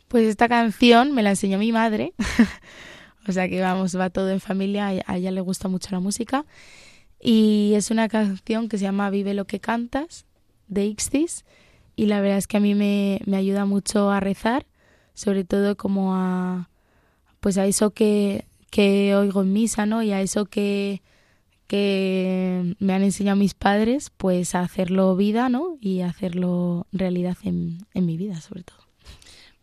Pues 0.08 0.26
esta 0.26 0.48
canción 0.48 1.14
me 1.14 1.24
la 1.24 1.32
enseñó 1.32 1.58
mi 1.58 1.72
madre. 1.72 2.14
o 3.28 3.32
sea 3.32 3.50
que 3.50 3.62
vamos, 3.62 3.98
va 3.98 4.10
todo 4.10 4.30
en 4.32 4.40
familia. 4.40 4.88
A 5.06 5.18
ella 5.18 5.32
le 5.32 5.42
gusta 5.42 5.68
mucho 5.68 5.90
la 5.92 6.00
música. 6.00 6.46
Y 7.20 7.74
es 7.76 7.92
una 7.92 8.08
canción 8.08 8.70
que 8.70 8.78
se 8.78 8.84
llama 8.84 9.10
Vive 9.10 9.34
lo 9.34 9.46
que 9.46 9.60
cantas, 9.60 10.26
de 10.68 10.86
Ixtis. 10.86 11.46
Y 11.96 12.06
la 12.06 12.22
verdad 12.22 12.38
es 12.38 12.48
que 12.48 12.58
a 12.58 12.60
mí 12.60 12.76
me 12.76 13.20
ayuda 13.36 13.66
mucho 13.66 14.12
a 14.12 14.20
rezar, 14.20 14.66
sobre 15.14 15.44
todo 15.44 15.76
como 15.76 16.14
a, 16.16 16.70
pues 17.48 17.58
a 17.58 17.66
eso 17.66 17.92
que, 17.92 18.46
que 18.70 19.16
oigo 19.16 19.42
en 19.42 19.54
misa, 19.54 19.86
¿no? 19.86 20.04
Y 20.04 20.12
a 20.12 20.20
eso 20.20 20.48
que, 20.48 21.02
que 21.68 22.76
me 22.80 22.92
han 22.92 23.04
enseñado 23.04 23.38
mis 23.38 23.54
padres, 23.54 24.10
pues 24.10 24.54
a 24.54 24.60
hacerlo 24.60 25.16
vida, 25.16 25.48
¿no? 25.48 25.78
Y 25.80 26.02
hacerlo 26.02 26.88
realidad 26.92 27.38
en, 27.44 27.78
en 27.94 28.06
mi 28.06 28.18
vida, 28.18 28.42
sobre 28.42 28.64
todo. 28.64 28.80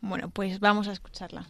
Bueno, 0.00 0.30
pues 0.30 0.60
vamos 0.60 0.88
a 0.88 0.92
escucharla. 0.92 1.46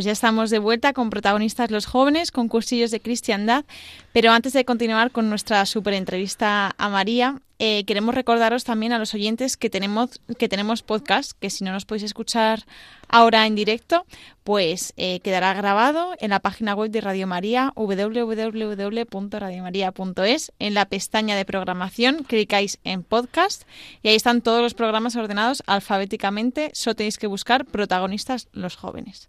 Pues 0.00 0.06
ya 0.06 0.12
estamos 0.12 0.48
de 0.48 0.58
vuelta 0.58 0.94
con 0.94 1.10
protagonistas 1.10 1.70
los 1.70 1.84
jóvenes, 1.84 2.30
con 2.30 2.48
cursillos 2.48 2.90
de 2.90 3.00
cristiandad, 3.00 3.66
pero 4.14 4.32
antes 4.32 4.54
de 4.54 4.64
continuar 4.64 5.10
con 5.10 5.28
nuestra 5.28 5.66
super 5.66 5.92
entrevista 5.92 6.74
a 6.78 6.88
María, 6.88 7.42
eh, 7.58 7.84
queremos 7.84 8.14
recordaros 8.14 8.64
también 8.64 8.94
a 8.94 8.98
los 8.98 9.12
oyentes 9.12 9.58
que 9.58 9.68
tenemos, 9.68 10.22
que 10.38 10.48
tenemos 10.48 10.82
podcast, 10.82 11.32
que 11.38 11.50
si 11.50 11.64
no 11.64 11.72
nos 11.72 11.84
podéis 11.84 12.04
escuchar 12.04 12.64
ahora 13.08 13.46
en 13.46 13.54
directo, 13.54 14.06
pues 14.42 14.94
eh, 14.96 15.20
quedará 15.20 15.52
grabado 15.52 16.14
en 16.18 16.30
la 16.30 16.40
página 16.40 16.74
web 16.74 16.90
de 16.90 17.02
Radio 17.02 17.26
María, 17.26 17.74
www.radiomaria.es. 17.76 20.52
En 20.58 20.72
la 20.72 20.86
pestaña 20.86 21.36
de 21.36 21.44
programación 21.44 22.24
clicáis 22.24 22.78
en 22.84 23.02
podcast 23.02 23.64
y 24.02 24.08
ahí 24.08 24.14
están 24.14 24.40
todos 24.40 24.62
los 24.62 24.72
programas 24.72 25.14
ordenados 25.16 25.62
alfabéticamente. 25.66 26.70
Solo 26.72 26.96
tenéis 26.96 27.18
que 27.18 27.26
buscar 27.26 27.66
protagonistas 27.66 28.48
los 28.52 28.76
jóvenes. 28.76 29.28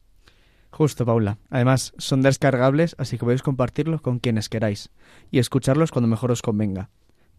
Justo, 0.72 1.06
Paula. 1.06 1.38
Además, 1.50 1.94
son 1.98 2.22
descargables, 2.22 2.96
así 2.98 3.18
que 3.18 3.26
podéis 3.26 3.44
compartirlos 3.44 4.02
con 4.02 4.20
quienes 4.20 4.50
queráis 4.50 4.90
y 5.30 5.40
escucharlos 5.40 5.92
cuando 5.92 6.08
mejor 6.08 6.32
os 6.32 6.42
convenga. 6.42 6.90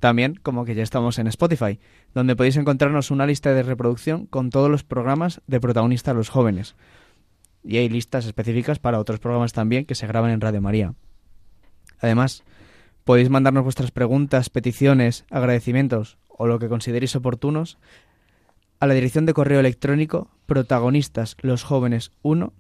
También, 0.01 0.35
como 0.43 0.65
que 0.65 0.75
ya 0.75 0.83
estamos 0.83 1.19
en 1.19 1.29
Spotify, 1.29 1.79
donde 2.15 2.37
podéis 2.37 2.57
encontrarnos 2.57 3.11
una 3.11 3.27
lista 3.27 3.55
de 3.55 3.63
reproducción 3.63 4.27
con 4.27 4.51
todos 4.51 4.71
los 4.71 4.85
programas 4.85 5.41
de 5.47 5.61
protagonistas 5.61 6.15
los 6.15 6.29
jóvenes. 6.29 6.77
Y 7.65 7.79
hay 7.79 7.89
listas 7.89 8.27
específicas 8.27 8.79
para 8.79 8.99
otros 8.99 9.21
programas 9.21 9.53
también 9.53 9.87
que 9.87 9.95
se 9.95 10.07
graban 10.07 10.31
en 10.31 10.41
Radio 10.41 10.61
María. 10.61 10.95
Además, 12.01 12.43
podéis 13.05 13.31
mandarnos 13.31 13.65
vuestras 13.65 13.93
preguntas, 13.93 14.51
peticiones, 14.51 15.25
agradecimientos 15.31 16.19
o 16.29 16.47
lo 16.47 16.59
que 16.59 16.69
consideréis 16.69 17.17
oportunos 17.17 17.79
a 18.81 18.89
la 18.89 18.95
dirección 18.95 19.25
de 19.25 19.35
correo 19.35 19.61
electrónico 19.61 20.29
protagonistas 20.47 21.37
los 21.41 21.63
jóvenes 21.63 22.11
1 22.23 22.53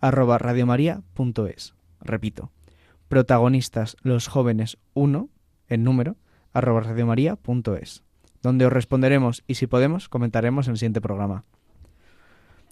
arroba 0.00 0.38
radiomaria.es. 0.38 1.74
Repito, 2.00 2.50
protagonistas 3.08 3.96
los 4.02 4.28
jóvenes 4.28 4.78
1 4.94 5.28
en 5.68 5.84
número 5.84 6.16
arroba 6.52 6.80
radiomaria.es, 6.80 8.02
donde 8.42 8.66
os 8.66 8.72
responderemos 8.72 9.44
y 9.46 9.54
si 9.54 9.66
podemos 9.66 10.08
comentaremos 10.08 10.66
en 10.66 10.72
el 10.72 10.78
siguiente 10.78 11.00
programa. 11.00 11.44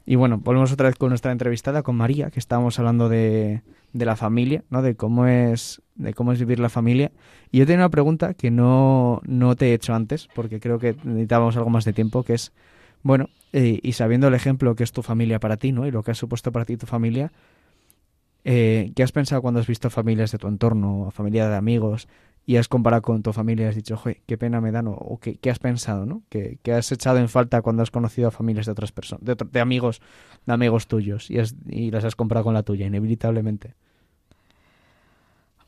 Y 0.07 0.17
bueno, 0.17 0.39
volvemos 0.39 0.73
otra 0.73 0.89
vez 0.89 0.97
con 0.97 1.11
nuestra 1.11 1.33
entrevistada 1.33 1.83
con 1.83 1.95
María, 1.95 2.31
que 2.31 2.39
estábamos 2.39 2.79
hablando 2.79 3.11
de, 3.11 3.63
de 3.93 4.05
la 4.07 4.17
familia, 4.17 4.65
¿no? 4.71 4.81
De 4.81 4.95
cómo 4.95 5.27
es 5.27 5.83
de 5.97 6.15
cómo 6.15 6.33
es 6.33 6.39
vivir 6.39 6.61
la 6.61 6.71
familia. 6.71 7.13
Y 7.51 7.59
yo 7.59 7.67
tenía 7.67 7.81
una 7.81 7.91
pregunta 7.91 8.33
que 8.33 8.51
no, 8.51 9.21
no 9.27 9.55
te 9.57 9.67
he 9.67 9.75
hecho 9.75 9.95
antes, 9.95 10.29
porque 10.35 10.61
creo 10.61 10.79
que 10.79 10.97
necesitábamos 11.05 11.57
algo 11.57 11.69
más 11.69 11.85
de 11.85 11.93
tiempo, 11.93 12.23
que 12.23 12.35
es, 12.35 12.53
bueno, 13.03 13.29
eh, 13.53 13.81
y 13.83 13.93
sabiendo 13.93 14.29
el 14.29 14.35
ejemplo 14.35 14.75
que 14.75 14.85
es 14.85 14.93
tu 14.93 15.03
familia 15.03 15.41
para 15.41 15.57
ti, 15.57 15.73
¿no? 15.73 15.87
Y 15.87 15.91
lo 15.91 16.03
que 16.03 16.11
ha 16.11 16.15
supuesto 16.15 16.53
para 16.53 16.65
ti 16.65 16.77
tu 16.77 16.87
familia, 16.87 17.33
eh, 18.45 18.93
¿qué 18.95 19.03
has 19.03 19.13
pensado 19.13 19.43
cuando 19.43 19.61
has 19.61 19.67
visto 19.67 19.91
familias 19.91 20.33
de 20.33 20.39
tu 20.39 20.49
entorno, 20.49 21.11
familia 21.13 21.49
de 21.49 21.57
amigos, 21.57 22.09
y 22.47 22.57
has 22.57 22.67
comparado 22.67 23.03
con 23.03 23.23
tu 23.23 23.33
familia 23.35 23.67
y 23.67 23.69
has 23.69 23.75
dicho, 23.75 24.01
oye, 24.05 24.23
qué 24.27 24.39
pena 24.39 24.61
me 24.63 24.73
dan, 24.73 24.87
o, 24.89 25.19
qué, 25.21 25.51
has 25.51 25.59
pensado, 25.59 26.07
¿no? 26.07 26.23
¿Qué, 26.31 26.59
has 26.73 26.91
echado 26.93 27.19
en 27.19 27.29
falta 27.29 27.61
cuando 27.61 27.83
has 27.83 27.91
conocido 27.91 28.29
a 28.29 28.31
familias 28.31 28.65
de 28.65 28.73
otras 28.73 28.91
personas, 28.91 29.23
de, 29.23 29.61
amigos, 29.61 30.01
de 30.47 30.53
amigos 30.55 30.87
tuyos, 30.87 31.31
y, 31.31 31.37
y 31.69 31.91
las 31.91 32.05
has 32.05 32.17
comparado 32.17 32.45
con 32.45 32.55
la 32.55 32.63
tuya, 32.63 32.87
inevitablemente? 32.87 33.75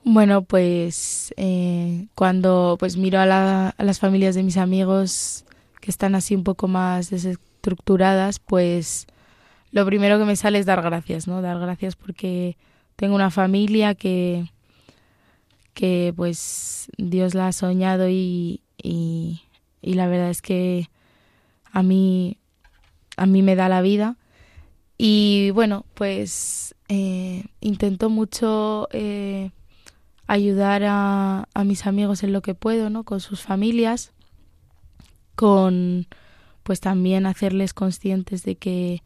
Bueno, 0.05 0.43
pues 0.43 1.35
eh, 1.37 2.07
cuando 2.14 2.76
pues 2.81 2.97
miro 2.97 3.18
a, 3.18 3.68
a, 3.68 3.85
las 3.85 4.01
familias 4.01 4.35
de 4.35 4.43
mis 4.43 4.57
amigos 4.57 5.45
que 5.81 5.91
están 5.91 6.14
así 6.14 6.35
un 6.35 6.45
poco 6.45 6.68
más 6.68 7.11
desestructuradas, 7.11 8.39
pues 8.39 9.07
lo 9.72 9.87
primero 9.87 10.18
que 10.18 10.24
me 10.24 10.37
sale 10.37 10.59
es 10.59 10.66
dar 10.66 10.83
gracias, 10.83 11.26
¿no? 11.26 11.43
Dar 11.43 11.59
gracias 11.59 11.97
porque 11.97 12.57
tengo 12.97 13.14
una 13.14 13.31
familia 13.31 13.95
que, 13.95 14.51
que 15.74 16.12
pues 16.16 16.91
Dios 16.99 17.35
la 17.35 17.49
ha 17.49 17.53
soñado 17.53 18.09
y, 18.09 18.62
y, 18.83 19.41
la 19.83 20.07
verdad 20.09 20.31
es 20.31 20.43
que 20.43 20.91
a 21.72 21.83
mí, 21.83 22.37
a 23.16 23.26
mí 23.26 23.43
me 23.43 23.57
da 23.57 23.68
la 23.68 23.81
vida. 23.81 24.16
Y 24.99 25.51
bueno, 25.53 25.87
pues 25.95 26.74
eh, 26.89 27.45
intento 27.61 28.11
mucho 28.11 28.89
eh, 28.93 29.51
ayudar 30.26 30.83
a, 30.85 31.49
a, 31.55 31.64
mis 31.64 31.87
amigos 31.87 32.22
en 32.22 32.33
lo 32.33 32.43
que 32.43 32.55
puedo, 32.55 32.91
¿no? 32.91 33.05
Con 33.05 33.20
sus 33.20 33.41
familias, 33.41 34.12
con 35.41 36.07
pues 36.64 36.80
también 36.80 37.24
hacerles 37.24 37.72
conscientes 37.72 38.43
de 38.45 38.57
que 38.57 39.03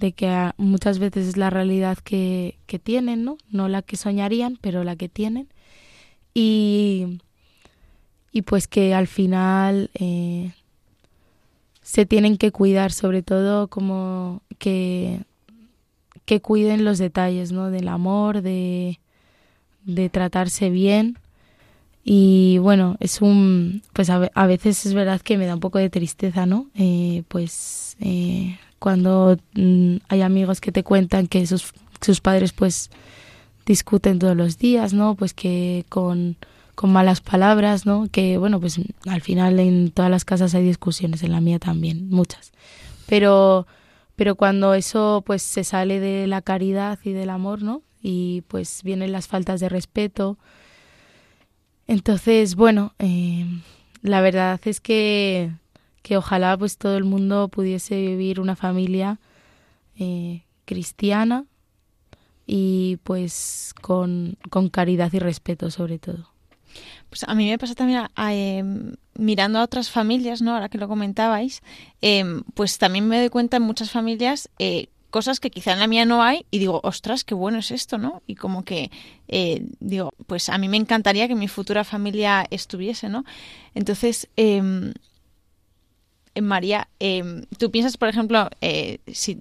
de 0.00 0.10
que 0.10 0.50
muchas 0.56 0.98
veces 0.98 1.28
es 1.28 1.36
la 1.36 1.50
realidad 1.50 1.98
que, 1.98 2.58
que 2.66 2.80
tienen, 2.80 3.24
¿no? 3.24 3.38
No 3.48 3.68
la 3.68 3.82
que 3.82 3.96
soñarían, 3.96 4.58
pero 4.60 4.82
la 4.82 4.96
que 4.96 5.08
tienen 5.08 5.46
y, 6.34 7.20
y 8.32 8.42
pues 8.42 8.66
que 8.66 8.92
al 8.92 9.06
final 9.06 9.90
eh, 9.94 10.50
se 11.82 12.06
tienen 12.06 12.38
que 12.38 12.50
cuidar, 12.50 12.90
sobre 12.90 13.22
todo 13.22 13.68
como 13.68 14.42
que, 14.58 15.22
que 16.24 16.40
cuiden 16.40 16.84
los 16.84 16.98
detalles, 16.98 17.52
¿no? 17.52 17.70
Del 17.70 17.86
amor, 17.86 18.42
de, 18.42 18.98
de 19.84 20.08
tratarse 20.08 20.70
bien. 20.70 21.18
Y 22.10 22.56
bueno, 22.56 22.96
es 23.00 23.20
un, 23.20 23.82
pues 23.92 24.08
a, 24.08 24.46
veces 24.46 24.86
es 24.86 24.94
verdad 24.94 25.20
que 25.20 25.36
me 25.36 25.44
da 25.44 25.52
un 25.52 25.60
poco 25.60 25.78
de 25.78 25.90
tristeza, 25.90 26.46
¿no? 26.46 26.70
Eh, 26.74 27.22
pues 27.28 27.98
eh, 28.00 28.58
cuando 28.78 29.36
mm, 29.52 29.96
hay 30.08 30.22
amigos 30.22 30.62
que 30.62 30.72
te 30.72 30.82
cuentan 30.82 31.26
que 31.26 31.46
sus, 31.46 31.74
sus 32.00 32.22
padres 32.22 32.54
pues 32.54 32.88
discuten 33.66 34.18
todos 34.18 34.34
los 34.34 34.56
días, 34.56 34.94
¿no? 34.94 35.16
Pues 35.16 35.34
que 35.34 35.84
con, 35.90 36.36
con 36.74 36.90
malas 36.90 37.20
palabras, 37.20 37.84
¿no? 37.84 38.08
Que 38.10 38.38
bueno, 38.38 38.58
pues 38.58 38.80
al 39.06 39.20
final 39.20 39.60
en 39.60 39.90
todas 39.90 40.10
las 40.10 40.24
casas 40.24 40.54
hay 40.54 40.64
discusiones, 40.64 41.22
en 41.22 41.32
la 41.32 41.42
mía 41.42 41.58
también, 41.58 42.08
muchas. 42.08 42.52
Pero 43.06 43.66
pero 44.16 44.34
cuando 44.34 44.72
eso 44.72 45.22
pues 45.26 45.42
se 45.42 45.62
sale 45.62 46.00
de 46.00 46.26
la 46.26 46.40
caridad 46.40 46.98
y 47.04 47.12
del 47.12 47.28
amor, 47.28 47.60
¿no? 47.60 47.82
Y 48.00 48.44
pues 48.48 48.80
vienen 48.82 49.12
las 49.12 49.26
faltas 49.26 49.60
de 49.60 49.68
respeto. 49.68 50.38
Entonces, 51.88 52.54
bueno, 52.54 52.94
eh, 53.00 53.44
la 54.02 54.20
verdad 54.20 54.60
es 54.64 54.80
que, 54.80 55.50
que 56.02 56.16
ojalá 56.16 56.56
pues 56.56 56.78
todo 56.78 56.96
el 56.96 57.04
mundo 57.04 57.48
pudiese 57.48 57.96
vivir 58.00 58.40
una 58.40 58.54
familia 58.54 59.18
eh, 59.98 60.44
cristiana, 60.64 61.44
y 62.48 62.96
pues 63.04 63.74
con, 63.82 64.38
caridad 64.72 65.12
y 65.12 65.18
respeto 65.18 65.70
sobre 65.70 65.98
todo. 65.98 66.32
Pues 67.10 67.24
a 67.28 67.34
mí 67.34 67.48
me 67.48 67.58
pasa 67.58 67.74
también 67.74 68.06
em, 68.16 68.94
mirando 69.14 69.58
a 69.58 69.64
otras 69.64 69.90
familias, 69.90 70.40
¿no? 70.40 70.54
Ahora 70.54 70.70
que 70.70 70.78
lo 70.78 70.88
comentabais, 70.88 71.62
em, 72.00 72.42
pues 72.54 72.78
también 72.78 73.06
me 73.06 73.18
doy 73.18 73.28
cuenta 73.28 73.58
en 73.58 73.64
muchas 73.64 73.90
familias 73.90 74.48
eh, 74.58 74.88
cosas 75.10 75.40
que 75.40 75.50
quizá 75.50 75.72
en 75.72 75.80
la 75.80 75.86
mía 75.86 76.04
no 76.04 76.22
hay 76.22 76.46
y 76.50 76.58
digo, 76.58 76.80
ostras, 76.82 77.24
qué 77.24 77.34
bueno 77.34 77.58
es 77.58 77.70
esto, 77.70 77.98
¿no? 77.98 78.22
Y 78.26 78.34
como 78.34 78.64
que 78.64 78.90
eh, 79.28 79.62
digo, 79.80 80.12
pues 80.26 80.48
a 80.48 80.58
mí 80.58 80.68
me 80.68 80.76
encantaría 80.76 81.28
que 81.28 81.34
mi 81.34 81.48
futura 81.48 81.84
familia 81.84 82.46
estuviese, 82.50 83.08
¿no? 83.08 83.24
Entonces, 83.74 84.28
eh, 84.36 84.92
María, 86.44 86.88
em, 86.98 87.44
tú 87.58 87.70
piensas, 87.70 87.96
por 87.96 88.08
ejemplo, 88.08 88.48
eh, 88.60 88.98
si, 89.06 89.36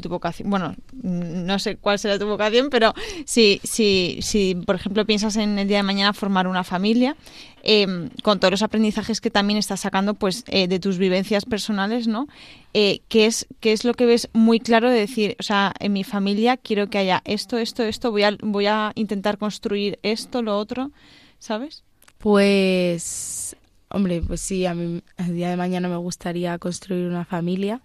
tu 0.00 0.08
vocación, 0.08 0.50
bueno, 0.50 0.74
no 1.02 1.58
sé 1.58 1.76
cuál 1.76 1.98
será 1.98 2.18
tu 2.18 2.26
vocación, 2.26 2.68
pero 2.70 2.94
si, 3.24 3.60
si, 3.64 4.18
si 4.22 4.54
por 4.54 4.76
ejemplo, 4.76 5.04
piensas 5.06 5.36
en 5.36 5.58
el 5.58 5.68
día 5.68 5.78
de 5.78 5.82
mañana 5.82 6.12
formar 6.12 6.46
una 6.46 6.64
familia, 6.64 7.16
em, 7.62 8.10
con 8.22 8.40
todos 8.40 8.50
los 8.50 8.62
aprendizajes 8.62 9.20
que 9.20 9.30
también 9.30 9.58
estás 9.58 9.80
sacando 9.80 10.14
pues 10.14 10.44
eh, 10.48 10.68
de 10.68 10.80
tus 10.80 10.98
vivencias 10.98 11.44
personales, 11.44 12.08
¿no? 12.08 12.28
Eh, 12.74 13.00
¿qué, 13.08 13.26
es, 13.26 13.46
¿Qué 13.60 13.72
es 13.72 13.84
lo 13.84 13.94
que 13.94 14.06
ves 14.06 14.28
muy 14.32 14.58
claro 14.58 14.90
de 14.90 14.98
decir, 14.98 15.36
o 15.38 15.42
sea, 15.42 15.72
en 15.78 15.92
mi 15.92 16.04
familia 16.04 16.56
quiero 16.56 16.88
que 16.88 16.98
haya 16.98 17.22
esto, 17.24 17.58
esto, 17.58 17.82
esto, 17.82 18.10
voy 18.10 18.24
a, 18.24 18.36
voy 18.40 18.66
a 18.66 18.92
intentar 18.94 19.38
construir 19.38 19.98
esto, 20.02 20.42
lo 20.42 20.58
otro, 20.58 20.90
¿sabes? 21.38 21.84
Pues 22.18 23.56
Hombre, 23.92 24.22
pues 24.22 24.40
sí, 24.40 24.64
a 24.66 24.74
mí 24.74 25.02
el 25.18 25.34
día 25.34 25.50
de 25.50 25.56
mañana 25.56 25.88
me 25.88 25.96
gustaría 25.96 26.58
construir 26.58 27.06
una 27.06 27.24
familia. 27.24 27.82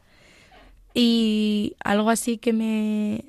Y 0.93 1.75
algo 1.83 2.09
así 2.09 2.37
que 2.37 2.53
me... 2.53 3.25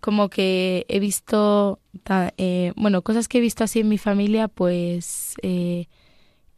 como 0.00 0.28
que 0.28 0.84
he 0.88 1.00
visto, 1.00 1.78
eh, 2.36 2.72
bueno, 2.76 3.02
cosas 3.02 3.28
que 3.28 3.38
he 3.38 3.40
visto 3.40 3.64
así 3.64 3.80
en 3.80 3.88
mi 3.88 3.98
familia, 3.98 4.48
pues 4.48 5.34
eh, 5.42 5.86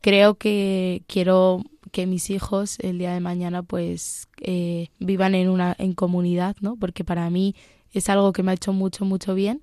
creo 0.00 0.36
que 0.36 1.02
quiero 1.06 1.62
que 1.92 2.06
mis 2.06 2.30
hijos 2.30 2.78
el 2.80 2.98
día 2.98 3.14
de 3.14 3.20
mañana 3.20 3.62
pues 3.62 4.28
eh, 4.40 4.88
vivan 4.98 5.34
en 5.34 5.48
una 5.48 5.74
en 5.78 5.94
comunidad, 5.94 6.56
¿no? 6.60 6.76
Porque 6.76 7.04
para 7.04 7.28
mí 7.30 7.54
es 7.92 8.08
algo 8.08 8.32
que 8.32 8.42
me 8.42 8.50
ha 8.50 8.54
hecho 8.54 8.72
mucho, 8.72 9.04
mucho 9.04 9.34
bien. 9.34 9.60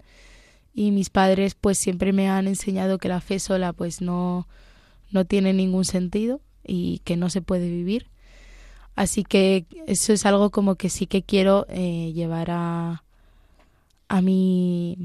Y 0.73 0.91
mis 0.91 1.09
padres 1.09 1.55
pues 1.55 1.77
siempre 1.77 2.13
me 2.13 2.29
han 2.29 2.47
enseñado 2.47 2.97
que 2.97 3.09
la 3.09 3.21
fe 3.21 3.39
sola 3.39 3.73
pues 3.73 4.01
no 4.01 4.47
no 5.15 5.25
tiene 5.25 5.53
ningún 5.53 5.85
sentido 5.85 6.41
y 6.63 6.99
que 7.05 7.15
no 7.15 7.29
se 7.29 7.41
puede 7.41 7.69
vivir. 7.69 8.07
Así 8.95 9.23
que 9.23 9.65
eso 9.87 10.13
es 10.13 10.25
algo 10.25 10.51
como 10.51 10.75
que 10.75 10.89
sí 10.89 11.07
que 11.07 11.23
quiero 11.23 11.65
eh, 11.69 12.11
llevar 12.13 12.51
a, 12.51 13.03
a 14.09 14.21
mi 14.21 14.97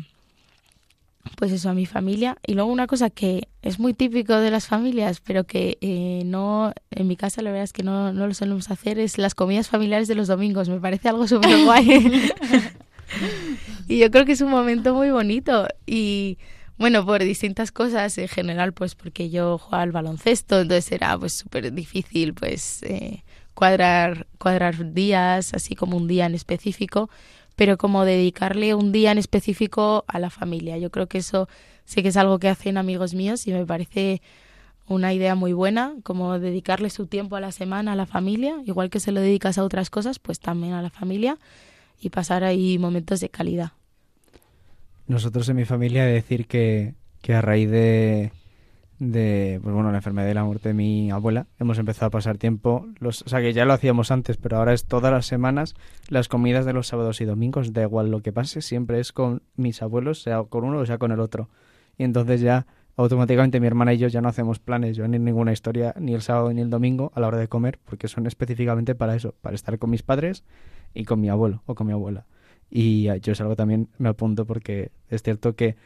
pues 1.37 1.53
eso, 1.53 1.71
a 1.71 1.75
mi 1.75 1.87
familia. 1.87 2.37
Y 2.45 2.55
luego 2.55 2.73
una 2.73 2.89
cosa 2.89 3.09
que 3.09 3.49
es 3.63 3.79
muy 3.79 3.95
típico 3.95 4.35
de 4.35 4.51
las 4.51 4.67
familias, 4.67 5.21
pero 5.21 5.45
que 5.45 5.79
eh, 5.81 6.23
no, 6.27 6.73
en 6.91 7.07
mi 7.07 7.17
casa 7.17 7.41
la 7.41 7.51
verdad 7.51 7.65
es 7.65 7.73
que 7.73 7.85
no, 7.85 8.13
no 8.13 8.27
lo 8.27 8.35
solemos 8.35 8.71
hacer, 8.71 8.99
es 8.99 9.17
las 9.17 9.37
comidas 9.37 9.69
familiares 9.69 10.09
de 10.09 10.17
los 10.17 10.27
domingos. 10.27 10.69
Me 10.69 10.81
parece 10.81 11.09
algo 11.09 11.29
súper 11.29 11.65
guay. 11.65 12.33
y 13.89 13.99
yo 13.99 14.11
creo 14.11 14.25
que 14.25 14.33
es 14.33 14.41
un 14.41 14.51
momento 14.51 14.93
muy 14.93 15.11
bonito. 15.13 15.69
Y 15.87 16.39
bueno, 16.81 17.07
por 17.07 17.23
distintas 17.23 17.71
cosas, 17.71 18.19
en 18.19 18.27
general, 18.27 18.73
pues 18.73 18.97
porque 18.97 19.31
yo 19.31 19.59
jugaba 19.59 19.85
al 19.85 19.93
baloncesto, 19.93 20.63
entonces 20.63 20.91
era 20.91 21.17
pues 21.17 21.35
súper 21.35 21.73
difícil 21.73 22.35
pues 22.35 22.83
eh, 22.83 23.23
cuadrar, 23.55 24.27
cuadrar 24.39 24.93
días, 24.93 25.55
así 25.55 25.77
como 25.77 25.97
un 25.97 26.09
día 26.09 26.27
en 26.27 26.35
específico 26.35 27.09
pero 27.61 27.77
como 27.77 28.07
dedicarle 28.07 28.75
un 28.75 28.91
día 28.91 29.13
en 29.13 29.19
específico 29.19 30.07
a 30.09 30.19
la 30.19 30.31
familia. 30.31 30.79
Yo 30.79 30.91
creo 30.91 31.09
que 31.09 31.19
eso 31.19 31.47
sé 31.85 32.03
que 32.03 32.09
es 32.09 32.17
algo 32.17 32.39
que 32.39 32.49
hacen 32.49 32.79
amigos 32.79 33.13
míos 33.13 33.47
y 33.47 33.53
me 33.53 33.67
parece 33.67 34.23
una 34.87 35.13
idea 35.13 35.35
muy 35.35 35.53
buena, 35.53 35.93
como 36.03 36.39
dedicarle 36.39 36.89
su 36.89 37.07
tiempo 37.07 37.37
a 37.37 37.41
la 37.41 37.53
semana 37.53 37.93
a 37.93 37.97
la 37.97 38.07
familia, 38.07 38.57
igual 38.65 38.89
que 38.89 38.99
se 38.99 39.13
lo 39.13 39.21
dedicas 39.21 39.59
a 39.59 39.65
otras 39.65 39.91
cosas, 39.91 40.19
pues 40.19 40.41
también 40.41 40.73
a 40.73 40.81
la 40.81 40.89
familia 40.89 41.37
y 42.01 42.09
pasar 42.09 42.45
ahí 42.45 42.79
momentos 42.79 43.21
de 43.21 43.29
calidad. 43.29 43.73
Nosotros 45.11 45.49
en 45.49 45.57
mi 45.57 45.65
familia 45.65 46.05
decir 46.05 46.47
que, 46.47 46.95
que 47.21 47.35
a 47.35 47.43
raíz 47.43 47.69
de, 47.69 48.31
de 49.01 49.59
pues 49.61 49.75
bueno, 49.75 49.91
la 49.91 49.99
enfermedad 49.99 50.31
y 50.31 50.35
la 50.35 50.45
muerte 50.45 50.69
de 50.69 50.75
mi 50.75 51.11
abuela, 51.11 51.49
hemos 51.59 51.79
empezado 51.79 52.07
a 52.07 52.11
pasar 52.11 52.39
tiempo, 52.39 52.87
los, 53.01 53.23
o 53.23 53.29
sea 53.29 53.41
que 53.41 53.53
ya 53.53 53.65
lo 53.65 53.73
hacíamos 53.73 54.13
antes, 54.13 54.37
pero 54.37 54.59
ahora 54.59 54.73
es 54.73 54.85
todas 54.85 55.13
las 55.13 55.27
semanas 55.27 55.75
las 56.11 56.29
comidas 56.29 56.65
de 56.65 56.75
los 56.75 56.87
sábados 56.87 57.21
y 57.21 57.25
domingos, 57.25 57.73
da 57.73 57.83
igual 57.83 58.13
lo 58.13 58.23
que 58.23 58.31
pase, 58.31 58.63
siempre 58.63 59.01
es 59.01 59.11
con 59.11 59.43
mis 59.57 59.83
abuelos, 59.83 60.23
sea 60.23 60.45
con 60.45 60.63
uno 60.63 60.79
o 60.79 60.87
sea 60.87 60.99
con 60.99 61.11
el 61.11 61.19
otro. 61.19 61.49
Y 61.99 62.05
entonces 62.05 62.41
ya 62.41 62.69
automáticamente 62.95 63.59
mi 63.59 63.67
hermana 63.67 63.93
y 63.93 63.99
yo 63.99 64.07
ya 64.07 64.21
no 64.21 64.29
hacemos 64.29 64.61
planes, 64.61 64.97
yo 64.97 65.09
ni 65.09 65.19
ninguna 65.19 65.51
historia, 65.51 65.93
ni 65.99 66.15
el 66.15 66.23
sábado 66.23 66.53
ni 66.53 66.61
el 66.61 66.71
domingo 66.71 67.11
a 67.17 67.21
la 67.21 67.27
hora 67.27 67.39
de 67.39 67.49
comer, 67.49 67.81
porque 67.85 68.07
son 68.07 68.29
específicamente 68.29 68.95
para 68.95 69.17
eso, 69.17 69.35
para 69.41 69.57
estar 69.57 69.77
con 69.81 69.91
mis 69.91 70.05
padres 70.05 70.45
y 70.95 71.05
con 71.05 71.21
mi 71.21 71.29
abuelo 71.29 71.65
o 71.67 71.75
con 71.75 71.89
mi 71.89 71.95
abuela. 71.95 72.27
Y 72.71 73.09
yo 73.21 73.33
es 73.33 73.41
algo 73.41 73.57
también 73.57 73.89
me 73.99 74.09
apunto 74.09 74.47
porque 74.47 74.93
es 75.09 75.23
cierto 75.23 75.55
que 75.55 75.77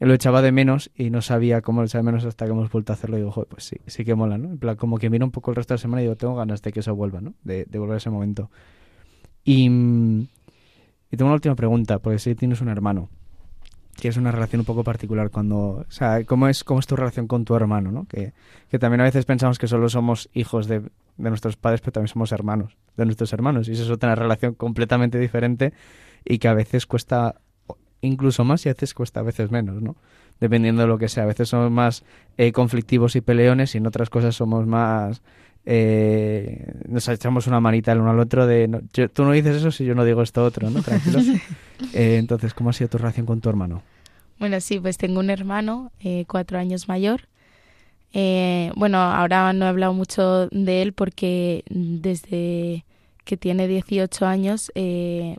lo 0.00 0.14
echaba 0.14 0.42
de 0.42 0.50
menos 0.50 0.90
y 0.96 1.10
no 1.10 1.22
sabía 1.22 1.60
cómo 1.60 1.80
lo 1.80 1.86
echaba 1.86 2.00
de 2.00 2.06
menos 2.06 2.24
hasta 2.24 2.44
que 2.44 2.50
hemos 2.50 2.70
vuelto 2.70 2.92
a 2.92 2.94
hacerlo. 2.94 3.18
Y 3.18 3.20
digo, 3.20 3.46
pues 3.48 3.64
sí, 3.64 3.76
sí 3.86 4.04
que 4.04 4.14
mola, 4.14 4.38
¿no? 4.38 4.48
En 4.48 4.58
plan, 4.58 4.76
como 4.76 4.98
que 4.98 5.10
miro 5.10 5.24
un 5.24 5.30
poco 5.30 5.50
el 5.50 5.56
resto 5.56 5.74
de 5.74 5.78
la 5.78 5.82
semana 5.82 6.02
y 6.02 6.04
digo, 6.04 6.16
tengo 6.16 6.34
ganas 6.34 6.62
de 6.62 6.72
que 6.72 6.80
eso 6.80 6.94
vuelva, 6.94 7.20
¿no? 7.20 7.34
De, 7.44 7.66
volver 7.74 7.94
a 7.94 7.96
ese 7.98 8.10
momento. 8.10 8.50
Y, 9.44 9.66
y 9.66 11.16
tengo 11.16 11.26
una 11.26 11.34
última 11.34 11.54
pregunta, 11.54 11.98
porque 12.00 12.18
si 12.18 12.34
tienes 12.34 12.60
un 12.60 12.68
hermano, 12.68 13.10
que 14.00 14.08
es 14.08 14.16
una 14.16 14.32
relación 14.32 14.60
un 14.60 14.66
poco 14.66 14.82
particular 14.82 15.30
cuando, 15.30 15.58
o 15.58 15.90
sea, 15.90 16.24
¿cómo 16.24 16.48
es, 16.48 16.64
cómo 16.64 16.80
es 16.80 16.86
tu 16.86 16.96
relación 16.96 17.28
con 17.28 17.44
tu 17.44 17.54
hermano, 17.54 17.92
¿no? 17.92 18.06
Que, 18.06 18.32
que 18.70 18.78
también 18.78 19.02
a 19.02 19.04
veces 19.04 19.24
pensamos 19.24 19.58
que 19.58 19.68
solo 19.68 19.88
somos 19.88 20.30
hijos 20.32 20.66
de, 20.66 20.80
de 20.80 21.28
nuestros 21.28 21.56
padres, 21.56 21.80
pero 21.80 21.92
también 21.92 22.08
somos 22.08 22.32
hermanos 22.32 22.76
de 22.96 23.04
nuestros 23.04 23.32
hermanos. 23.32 23.68
Y 23.68 23.72
eso 23.72 23.84
es 23.84 23.90
otra 23.90 24.14
relación 24.14 24.54
completamente 24.54 25.18
diferente 25.18 25.72
y 26.24 26.38
que 26.38 26.48
a 26.48 26.54
veces 26.54 26.86
cuesta 26.86 27.36
incluso 28.02 28.44
más 28.44 28.66
y 28.66 28.68
a 28.68 28.72
veces 28.72 28.92
cuesta 28.92 29.20
a 29.20 29.22
veces 29.22 29.50
menos, 29.50 29.80
¿no? 29.80 29.96
Dependiendo 30.40 30.82
de 30.82 30.88
lo 30.88 30.98
que 30.98 31.08
sea. 31.08 31.22
A 31.22 31.26
veces 31.26 31.48
somos 31.48 31.70
más 31.70 32.04
eh, 32.36 32.52
conflictivos 32.52 33.16
y 33.16 33.20
peleones 33.20 33.74
y 33.74 33.78
en 33.78 33.86
otras 33.86 34.10
cosas 34.10 34.34
somos 34.34 34.66
más... 34.66 35.22
Eh, 35.64 36.72
nos 36.88 37.06
echamos 37.08 37.46
una 37.46 37.60
manita 37.60 37.92
el 37.92 38.00
uno 38.00 38.10
al 38.10 38.18
otro 38.18 38.48
de 38.48 38.68
tú 39.12 39.22
no 39.22 39.30
dices 39.30 39.58
eso 39.58 39.70
si 39.70 39.84
yo 39.84 39.94
no 39.94 40.04
digo 40.04 40.20
esto 40.20 40.44
otro, 40.44 40.68
¿no? 40.68 40.82
Tranquilo. 40.82 41.20
Eh, 41.94 42.16
entonces, 42.16 42.54
¿cómo 42.54 42.70
ha 42.70 42.72
sido 42.72 42.88
tu 42.88 42.98
relación 42.98 43.26
con 43.26 43.40
tu 43.40 43.48
hermano? 43.48 43.82
Bueno, 44.38 44.60
sí, 44.60 44.78
pues 44.78 44.98
tengo 44.98 45.18
un 45.18 45.30
hermano 45.30 45.90
cuatro 46.28 46.56
años 46.60 46.86
mayor. 46.86 47.22
bueno, 48.12 48.98
ahora 48.98 49.52
no 49.52 49.64
he 49.64 49.68
hablado 49.68 49.92
mucho 49.92 50.46
de 50.52 50.80
él 50.80 50.92
porque 50.92 51.64
desde 51.68 52.84
que 53.24 53.36
tiene 53.36 53.68
18 53.68 54.26
años, 54.26 54.72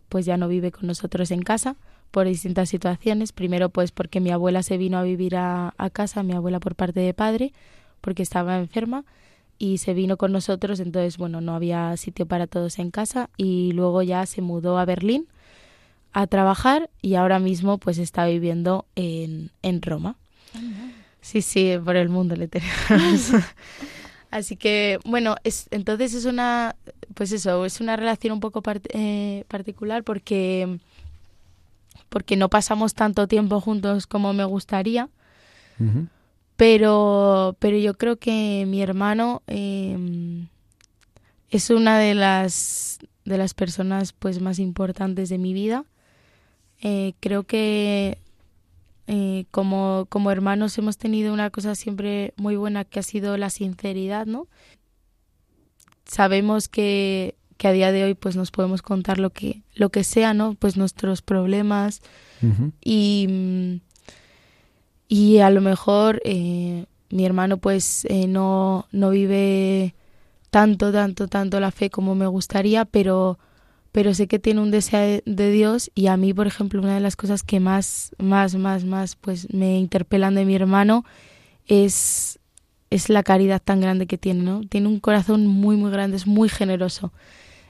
pues 0.10 0.26
ya 0.26 0.38
no 0.38 0.48
vive 0.48 0.72
con 0.72 0.88
nosotros 0.88 1.32
en 1.32 1.42
casa 1.42 1.76
por 2.14 2.28
distintas 2.28 2.70
situaciones. 2.70 3.32
Primero, 3.32 3.70
pues 3.70 3.92
porque 3.92 4.20
mi 4.20 4.30
abuela 4.30 4.62
se 4.62 4.78
vino 4.78 5.00
a 5.00 5.04
vivir 5.04 5.36
a, 5.36 5.74
casa, 5.92 6.22
mi 6.22 6.34
abuela 6.34 6.60
por 6.60 6.76
parte 6.76 7.00
de 7.00 7.14
padre, 7.16 7.54
porque 8.02 8.22
estaba 8.22 8.60
enferma 8.60 9.04
y 9.58 9.80
se 9.80 9.96
vino 9.96 10.16
con 10.16 10.32
nosotros, 10.32 10.80
entonces, 10.80 11.18
bueno, 11.18 11.42
no 11.42 11.56
había 11.56 11.98
sitio 11.98 12.28
para 12.28 12.46
todos 12.46 12.78
en 12.78 12.92
casa 12.92 13.32
y 13.36 13.72
luego 13.72 14.04
ya 14.04 14.26
se 14.28 14.42
mudó 14.42 14.78
a 14.78 14.86
Berlín 14.86 15.28
a 16.12 16.28
trabajar 16.28 16.92
y 17.02 17.16
ahora 17.16 17.40
mismo 17.40 17.80
pues 17.80 17.98
está 17.98 18.28
viviendo 18.28 18.86
en, 18.96 19.50
en 19.64 19.82
Roma. 19.82 20.18
Sí, 21.20 21.42
sí, 21.42 21.74
por 21.84 21.96
el 21.96 22.10
mundo 22.10 22.36
le 22.36 22.48
tenemos. 22.48 23.32
Así 24.30 24.56
que, 24.56 25.00
bueno, 25.06 25.36
es, 25.44 25.68
entonces 25.72 26.14
es 26.14 26.26
una, 26.26 26.76
pues 27.14 27.32
eso, 27.32 27.66
es 27.66 27.80
una 27.82 27.96
relación 27.96 28.34
un 28.34 28.40
poco 28.40 28.62
eh, 28.94 29.44
particular 29.48 30.04
porque 30.04 30.80
porque 32.10 32.36
no 32.36 32.48
pasamos 32.48 32.94
tanto 32.94 33.28
tiempo 33.28 33.60
juntos 33.60 34.06
como 34.06 34.34
me 34.34 34.46
gustaría. 34.46 35.10
Pero, 36.56 37.56
pero 37.58 37.78
yo 37.78 37.96
creo 37.96 38.18
que 38.18 38.66
mi 38.68 38.84
hermano 38.84 39.42
em, 39.48 40.48
es 41.50 41.72
una 41.72 41.98
de 41.98 42.14
las, 42.14 43.00
de 43.26 43.38
las 43.40 43.56
personas 43.56 44.14
pues, 44.14 44.40
más 44.40 44.60
importantes 44.60 45.30
de 45.30 45.40
mi 45.40 45.54
vida. 45.54 45.86
Eh, 46.82 47.14
creo 47.20 47.44
que 47.44 48.20
eh, 49.08 49.46
como, 49.50 50.06
como 50.08 50.30
hermanos 50.30 50.78
hemos 50.78 50.98
tenido 50.98 51.34
una 51.34 51.50
cosa 51.50 51.74
siempre 51.74 52.34
muy 52.38 52.56
buena 52.56 52.86
que 52.86 53.00
ha 53.00 53.04
sido 53.04 53.38
la 53.38 53.50
sinceridad, 53.50 54.28
¿no? 54.28 54.48
Sabemos 56.14 56.68
que 56.68 57.34
que 57.58 57.68
a 57.68 57.72
día 57.72 57.92
de 57.92 58.04
hoy 58.04 58.14
pues 58.14 58.36
nos 58.36 58.52
podemos 58.52 58.84
contar 58.84 59.18
lo 59.18 59.32
que 59.32 59.64
lo 59.74 59.90
que 59.90 60.04
sea 60.04 60.36
no 60.36 60.54
pues 60.54 60.78
nuestros 60.78 61.22
problemas 61.24 62.02
y 62.84 63.82
y 65.08 65.38
a 65.40 65.50
lo 65.50 65.62
mejor 65.62 66.22
eh, 66.24 66.86
mi 67.10 67.26
hermano 67.26 67.58
pues 67.58 68.06
eh, 68.06 68.28
no 68.28 68.88
no 68.92 69.10
vive 69.10 69.96
tanto 70.52 70.92
tanto 70.92 71.28
tanto 71.28 71.60
la 71.60 71.72
fe 71.72 71.90
como 71.90 72.14
me 72.14 72.28
gustaría 72.28 72.86
pero 72.86 73.40
pero 73.92 74.14
sé 74.14 74.28
que 74.28 74.40
tiene 74.40 74.62
un 74.62 74.70
deseo 74.70 75.22
de 75.26 75.52
Dios 75.52 75.90
y 75.96 76.08
a 76.08 76.18
mí 76.18 76.32
por 76.32 76.46
ejemplo 76.46 76.80
una 76.80 76.94
de 76.94 77.00
las 77.00 77.16
cosas 77.16 77.42
que 77.42 77.60
más 77.60 78.12
más 78.20 78.54
más 78.56 78.84
más 78.84 79.16
pues 79.16 79.52
me 79.52 79.80
interpelan 79.80 80.36
de 80.36 80.46
mi 80.46 80.54
hermano 80.54 81.06
es 81.66 82.40
es 82.94 83.10
la 83.10 83.24
caridad 83.24 83.62
tan 83.64 83.82
grande 83.82 84.06
que 84.06 84.20
tiene, 84.20 84.44
¿no? 84.44 84.62
Tiene 84.70 84.88
un 84.88 85.00
corazón 85.00 85.48
muy, 85.48 85.78
muy 85.78 85.92
grande, 85.92 86.16
es 86.18 86.28
muy 86.28 86.48
generoso. 86.48 87.12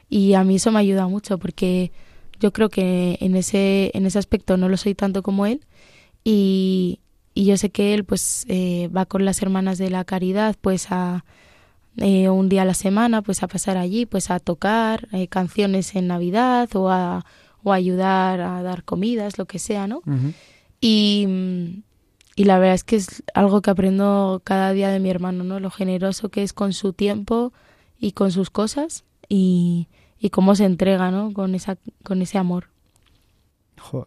Y 0.10 0.34
a 0.34 0.44
mí 0.44 0.56
eso 0.56 0.72
me 0.72 0.80
ayuda 0.80 1.08
mucho 1.08 1.38
porque 1.38 1.92
yo 2.40 2.52
creo 2.52 2.70
que 2.70 3.18
en 3.22 3.36
ese, 3.36 3.90
en 3.94 4.06
ese 4.06 4.20
aspecto 4.20 4.58
no 4.58 4.68
lo 4.68 4.76
soy 4.76 4.96
tanto 4.96 5.24
como 5.24 5.46
él 5.46 5.62
y, 6.26 7.00
y 7.34 7.46
yo 7.46 7.56
sé 7.56 7.70
que 7.70 7.94
él 7.94 8.04
pues 8.04 8.46
eh, 8.50 8.90
va 8.96 9.06
con 9.06 9.24
las 9.24 9.42
hermanas 9.42 9.78
de 9.78 9.90
la 9.90 10.04
caridad 10.04 10.58
pues 10.60 10.88
a 10.92 11.24
eh, 11.98 12.28
un 12.30 12.50
día 12.50 12.64
a 12.64 12.66
la 12.66 12.74
semana 12.74 13.22
pues 13.22 13.44
a 13.44 13.48
pasar 13.48 13.78
allí 13.78 14.06
pues 14.06 14.30
a 14.30 14.40
tocar 14.40 15.08
eh, 15.14 15.30
canciones 15.30 15.96
en 15.96 16.08
Navidad 16.08 16.70
o 16.76 16.90
a, 16.90 17.26
o 17.64 17.72
ayudar 17.72 18.42
a 18.42 18.62
dar 18.62 18.84
comidas, 18.84 19.38
lo 19.38 19.46
que 19.46 19.58
sea, 19.58 19.88
¿no? 19.88 20.02
y, 20.82 21.82
y 22.36 22.46
la 22.46 22.58
verdad 22.60 22.76
es 22.76 22.84
que 22.84 22.96
es 22.96 23.24
algo 23.34 23.62
que 23.62 23.70
aprendo 23.70 24.42
cada 24.44 24.72
día 24.74 24.90
de 24.90 25.00
mi 25.00 25.10
hermano, 25.10 25.44
¿no? 25.44 25.60
Lo 25.60 25.70
generoso 25.70 26.30
que 26.30 26.44
es 26.44 26.54
con 26.54 26.74
su 26.74 26.94
tiempo 26.94 27.54
y 28.00 28.14
con 28.14 28.32
sus 28.32 28.50
cosas 28.50 29.06
y, 29.30 29.88
y 30.20 30.30
cómo 30.30 30.56
se 30.56 30.66
entrega, 30.66 31.12
¿no? 31.12 31.34
Con, 31.34 31.54
esa, 31.54 31.78
con 32.04 32.22
ese 32.22 32.38
amor. 32.38 32.70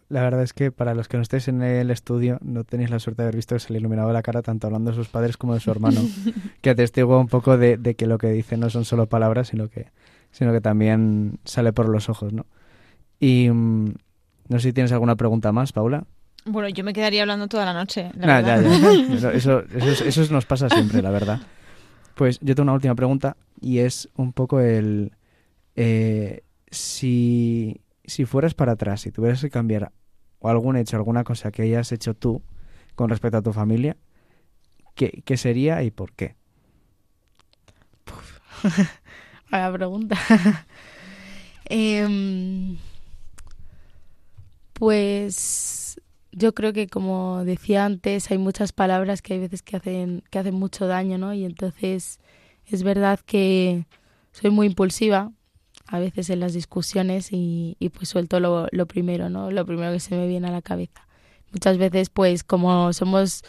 la 0.09 0.23
verdad 0.23 0.43
es 0.43 0.53
que 0.53 0.73
para 0.73 0.95
los 0.95 1.09
que 1.09 1.19
no 1.19 1.23
estéis 1.23 1.47
en 1.49 1.63
el 1.63 1.91
estudio, 1.91 2.39
no 2.43 2.65
tenéis 2.65 2.91
la 2.91 2.99
suerte 2.99 3.23
de 3.23 3.29
haber 3.29 3.37
visto 3.37 3.55
que 3.55 3.61
se 3.61 3.73
le 3.73 3.79
iluminaba 3.79 4.13
la 4.13 4.23
cara 4.23 4.43
tanto 4.43 4.67
hablando 4.67 4.91
de 4.91 4.97
sus 4.97 5.09
padres 5.09 5.37
como 5.37 5.55
de 5.55 5.61
su 5.61 5.71
hermano, 5.71 6.01
que 6.63 6.71
atestigua 6.71 7.19
un 7.19 7.29
poco 7.29 7.57
de, 7.59 7.79
que 7.97 8.07
lo 8.07 8.19
que 8.19 8.31
dice 8.31 8.57
no 8.57 8.71
son 8.71 8.85
solo 8.85 9.07
palabras, 9.07 9.49
sino 9.49 9.69
que, 9.69 9.91
sino 10.33 10.53
que 10.53 10.61
también 10.61 11.39
sale 11.45 11.73
por 11.73 11.89
los 11.89 12.09
ojos, 12.09 12.33
¿no? 12.33 12.47
Y 13.21 13.51
mm, 13.51 13.95
no 14.49 14.59
sé 14.59 14.69
si 14.69 14.73
tienes 14.73 14.93
alguna 14.93 15.17
pregunta 15.17 15.53
más, 15.53 15.73
Paula. 15.73 16.07
Bueno, 16.47 16.69
yo 16.69 16.85
me 16.85 16.93
quedaría 16.93 17.23
hablando 17.23 17.49
toda 17.49 17.65
la 17.65 17.73
noche. 17.73 18.11
La 18.15 18.41
ya, 18.41 18.57
Eso, 19.13 19.31
eso, 19.31 20.05
eso, 20.05 20.33
nos 20.33 20.47
pasa 20.47 20.69
siempre, 20.69 21.03
la 21.03 21.11
verdad. 21.11 21.41
Pues 22.15 22.39
yo 22.41 22.55
tengo 22.55 22.65
una 22.65 22.73
última 22.75 22.95
pregunta 22.95 23.37
y 23.61 23.79
es 23.79 24.09
un 24.17 24.33
poco 24.33 24.61
el 24.61 25.13
eh, 25.75 26.43
si, 26.71 27.81
si 28.05 28.25
fueras 28.25 28.55
para 28.55 28.73
atrás, 28.73 29.03
si 29.03 29.11
tuvieras 29.11 29.41
que 29.41 29.51
cambiar 29.51 29.93
o 30.39 30.49
algún 30.49 30.77
hecho, 30.77 30.97
alguna 30.97 31.25
cosa 31.25 31.51
que 31.51 31.63
hayas 31.63 31.93
hecho 31.93 32.15
tú 32.15 32.43
con 32.95 33.11
respecto 33.11 33.39
a 33.39 33.43
tu 33.43 33.53
familia, 33.53 33.97
¿qué, 34.95 35.23
qué 35.25 35.37
sería 35.37 35.83
y 35.83 35.91
por 35.91 36.13
qué? 36.13 36.37
Vaya 39.51 39.73
pregunta. 39.73 40.17
Em, 41.69 42.79
Pues 44.75 45.86
yo 46.37 46.55
creo 46.55 46.75
que 46.75 46.87
como 46.87 47.45
decía 47.45 47.87
antes, 47.87 48.31
hay 48.31 48.37
muchas 48.37 48.73
palabras 48.73 49.23
que 49.23 49.33
hay 49.35 49.41
veces 49.41 49.63
que 49.63 49.77
hacen, 49.77 50.23
que 50.31 50.39
hacen 50.39 50.55
mucho 50.55 50.87
daño, 50.87 51.17
¿no? 51.17 51.33
Y 51.33 51.47
entonces 51.47 52.21
es 52.67 52.83
verdad 52.83 53.19
que 53.25 53.87
soy 54.33 54.51
muy 54.51 54.67
impulsiva 54.67 55.33
a 55.87 55.99
veces 55.99 56.29
en 56.29 56.41
las 56.41 56.53
discusiones 56.53 57.33
y, 57.33 57.77
y 57.79 57.89
pues 57.89 58.11
suelto 58.11 58.39
lo, 58.39 58.69
lo 58.71 58.87
primero, 58.87 59.31
¿no? 59.31 59.51
Lo 59.51 59.65
primero 59.65 59.93
que 59.93 60.01
se 60.01 60.15
me 60.15 60.27
viene 60.27 60.49
a 60.49 60.53
la 60.53 60.61
cabeza. 60.61 61.09
Muchas 61.53 61.79
veces, 61.79 62.11
pues 62.11 62.45
como 62.45 62.93
somos 62.93 63.43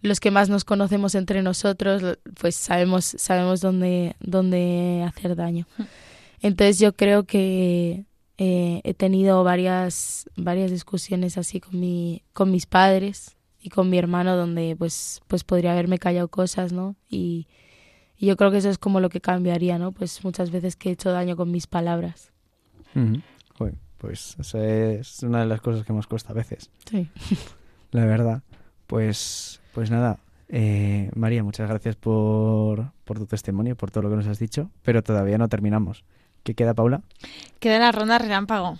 los 0.00 0.18
que 0.18 0.30
más 0.30 0.48
nos 0.48 0.64
conocemos 0.64 1.14
entre 1.14 1.42
nosotros, 1.42 2.18
pues 2.40 2.54
sabemos, 2.56 3.04
sabemos 3.04 3.60
dónde, 3.60 4.16
dónde 4.20 5.04
hacer 5.06 5.36
daño. 5.36 5.66
Entonces 6.40 6.78
yo 6.78 6.94
creo 6.94 7.24
que 7.24 8.06
eh, 8.38 8.80
he 8.84 8.94
tenido 8.94 9.44
varias, 9.44 10.28
varias 10.36 10.70
discusiones 10.70 11.38
así 11.38 11.60
con, 11.60 11.78
mi, 11.78 12.22
con 12.32 12.50
mis 12.50 12.66
padres 12.66 13.36
y 13.60 13.70
con 13.70 13.88
mi 13.90 13.98
hermano 13.98 14.36
donde 14.36 14.74
pues, 14.76 15.22
pues 15.28 15.44
podría 15.44 15.72
haberme 15.72 15.98
callado 15.98 16.28
cosas, 16.28 16.72
¿no? 16.72 16.96
Y, 17.08 17.46
y 18.16 18.26
yo 18.26 18.36
creo 18.36 18.50
que 18.50 18.58
eso 18.58 18.70
es 18.70 18.78
como 18.78 19.00
lo 19.00 19.08
que 19.08 19.20
cambiaría, 19.20 19.78
¿no? 19.78 19.92
Pues 19.92 20.22
muchas 20.24 20.50
veces 20.50 20.76
que 20.76 20.88
he 20.90 20.92
hecho 20.92 21.10
daño 21.12 21.36
con 21.36 21.50
mis 21.50 21.66
palabras. 21.66 22.32
Joder, 23.58 23.74
pues 23.98 24.36
esa 24.38 24.64
es 24.64 25.22
una 25.22 25.40
de 25.40 25.46
las 25.46 25.60
cosas 25.60 25.84
que 25.86 25.92
más 25.92 26.06
cuesta 26.06 26.30
a 26.30 26.34
veces, 26.34 26.70
Sí. 26.90 27.08
la 27.90 28.04
verdad. 28.04 28.42
Pues, 28.86 29.60
pues 29.72 29.90
nada, 29.90 30.18
eh, 30.48 31.10
María, 31.16 31.42
muchas 31.42 31.68
gracias 31.68 31.96
por, 31.96 32.92
por 33.04 33.18
tu 33.18 33.26
testimonio, 33.26 33.76
por 33.76 33.90
todo 33.90 34.02
lo 34.04 34.10
que 34.10 34.16
nos 34.16 34.26
has 34.26 34.38
dicho, 34.38 34.70
pero 34.82 35.02
todavía 35.02 35.38
no 35.38 35.48
terminamos. 35.48 36.04
¿Qué 36.44 36.54
queda, 36.54 36.74
Paula? 36.74 37.00
Queda 37.58 37.78
la 37.78 37.90
ronda 37.92 38.18
relámpago. 38.18 38.78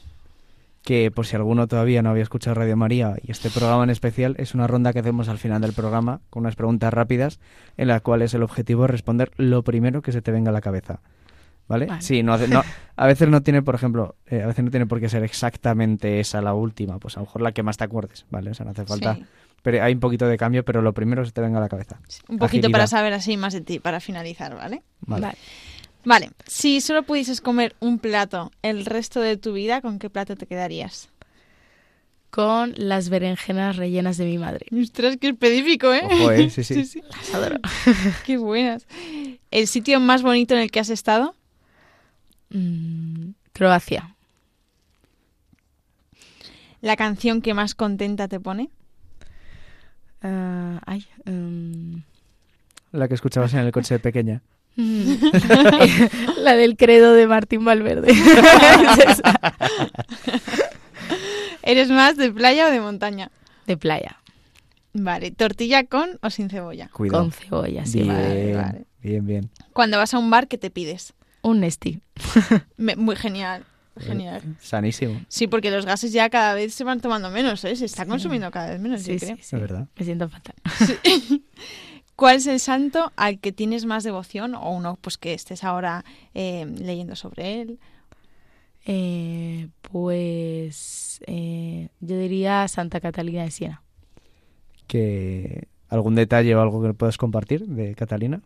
que 0.82 1.10
por 1.10 1.26
si 1.26 1.34
alguno 1.34 1.66
todavía 1.66 2.02
no 2.02 2.10
había 2.10 2.22
escuchado 2.22 2.54
Radio 2.56 2.76
María 2.76 3.14
y 3.22 3.30
este 3.30 3.48
programa 3.48 3.84
en 3.84 3.88
especial 3.90 4.34
es 4.38 4.52
una 4.54 4.66
ronda 4.66 4.92
que 4.92 4.98
hacemos 4.98 5.30
al 5.30 5.38
final 5.38 5.62
del 5.62 5.72
programa 5.72 6.20
con 6.28 6.42
unas 6.42 6.56
preguntas 6.56 6.92
rápidas 6.92 7.40
en 7.78 7.88
las 7.88 8.02
cuales 8.02 8.34
el 8.34 8.42
objetivo 8.42 8.84
es 8.84 8.90
responder 8.90 9.30
lo 9.38 9.62
primero 9.62 10.02
que 10.02 10.12
se 10.12 10.20
te 10.20 10.30
venga 10.30 10.50
a 10.50 10.52
la 10.52 10.60
cabeza. 10.60 11.00
¿Vale? 11.68 11.86
Vale. 11.86 12.02
Sí, 12.02 12.22
no, 12.22 12.36
no- 12.36 12.62
a 12.96 13.06
veces 13.06 13.26
no 13.30 13.42
tiene, 13.42 13.62
por 13.62 13.74
ejemplo, 13.74 14.16
eh, 14.26 14.42
a 14.42 14.46
veces 14.46 14.62
no 14.62 14.70
tiene 14.70 14.84
por 14.84 15.00
qué 15.00 15.08
ser 15.08 15.22
exactamente 15.24 16.20
esa 16.20 16.42
la 16.42 16.52
última, 16.52 16.98
pues 16.98 17.16
a 17.16 17.20
lo 17.20 17.24
mejor 17.26 17.40
la 17.40 17.52
que 17.52 17.62
más 17.62 17.78
te 17.78 17.84
acuerdes, 17.84 18.26
¿vale? 18.30 18.50
O 18.50 18.54
sea, 18.54 18.64
no 18.66 18.72
hace 18.72 18.84
falta. 18.84 19.14
Sí. 19.14 19.24
Pero 19.62 19.82
hay 19.82 19.94
un 19.94 20.00
poquito 20.00 20.26
de 20.28 20.36
cambio, 20.36 20.66
pero 20.66 20.82
lo 20.82 20.92
primero 20.92 21.22
que 21.22 21.28
se 21.28 21.32
te 21.32 21.40
venga 21.40 21.56
a 21.56 21.62
la 21.62 21.70
cabeza. 21.70 21.96
Un 22.28 22.36
poquito 22.36 22.66
Agilidad. 22.66 22.70
para 22.72 22.86
saber 22.88 23.14
así 23.14 23.38
más 23.38 23.54
de 23.54 23.62
ti, 23.62 23.78
para 23.78 24.00
finalizar, 24.00 24.54
¿vale? 24.54 24.82
Vale. 25.06 25.22
Vale. 25.22 25.38
Vale, 26.04 26.30
si 26.46 26.80
solo 26.80 27.02
pudieses 27.02 27.40
comer 27.40 27.74
un 27.80 27.98
plato 27.98 28.52
el 28.62 28.84
resto 28.84 29.20
de 29.20 29.36
tu 29.36 29.52
vida, 29.52 29.80
¿con 29.80 29.98
qué 29.98 30.10
plato 30.10 30.36
te 30.36 30.46
quedarías? 30.46 31.08
Con 32.30 32.74
las 32.76 33.08
berenjenas 33.08 33.76
rellenas 33.76 34.16
de 34.16 34.26
mi 34.26 34.38
madre. 34.38 34.66
Ostras, 34.72 35.16
qué 35.20 35.28
específico, 35.28 35.92
¿eh? 35.92 36.02
Ojo, 36.04 36.32
¿eh? 36.32 36.50
Sí, 36.50 36.64
sí. 36.64 37.00
Las 37.10 37.34
adoro. 37.34 37.60
Qué 38.26 38.36
buenas. 38.36 38.86
¿El 39.50 39.68
sitio 39.68 40.00
más 40.00 40.22
bonito 40.22 40.54
en 40.54 40.60
el 40.60 40.70
que 40.70 40.80
has 40.80 40.90
estado? 40.90 41.34
Mm, 42.50 43.30
Croacia. 43.52 44.14
¿La 46.80 46.96
canción 46.96 47.40
que 47.40 47.54
más 47.54 47.74
contenta 47.74 48.28
te 48.28 48.40
pone? 48.40 48.68
Ah, 50.20 50.80
ay, 50.86 51.06
mm, 51.24 51.98
La 52.94 53.08
que 53.08 53.14
escuchabas 53.14 53.52
en 53.54 53.60
el 53.60 53.72
coche 53.72 53.94
de 53.94 53.98
pequeña. 53.98 54.40
mm, 54.76 55.14
la 56.38 56.54
del 56.54 56.76
credo 56.76 57.12
de 57.12 57.26
Martín 57.26 57.64
Valverde. 57.64 58.12
Es. 58.12 59.20
¿Eres 61.62 61.90
más 61.90 62.16
de 62.16 62.30
playa 62.30 62.68
o 62.68 62.70
de 62.70 62.80
montaña? 62.80 63.30
de 63.66 63.76
playa. 63.76 64.20
Vale, 64.92 65.30
¿tortilla 65.32 65.84
con 65.84 66.18
o 66.22 66.30
sin 66.30 66.48
cebolla? 66.50 66.88
Cuidado. 66.92 67.24
Con 67.24 67.32
cebolla, 67.32 67.84
sí. 67.86 68.02
bien, 68.02 68.14
vale, 68.14 68.54
vale. 68.54 68.84
bien, 69.02 69.26
bien. 69.26 69.50
Cuando 69.72 69.96
vas 69.98 70.14
a 70.14 70.18
un 70.18 70.30
bar, 70.30 70.46
¿qué 70.46 70.58
te 70.58 70.70
pides? 70.70 71.14
Un 71.42 71.60
Nesti. 71.60 72.00
Muy 72.76 73.16
genial, 73.16 73.64
genial. 73.98 74.42
Sanísimo, 74.60 75.20
Sí, 75.28 75.46
porque 75.48 75.70
los 75.72 75.84
gases 75.86 76.12
ya 76.12 76.28
cada 76.30 76.54
vez 76.54 76.74
se 76.74 76.84
van 76.84 77.00
tomando 77.00 77.30
menos, 77.30 77.64
¿eh? 77.64 77.74
Se 77.74 77.86
está 77.86 78.06
consumiendo 78.06 78.50
cada 78.52 78.70
vez 78.70 78.80
menos, 78.80 79.02
Sí, 79.02 79.14
yo 79.14 79.18
sí, 79.18 79.26
creo. 79.26 79.36
sí. 79.40 79.56
es 79.56 79.60
verdad. 79.60 79.88
Me 79.98 80.04
siento 80.04 80.28
fatal. 80.28 80.54
¿Cuál 82.16 82.36
es 82.36 82.46
el 82.46 82.60
santo 82.60 83.12
al 83.16 83.40
que 83.40 83.52
tienes 83.52 83.86
más 83.86 84.04
devoción 84.04 84.54
o 84.54 84.70
uno 84.70 84.98
pues 85.00 85.18
que 85.18 85.34
estés 85.34 85.64
ahora 85.64 86.04
eh, 86.34 86.64
leyendo 86.78 87.16
sobre 87.16 87.60
él? 87.62 87.78
Eh, 88.86 89.68
pues 89.82 91.20
eh, 91.26 91.88
yo 92.00 92.18
diría 92.18 92.68
Santa 92.68 93.00
Catalina 93.00 93.42
de 93.44 93.50
Siena. 93.50 93.82
que 94.86 95.68
algún 95.88 96.14
detalle 96.14 96.54
o 96.54 96.60
algo 96.62 96.82
que 96.82 96.94
puedas 96.94 97.16
compartir 97.16 97.66
de 97.66 97.94
Catalina. 97.94 98.42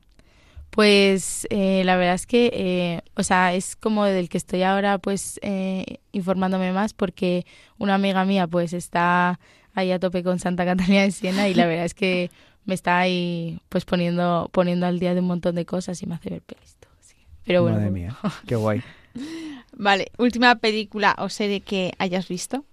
Pues 0.71 1.47
eh, 1.51 1.83
la 1.85 1.97
verdad 1.97 2.15
es 2.15 2.27
que, 2.27 2.51
eh, 2.53 3.01
o 3.17 3.23
sea, 3.23 3.55
es 3.55 3.75
como 3.75 4.05
del 4.05 4.29
que 4.29 4.37
estoy 4.39 4.63
ahora 4.63 4.99
pues 4.99 5.41
eh, 5.43 5.99
informándome 6.13 6.73
más 6.73 6.93
porque 6.93 7.47
una 7.79 7.95
amiga 7.95 8.25
mía 8.27 8.47
pues 8.47 8.73
está 8.75 9.41
ahí 9.75 9.93
a 9.93 9.99
tope 9.99 10.23
con 10.23 10.39
Santa 10.39 10.65
Catalina 10.67 11.03
de 11.03 11.11
Siena 11.11 11.49
y 11.49 11.55
la 11.55 11.67
verdad 11.67 11.87
es 11.87 11.95
que 11.95 12.31
me 12.69 12.75
está 12.75 12.99
ahí 12.99 13.63
pues 13.71 13.87
poniendo, 13.87 14.51
poniendo 14.53 14.85
al 14.85 14.99
día 14.99 15.15
de 15.15 15.21
un 15.21 15.27
montón 15.27 15.55
de 15.55 15.65
cosas 15.65 16.03
y 16.03 16.07
me 16.07 16.17
hace 16.17 16.29
ver 16.29 16.43
pelis. 16.43 16.77
todo, 16.79 16.93
sí. 17.01 17.17
Pero 17.45 17.63
bueno, 17.63 17.79
Madre 17.79 17.91
mía, 17.91 18.15
qué 18.47 18.57
guay. 18.57 18.83
Vale, 19.73 20.13
última 20.19 20.55
película 20.57 21.17
o 21.19 21.31
serie 21.31 21.63
que 21.63 21.95
hayas 21.99 22.29
visto. 22.29 22.67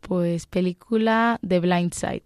pues 0.00 0.46
película 0.46 1.38
The 1.46 1.60
Blind 1.60 1.94
Side. 1.94 2.24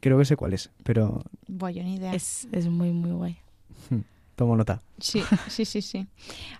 Creo 0.00 0.18
que 0.18 0.24
sé 0.24 0.34
cuál 0.34 0.54
es, 0.54 0.70
pero 0.82 1.22
Buah, 1.46 1.70
yo 1.70 1.84
ni 1.84 1.94
idea. 1.94 2.12
Es, 2.12 2.48
es 2.50 2.66
muy, 2.66 2.90
muy 2.90 3.12
guay. 3.12 3.38
tomo 4.34 4.56
nota. 4.56 4.82
Sí, 4.98 5.22
sí, 5.48 5.64
sí, 5.64 5.82
sí. 5.82 6.08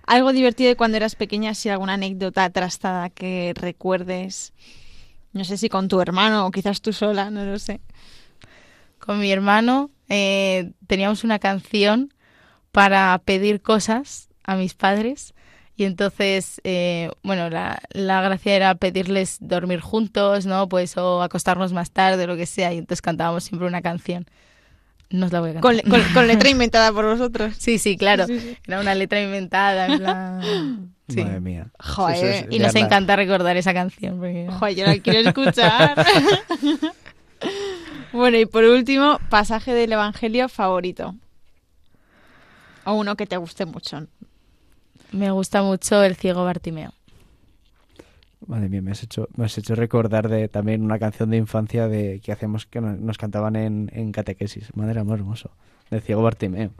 Algo 0.07 0.32
divertido 0.32 0.68
de 0.68 0.76
cuando 0.76 0.98
eras 0.98 1.16
pequeña, 1.16 1.55
si 1.55 1.68
alguna 1.68 1.94
anécdota 1.94 2.48
trastada 2.51 3.11
que 3.11 3.55
recuerdes. 3.57 4.53
No 5.32 5.44
sé 5.44 5.56
si 5.56 5.68
con 5.68 5.88
tu 5.88 6.00
hermano 6.00 6.46
o 6.46 6.50
quizás 6.50 6.80
tú 6.80 6.92
sola, 6.92 7.30
no 7.30 7.44
lo 7.44 7.58
sé. 7.58 7.80
Con 8.98 9.20
mi 9.20 9.30
hermano 9.30 9.90
eh, 10.08 10.72
teníamos 10.86 11.24
una 11.24 11.38
canción 11.38 12.12
para 12.72 13.20
pedir 13.24 13.62
cosas 13.62 14.28
a 14.44 14.56
mis 14.56 14.74
padres 14.74 15.34
y 15.80 15.84
entonces, 15.84 16.60
eh, 16.62 17.10
bueno, 17.22 17.48
la, 17.48 17.80
la 17.92 18.20
gracia 18.20 18.54
era 18.54 18.74
pedirles 18.74 19.38
dormir 19.40 19.80
juntos, 19.80 20.44
¿no? 20.44 20.68
Pues 20.68 20.98
o 20.98 21.22
acostarnos 21.22 21.72
más 21.72 21.90
tarde, 21.90 22.26
lo 22.26 22.36
que 22.36 22.44
sea, 22.44 22.74
y 22.74 22.76
entonces 22.76 23.00
cantábamos 23.00 23.44
siempre 23.44 23.66
una 23.66 23.80
canción. 23.80 24.26
No 25.11 25.26
os 25.26 25.32
la 25.32 25.40
voy 25.40 25.50
a 25.50 25.52
cantar. 25.54 25.82
Con, 25.82 25.90
con- 25.90 26.12
con 26.14 26.26
letra 26.26 26.48
inventada 26.50 26.92
por 26.92 27.04
vosotros. 27.04 27.54
Sí, 27.58 27.78
sí, 27.78 27.96
claro. 27.96 28.26
Sí, 28.26 28.38
sí. 28.40 28.56
Era 28.66 28.80
una 28.80 28.94
letra 28.94 29.20
inventada, 29.20 29.86
en 29.86 29.98
plan... 29.98 30.94
Sí. 31.11 31.24
Madre 31.24 31.40
mía. 31.40 31.66
Joder, 31.80 32.46
Y 32.50 32.61
nos 32.61 32.72
encanta 32.76 33.16
recordar 33.16 33.56
esa 33.56 33.74
canción. 33.74 34.18
Porque... 34.20 34.46
Joder, 34.48 34.76
yo 34.76 34.86
la 34.86 34.96
quiero 34.98 35.28
escuchar. 35.28 36.06
bueno, 38.12 38.38
y 38.38 38.46
por 38.46 38.62
último, 38.62 39.18
pasaje 39.28 39.74
del 39.74 39.92
Evangelio 39.92 40.48
favorito. 40.48 41.16
O 42.84 42.92
uno 42.94 43.16
que 43.16 43.26
te 43.26 43.36
guste 43.38 43.66
mucho. 43.66 44.06
Me 45.11 45.32
gusta 45.32 45.62
mucho 45.62 46.00
el 46.04 46.14
ciego 46.14 46.44
Bartimeo. 46.44 46.92
Madre 48.47 48.68
mía, 48.68 48.82
me 48.82 48.93
has 48.93 49.03
hecho, 49.03 49.28
me 49.36 49.45
has 49.45 49.57
hecho 49.59 49.74
recordar 49.74 50.28
de 50.28 50.49
también 50.49 50.82
una 50.82 50.99
canción 50.99 51.30
de 51.30 51.36
infancia 51.36 51.88
de 51.88 52.20
que 52.20 52.32
hacíamos 52.32 52.66
que 52.66 52.80
nos, 52.80 53.18
cantaban 53.18 53.57
en, 53.57 53.91
en 53.95 54.12
catequesis. 54.12 54.74
Madre 54.74 55.01
amor 55.01 55.18
hermoso. 55.18 55.51
De 55.91 56.01
Ciego 56.01 56.22
Bartimeo. 56.22 56.70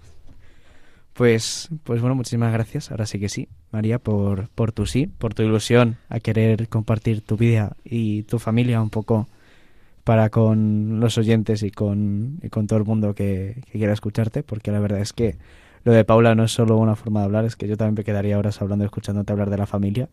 Pues, 1.13 1.69
pues 1.85 2.01
bueno, 2.01 2.15
muchísimas 2.15 2.53
gracias. 2.53 2.91
Ahora 2.91 3.05
sí 3.05 3.19
que 3.19 3.29
sí, 3.29 3.49
María, 3.73 3.99
por, 3.99 4.49
por 4.49 4.73
tu 4.73 4.87
sí, 4.87 5.07
por 5.07 5.35
tu 5.35 5.43
ilusión 5.43 5.97
a 6.09 6.21
querer 6.21 6.69
compartir 6.69 7.21
tu 7.21 7.37
vida 7.37 7.77
y 7.85 8.23
tu 8.23 8.39
familia 8.39 8.81
un 8.81 8.91
poco 8.91 9.29
para 10.05 10.31
con 10.31 10.99
los 10.99 11.19
oyentes 11.19 11.63
y 11.63 11.71
con, 11.71 12.41
con 12.51 12.67
todo 12.67 12.79
el 12.79 12.85
mundo 12.85 13.15
que, 13.15 13.63
que 13.71 13.79
quiera 13.79 13.93
escucharte, 13.93 14.43
porque 14.43 14.73
la 14.73 14.81
verdad 14.81 15.01
es 15.01 15.13
que 15.13 15.37
lo 15.85 15.93
de 15.93 16.05
Paula 16.05 16.35
no 16.35 16.45
es 16.45 16.53
solo 16.53 16.77
una 16.77 16.97
forma 16.97 17.21
de 17.21 17.27
hablar, 17.27 17.45
es 17.45 17.57
que 17.57 17.69
yo 17.69 17.77
también 17.77 17.95
me 17.97 18.05
quedaría 18.05 18.39
horas 18.39 18.61
hablando 18.61 18.85
escuchándote 18.85 19.33
hablar 19.33 19.51
de 19.51 19.59
la 19.59 19.67
familia, 19.67 20.09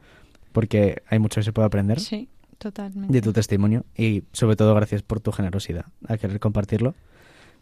porque 0.58 1.04
hay 1.08 1.20
mucho 1.20 1.40
que 1.40 1.44
se 1.44 1.54
puede 1.54 1.68
aprender 1.68 2.00
Sí, 2.00 2.30
totalmente. 2.58 3.14
de 3.14 3.22
tu 3.22 3.32
testimonio 3.32 3.86
y 3.96 4.24
sobre 4.32 4.56
todo 4.56 4.74
gracias 4.74 5.04
por 5.04 5.20
tu 5.20 5.32
generosidad 5.32 5.86
a 6.08 6.18
querer 6.18 6.40
compartirlo, 6.40 6.96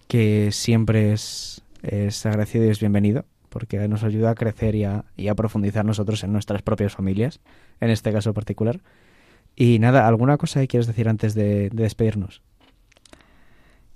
que 0.07 0.53
siempre 0.53 1.11
es, 1.11 1.61
es 1.83 2.25
agradecido 2.25 2.63
y 2.63 2.69
es 2.69 2.79
bienvenido, 2.79 3.25
porque 3.49 3.85
nos 3.89 4.05
ayuda 4.05 4.29
a 4.29 4.35
crecer 4.35 4.75
y 4.75 4.85
a, 4.85 5.03
y 5.17 5.27
a 5.27 5.35
profundizar 5.35 5.83
nosotros 5.83 6.23
en 6.23 6.31
nuestras 6.31 6.61
propias 6.61 6.93
familias, 6.95 7.41
en 7.81 7.89
este 7.89 8.13
caso 8.13 8.33
particular. 8.33 8.79
Y 9.57 9.77
nada, 9.79 10.07
¿alguna 10.07 10.37
cosa 10.37 10.61
que 10.61 10.69
quieres 10.69 10.87
decir 10.87 11.09
antes 11.09 11.33
de, 11.33 11.69
de 11.71 11.83
despedirnos? 11.83 12.41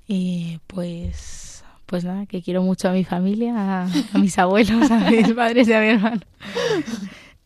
Y 0.10 0.60
pues, 0.68 1.64
pues 1.86 2.04
nada, 2.04 2.26
que 2.26 2.42
quiero 2.42 2.64
mucho 2.64 2.90
a 2.90 2.92
mi 2.92 3.06
familia, 3.06 3.54
a, 3.56 3.88
a 4.14 4.18
mis 4.18 4.38
abuelos, 4.38 4.92
a 4.92 5.10
mis 5.10 5.32
padres 5.36 5.70
y 5.70 5.72
a 5.74 5.80
mi 5.80 5.88
hermano. 5.88 6.20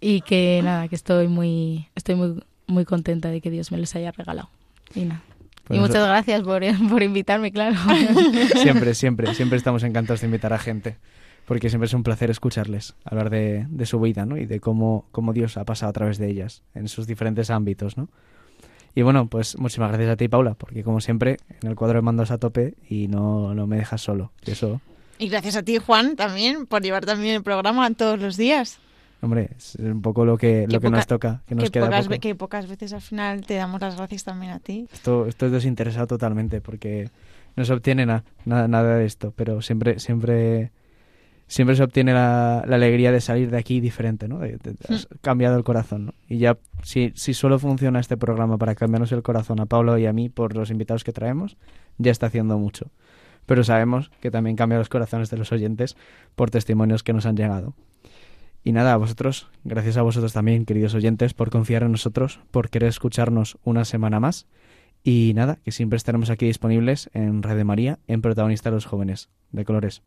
Y 0.04 0.22
que 0.22 0.60
nada, 0.64 0.88
que 0.90 0.96
estoy 0.96 1.28
muy, 1.28 1.88
estoy 1.96 2.16
muy, 2.16 2.44
muy 2.68 2.84
contenta 2.84 3.30
de 3.30 3.40
que 3.40 3.50
Dios 3.50 3.72
me 3.72 3.78
les 3.78 3.96
haya 3.96 4.12
regalado. 4.12 4.50
Y 4.94 5.06
nada. 5.06 5.22
Pues 5.64 5.78
y 5.78 5.82
muchas 5.82 6.06
gracias 6.06 6.42
por, 6.42 6.62
por 6.90 7.04
invitarme, 7.04 7.52
claro. 7.52 7.76
Siempre, 8.62 8.94
siempre, 8.94 9.34
siempre 9.34 9.58
estamos 9.58 9.84
encantados 9.84 10.20
de 10.20 10.28
invitar 10.28 10.52
a 10.52 10.60
gente, 10.60 10.98
porque 11.46 11.70
siempre 11.70 11.86
es 11.86 11.94
un 11.94 12.04
placer 12.04 12.30
escucharles, 12.30 12.96
hablar 13.06 13.30
de, 13.30 13.66
de 13.70 13.86
su 13.86 14.00
vida, 14.02 14.26
¿no? 14.26 14.36
Y 14.38 14.46
de 14.46 14.60
cómo, 14.60 15.06
cómo 15.12 15.32
Dios 15.32 15.56
ha 15.56 15.64
pasado 15.64 15.90
a 15.92 15.94
través 15.94 16.18
de 16.18 16.30
ellas, 16.30 16.64
en 16.76 16.90
sus 16.90 17.08
diferentes 17.08 17.50
ámbitos, 17.50 17.96
¿no? 17.96 18.10
Y 18.96 19.02
bueno, 19.04 19.28
pues 19.28 19.58
muchísimas 19.58 19.90
gracias 19.90 20.12
a 20.12 20.18
ti, 20.18 20.28
Paula, 20.28 20.54
porque 20.54 20.84
como 20.84 21.00
siempre, 21.00 21.38
en 21.62 21.70
el 21.70 21.76
cuadro 21.76 21.98
de 21.98 22.02
mandos 22.04 22.30
a 22.30 22.38
tope 22.38 22.76
y 22.90 23.08
no, 23.08 23.56
no 23.56 23.68
me 23.68 23.78
dejas 23.78 24.02
solo. 24.02 24.34
Y 24.46 24.52
eso, 24.52 24.82
Y 25.18 25.30
gracias 25.30 25.56
a 25.56 25.64
ti, 25.64 25.78
Juan, 25.78 26.18
también, 26.18 26.68
por 26.68 26.82
llevar 26.82 27.06
también 27.06 27.36
el 27.36 27.44
programa 27.44 27.90
todos 27.94 28.20
los 28.20 28.36
días. 28.36 28.80
Hombre, 29.24 29.50
es 29.58 29.76
un 29.76 30.02
poco 30.02 30.26
lo 30.26 30.38
que, 30.38 30.68
lo 30.68 30.80
que 30.80 30.88
poca- 30.88 30.98
nos 30.98 31.08
toca, 31.08 31.42
que 31.48 31.56
nos 31.56 31.66
que, 31.66 31.72
queda 31.72 31.86
pocas, 31.86 32.08
poco. 32.08 32.20
que 32.20 32.36
pocas 32.36 32.68
veces 32.68 32.94
al 32.94 33.02
final 33.02 33.46
te 33.46 33.56
damos 33.56 33.82
las 33.82 33.96
gracias 33.98 34.24
también 34.24 34.52
a 34.52 34.60
ti. 34.60 34.88
Esto, 34.94 35.26
esto 35.28 35.46
es 35.48 35.52
desinteresado 35.52 36.06
totalmente 36.08 36.62
porque 36.62 37.10
no 37.56 37.66
se 37.66 37.74
obtiene 37.74 38.06
na- 38.06 38.24
nada, 38.46 38.68
nada 38.68 38.98
de 38.98 39.06
esto, 39.06 39.34
pero 39.36 39.62
siempre, 39.62 40.00
siempre, 40.00 40.72
siempre 41.48 41.76
se 41.76 41.84
obtiene 41.84 42.14
la, 42.14 42.64
la 42.68 42.76
alegría 42.76 43.12
de 43.12 43.22
salir 43.22 43.50
de 43.52 43.58
aquí 43.58 43.80
diferente, 43.80 44.28
¿no? 44.28 44.40
De- 44.40 44.58
de- 44.58 44.76
has 44.90 45.08
cambiado 45.22 45.58
el 45.58 45.64
corazón, 45.64 46.06
¿no? 46.08 46.14
Y 46.28 46.38
ya, 46.40 46.58
si, 46.84 47.12
si 47.16 47.34
solo 47.34 47.60
funciona 47.60 48.00
este 48.00 48.18
programa 48.18 48.58
para 48.58 48.76
cambiarnos 48.76 49.12
el 49.12 49.22
corazón 49.24 49.60
a 49.60 49.66
Pablo 49.66 49.98
y 49.98 50.06
a 50.06 50.14
mí 50.14 50.30
por 50.30 50.56
los 50.56 50.70
invitados 50.72 51.04
que 51.04 51.14
traemos, 51.14 51.58
ya 51.98 52.12
está 52.12 52.28
haciendo 52.28 52.58
mucho. 52.58 52.88
Pero 53.46 53.64
sabemos 53.64 54.10
que 54.22 54.32
también 54.32 54.56
cambia 54.56 54.78
los 54.78 54.90
corazones 54.90 55.30
de 55.30 55.38
los 55.38 55.52
oyentes 55.52 55.96
por 56.36 56.50
testimonios 56.50 57.04
que 57.04 57.14
nos 57.14 57.26
han 57.26 57.36
llegado. 57.36 57.74
Y 58.66 58.72
nada, 58.72 58.94
a 58.94 58.98
vosotros, 58.98 59.50
gracias 59.66 59.98
a 59.98 60.04
vosotros 60.04 60.32
también, 60.32 60.66
queridos 60.66 60.94
oyentes, 60.94 61.34
por 61.34 61.50
confiar 61.50 61.84
en 61.84 61.92
nosotros, 61.92 62.40
por 62.52 62.70
querer 62.70 62.90
escucharnos 62.90 63.58
una 63.64 63.84
semana 63.84 64.22
más. 64.22 64.48
Y 65.04 65.34
nada, 65.36 65.60
que 65.66 65.74
siempre 65.74 65.98
estaremos 65.98 66.30
aquí 66.30 66.46
disponibles 66.46 67.10
en 67.14 67.44
Red 67.44 67.62
María, 67.66 68.00
en 68.08 68.22
Protagonista 68.22 68.70
de 68.70 68.76
los 68.76 68.86
Jóvenes, 68.86 69.30
de 69.52 69.66
colores. 69.66 70.02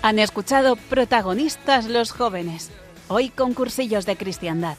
Han 0.00 0.18
escuchado 0.18 0.76
Protagonistas 0.76 1.88
los 1.88 2.10
jóvenes, 2.10 2.70
hoy 3.08 3.28
con 3.28 3.52
cursillos 3.52 4.06
de 4.06 4.16
cristiandad. 4.16 4.76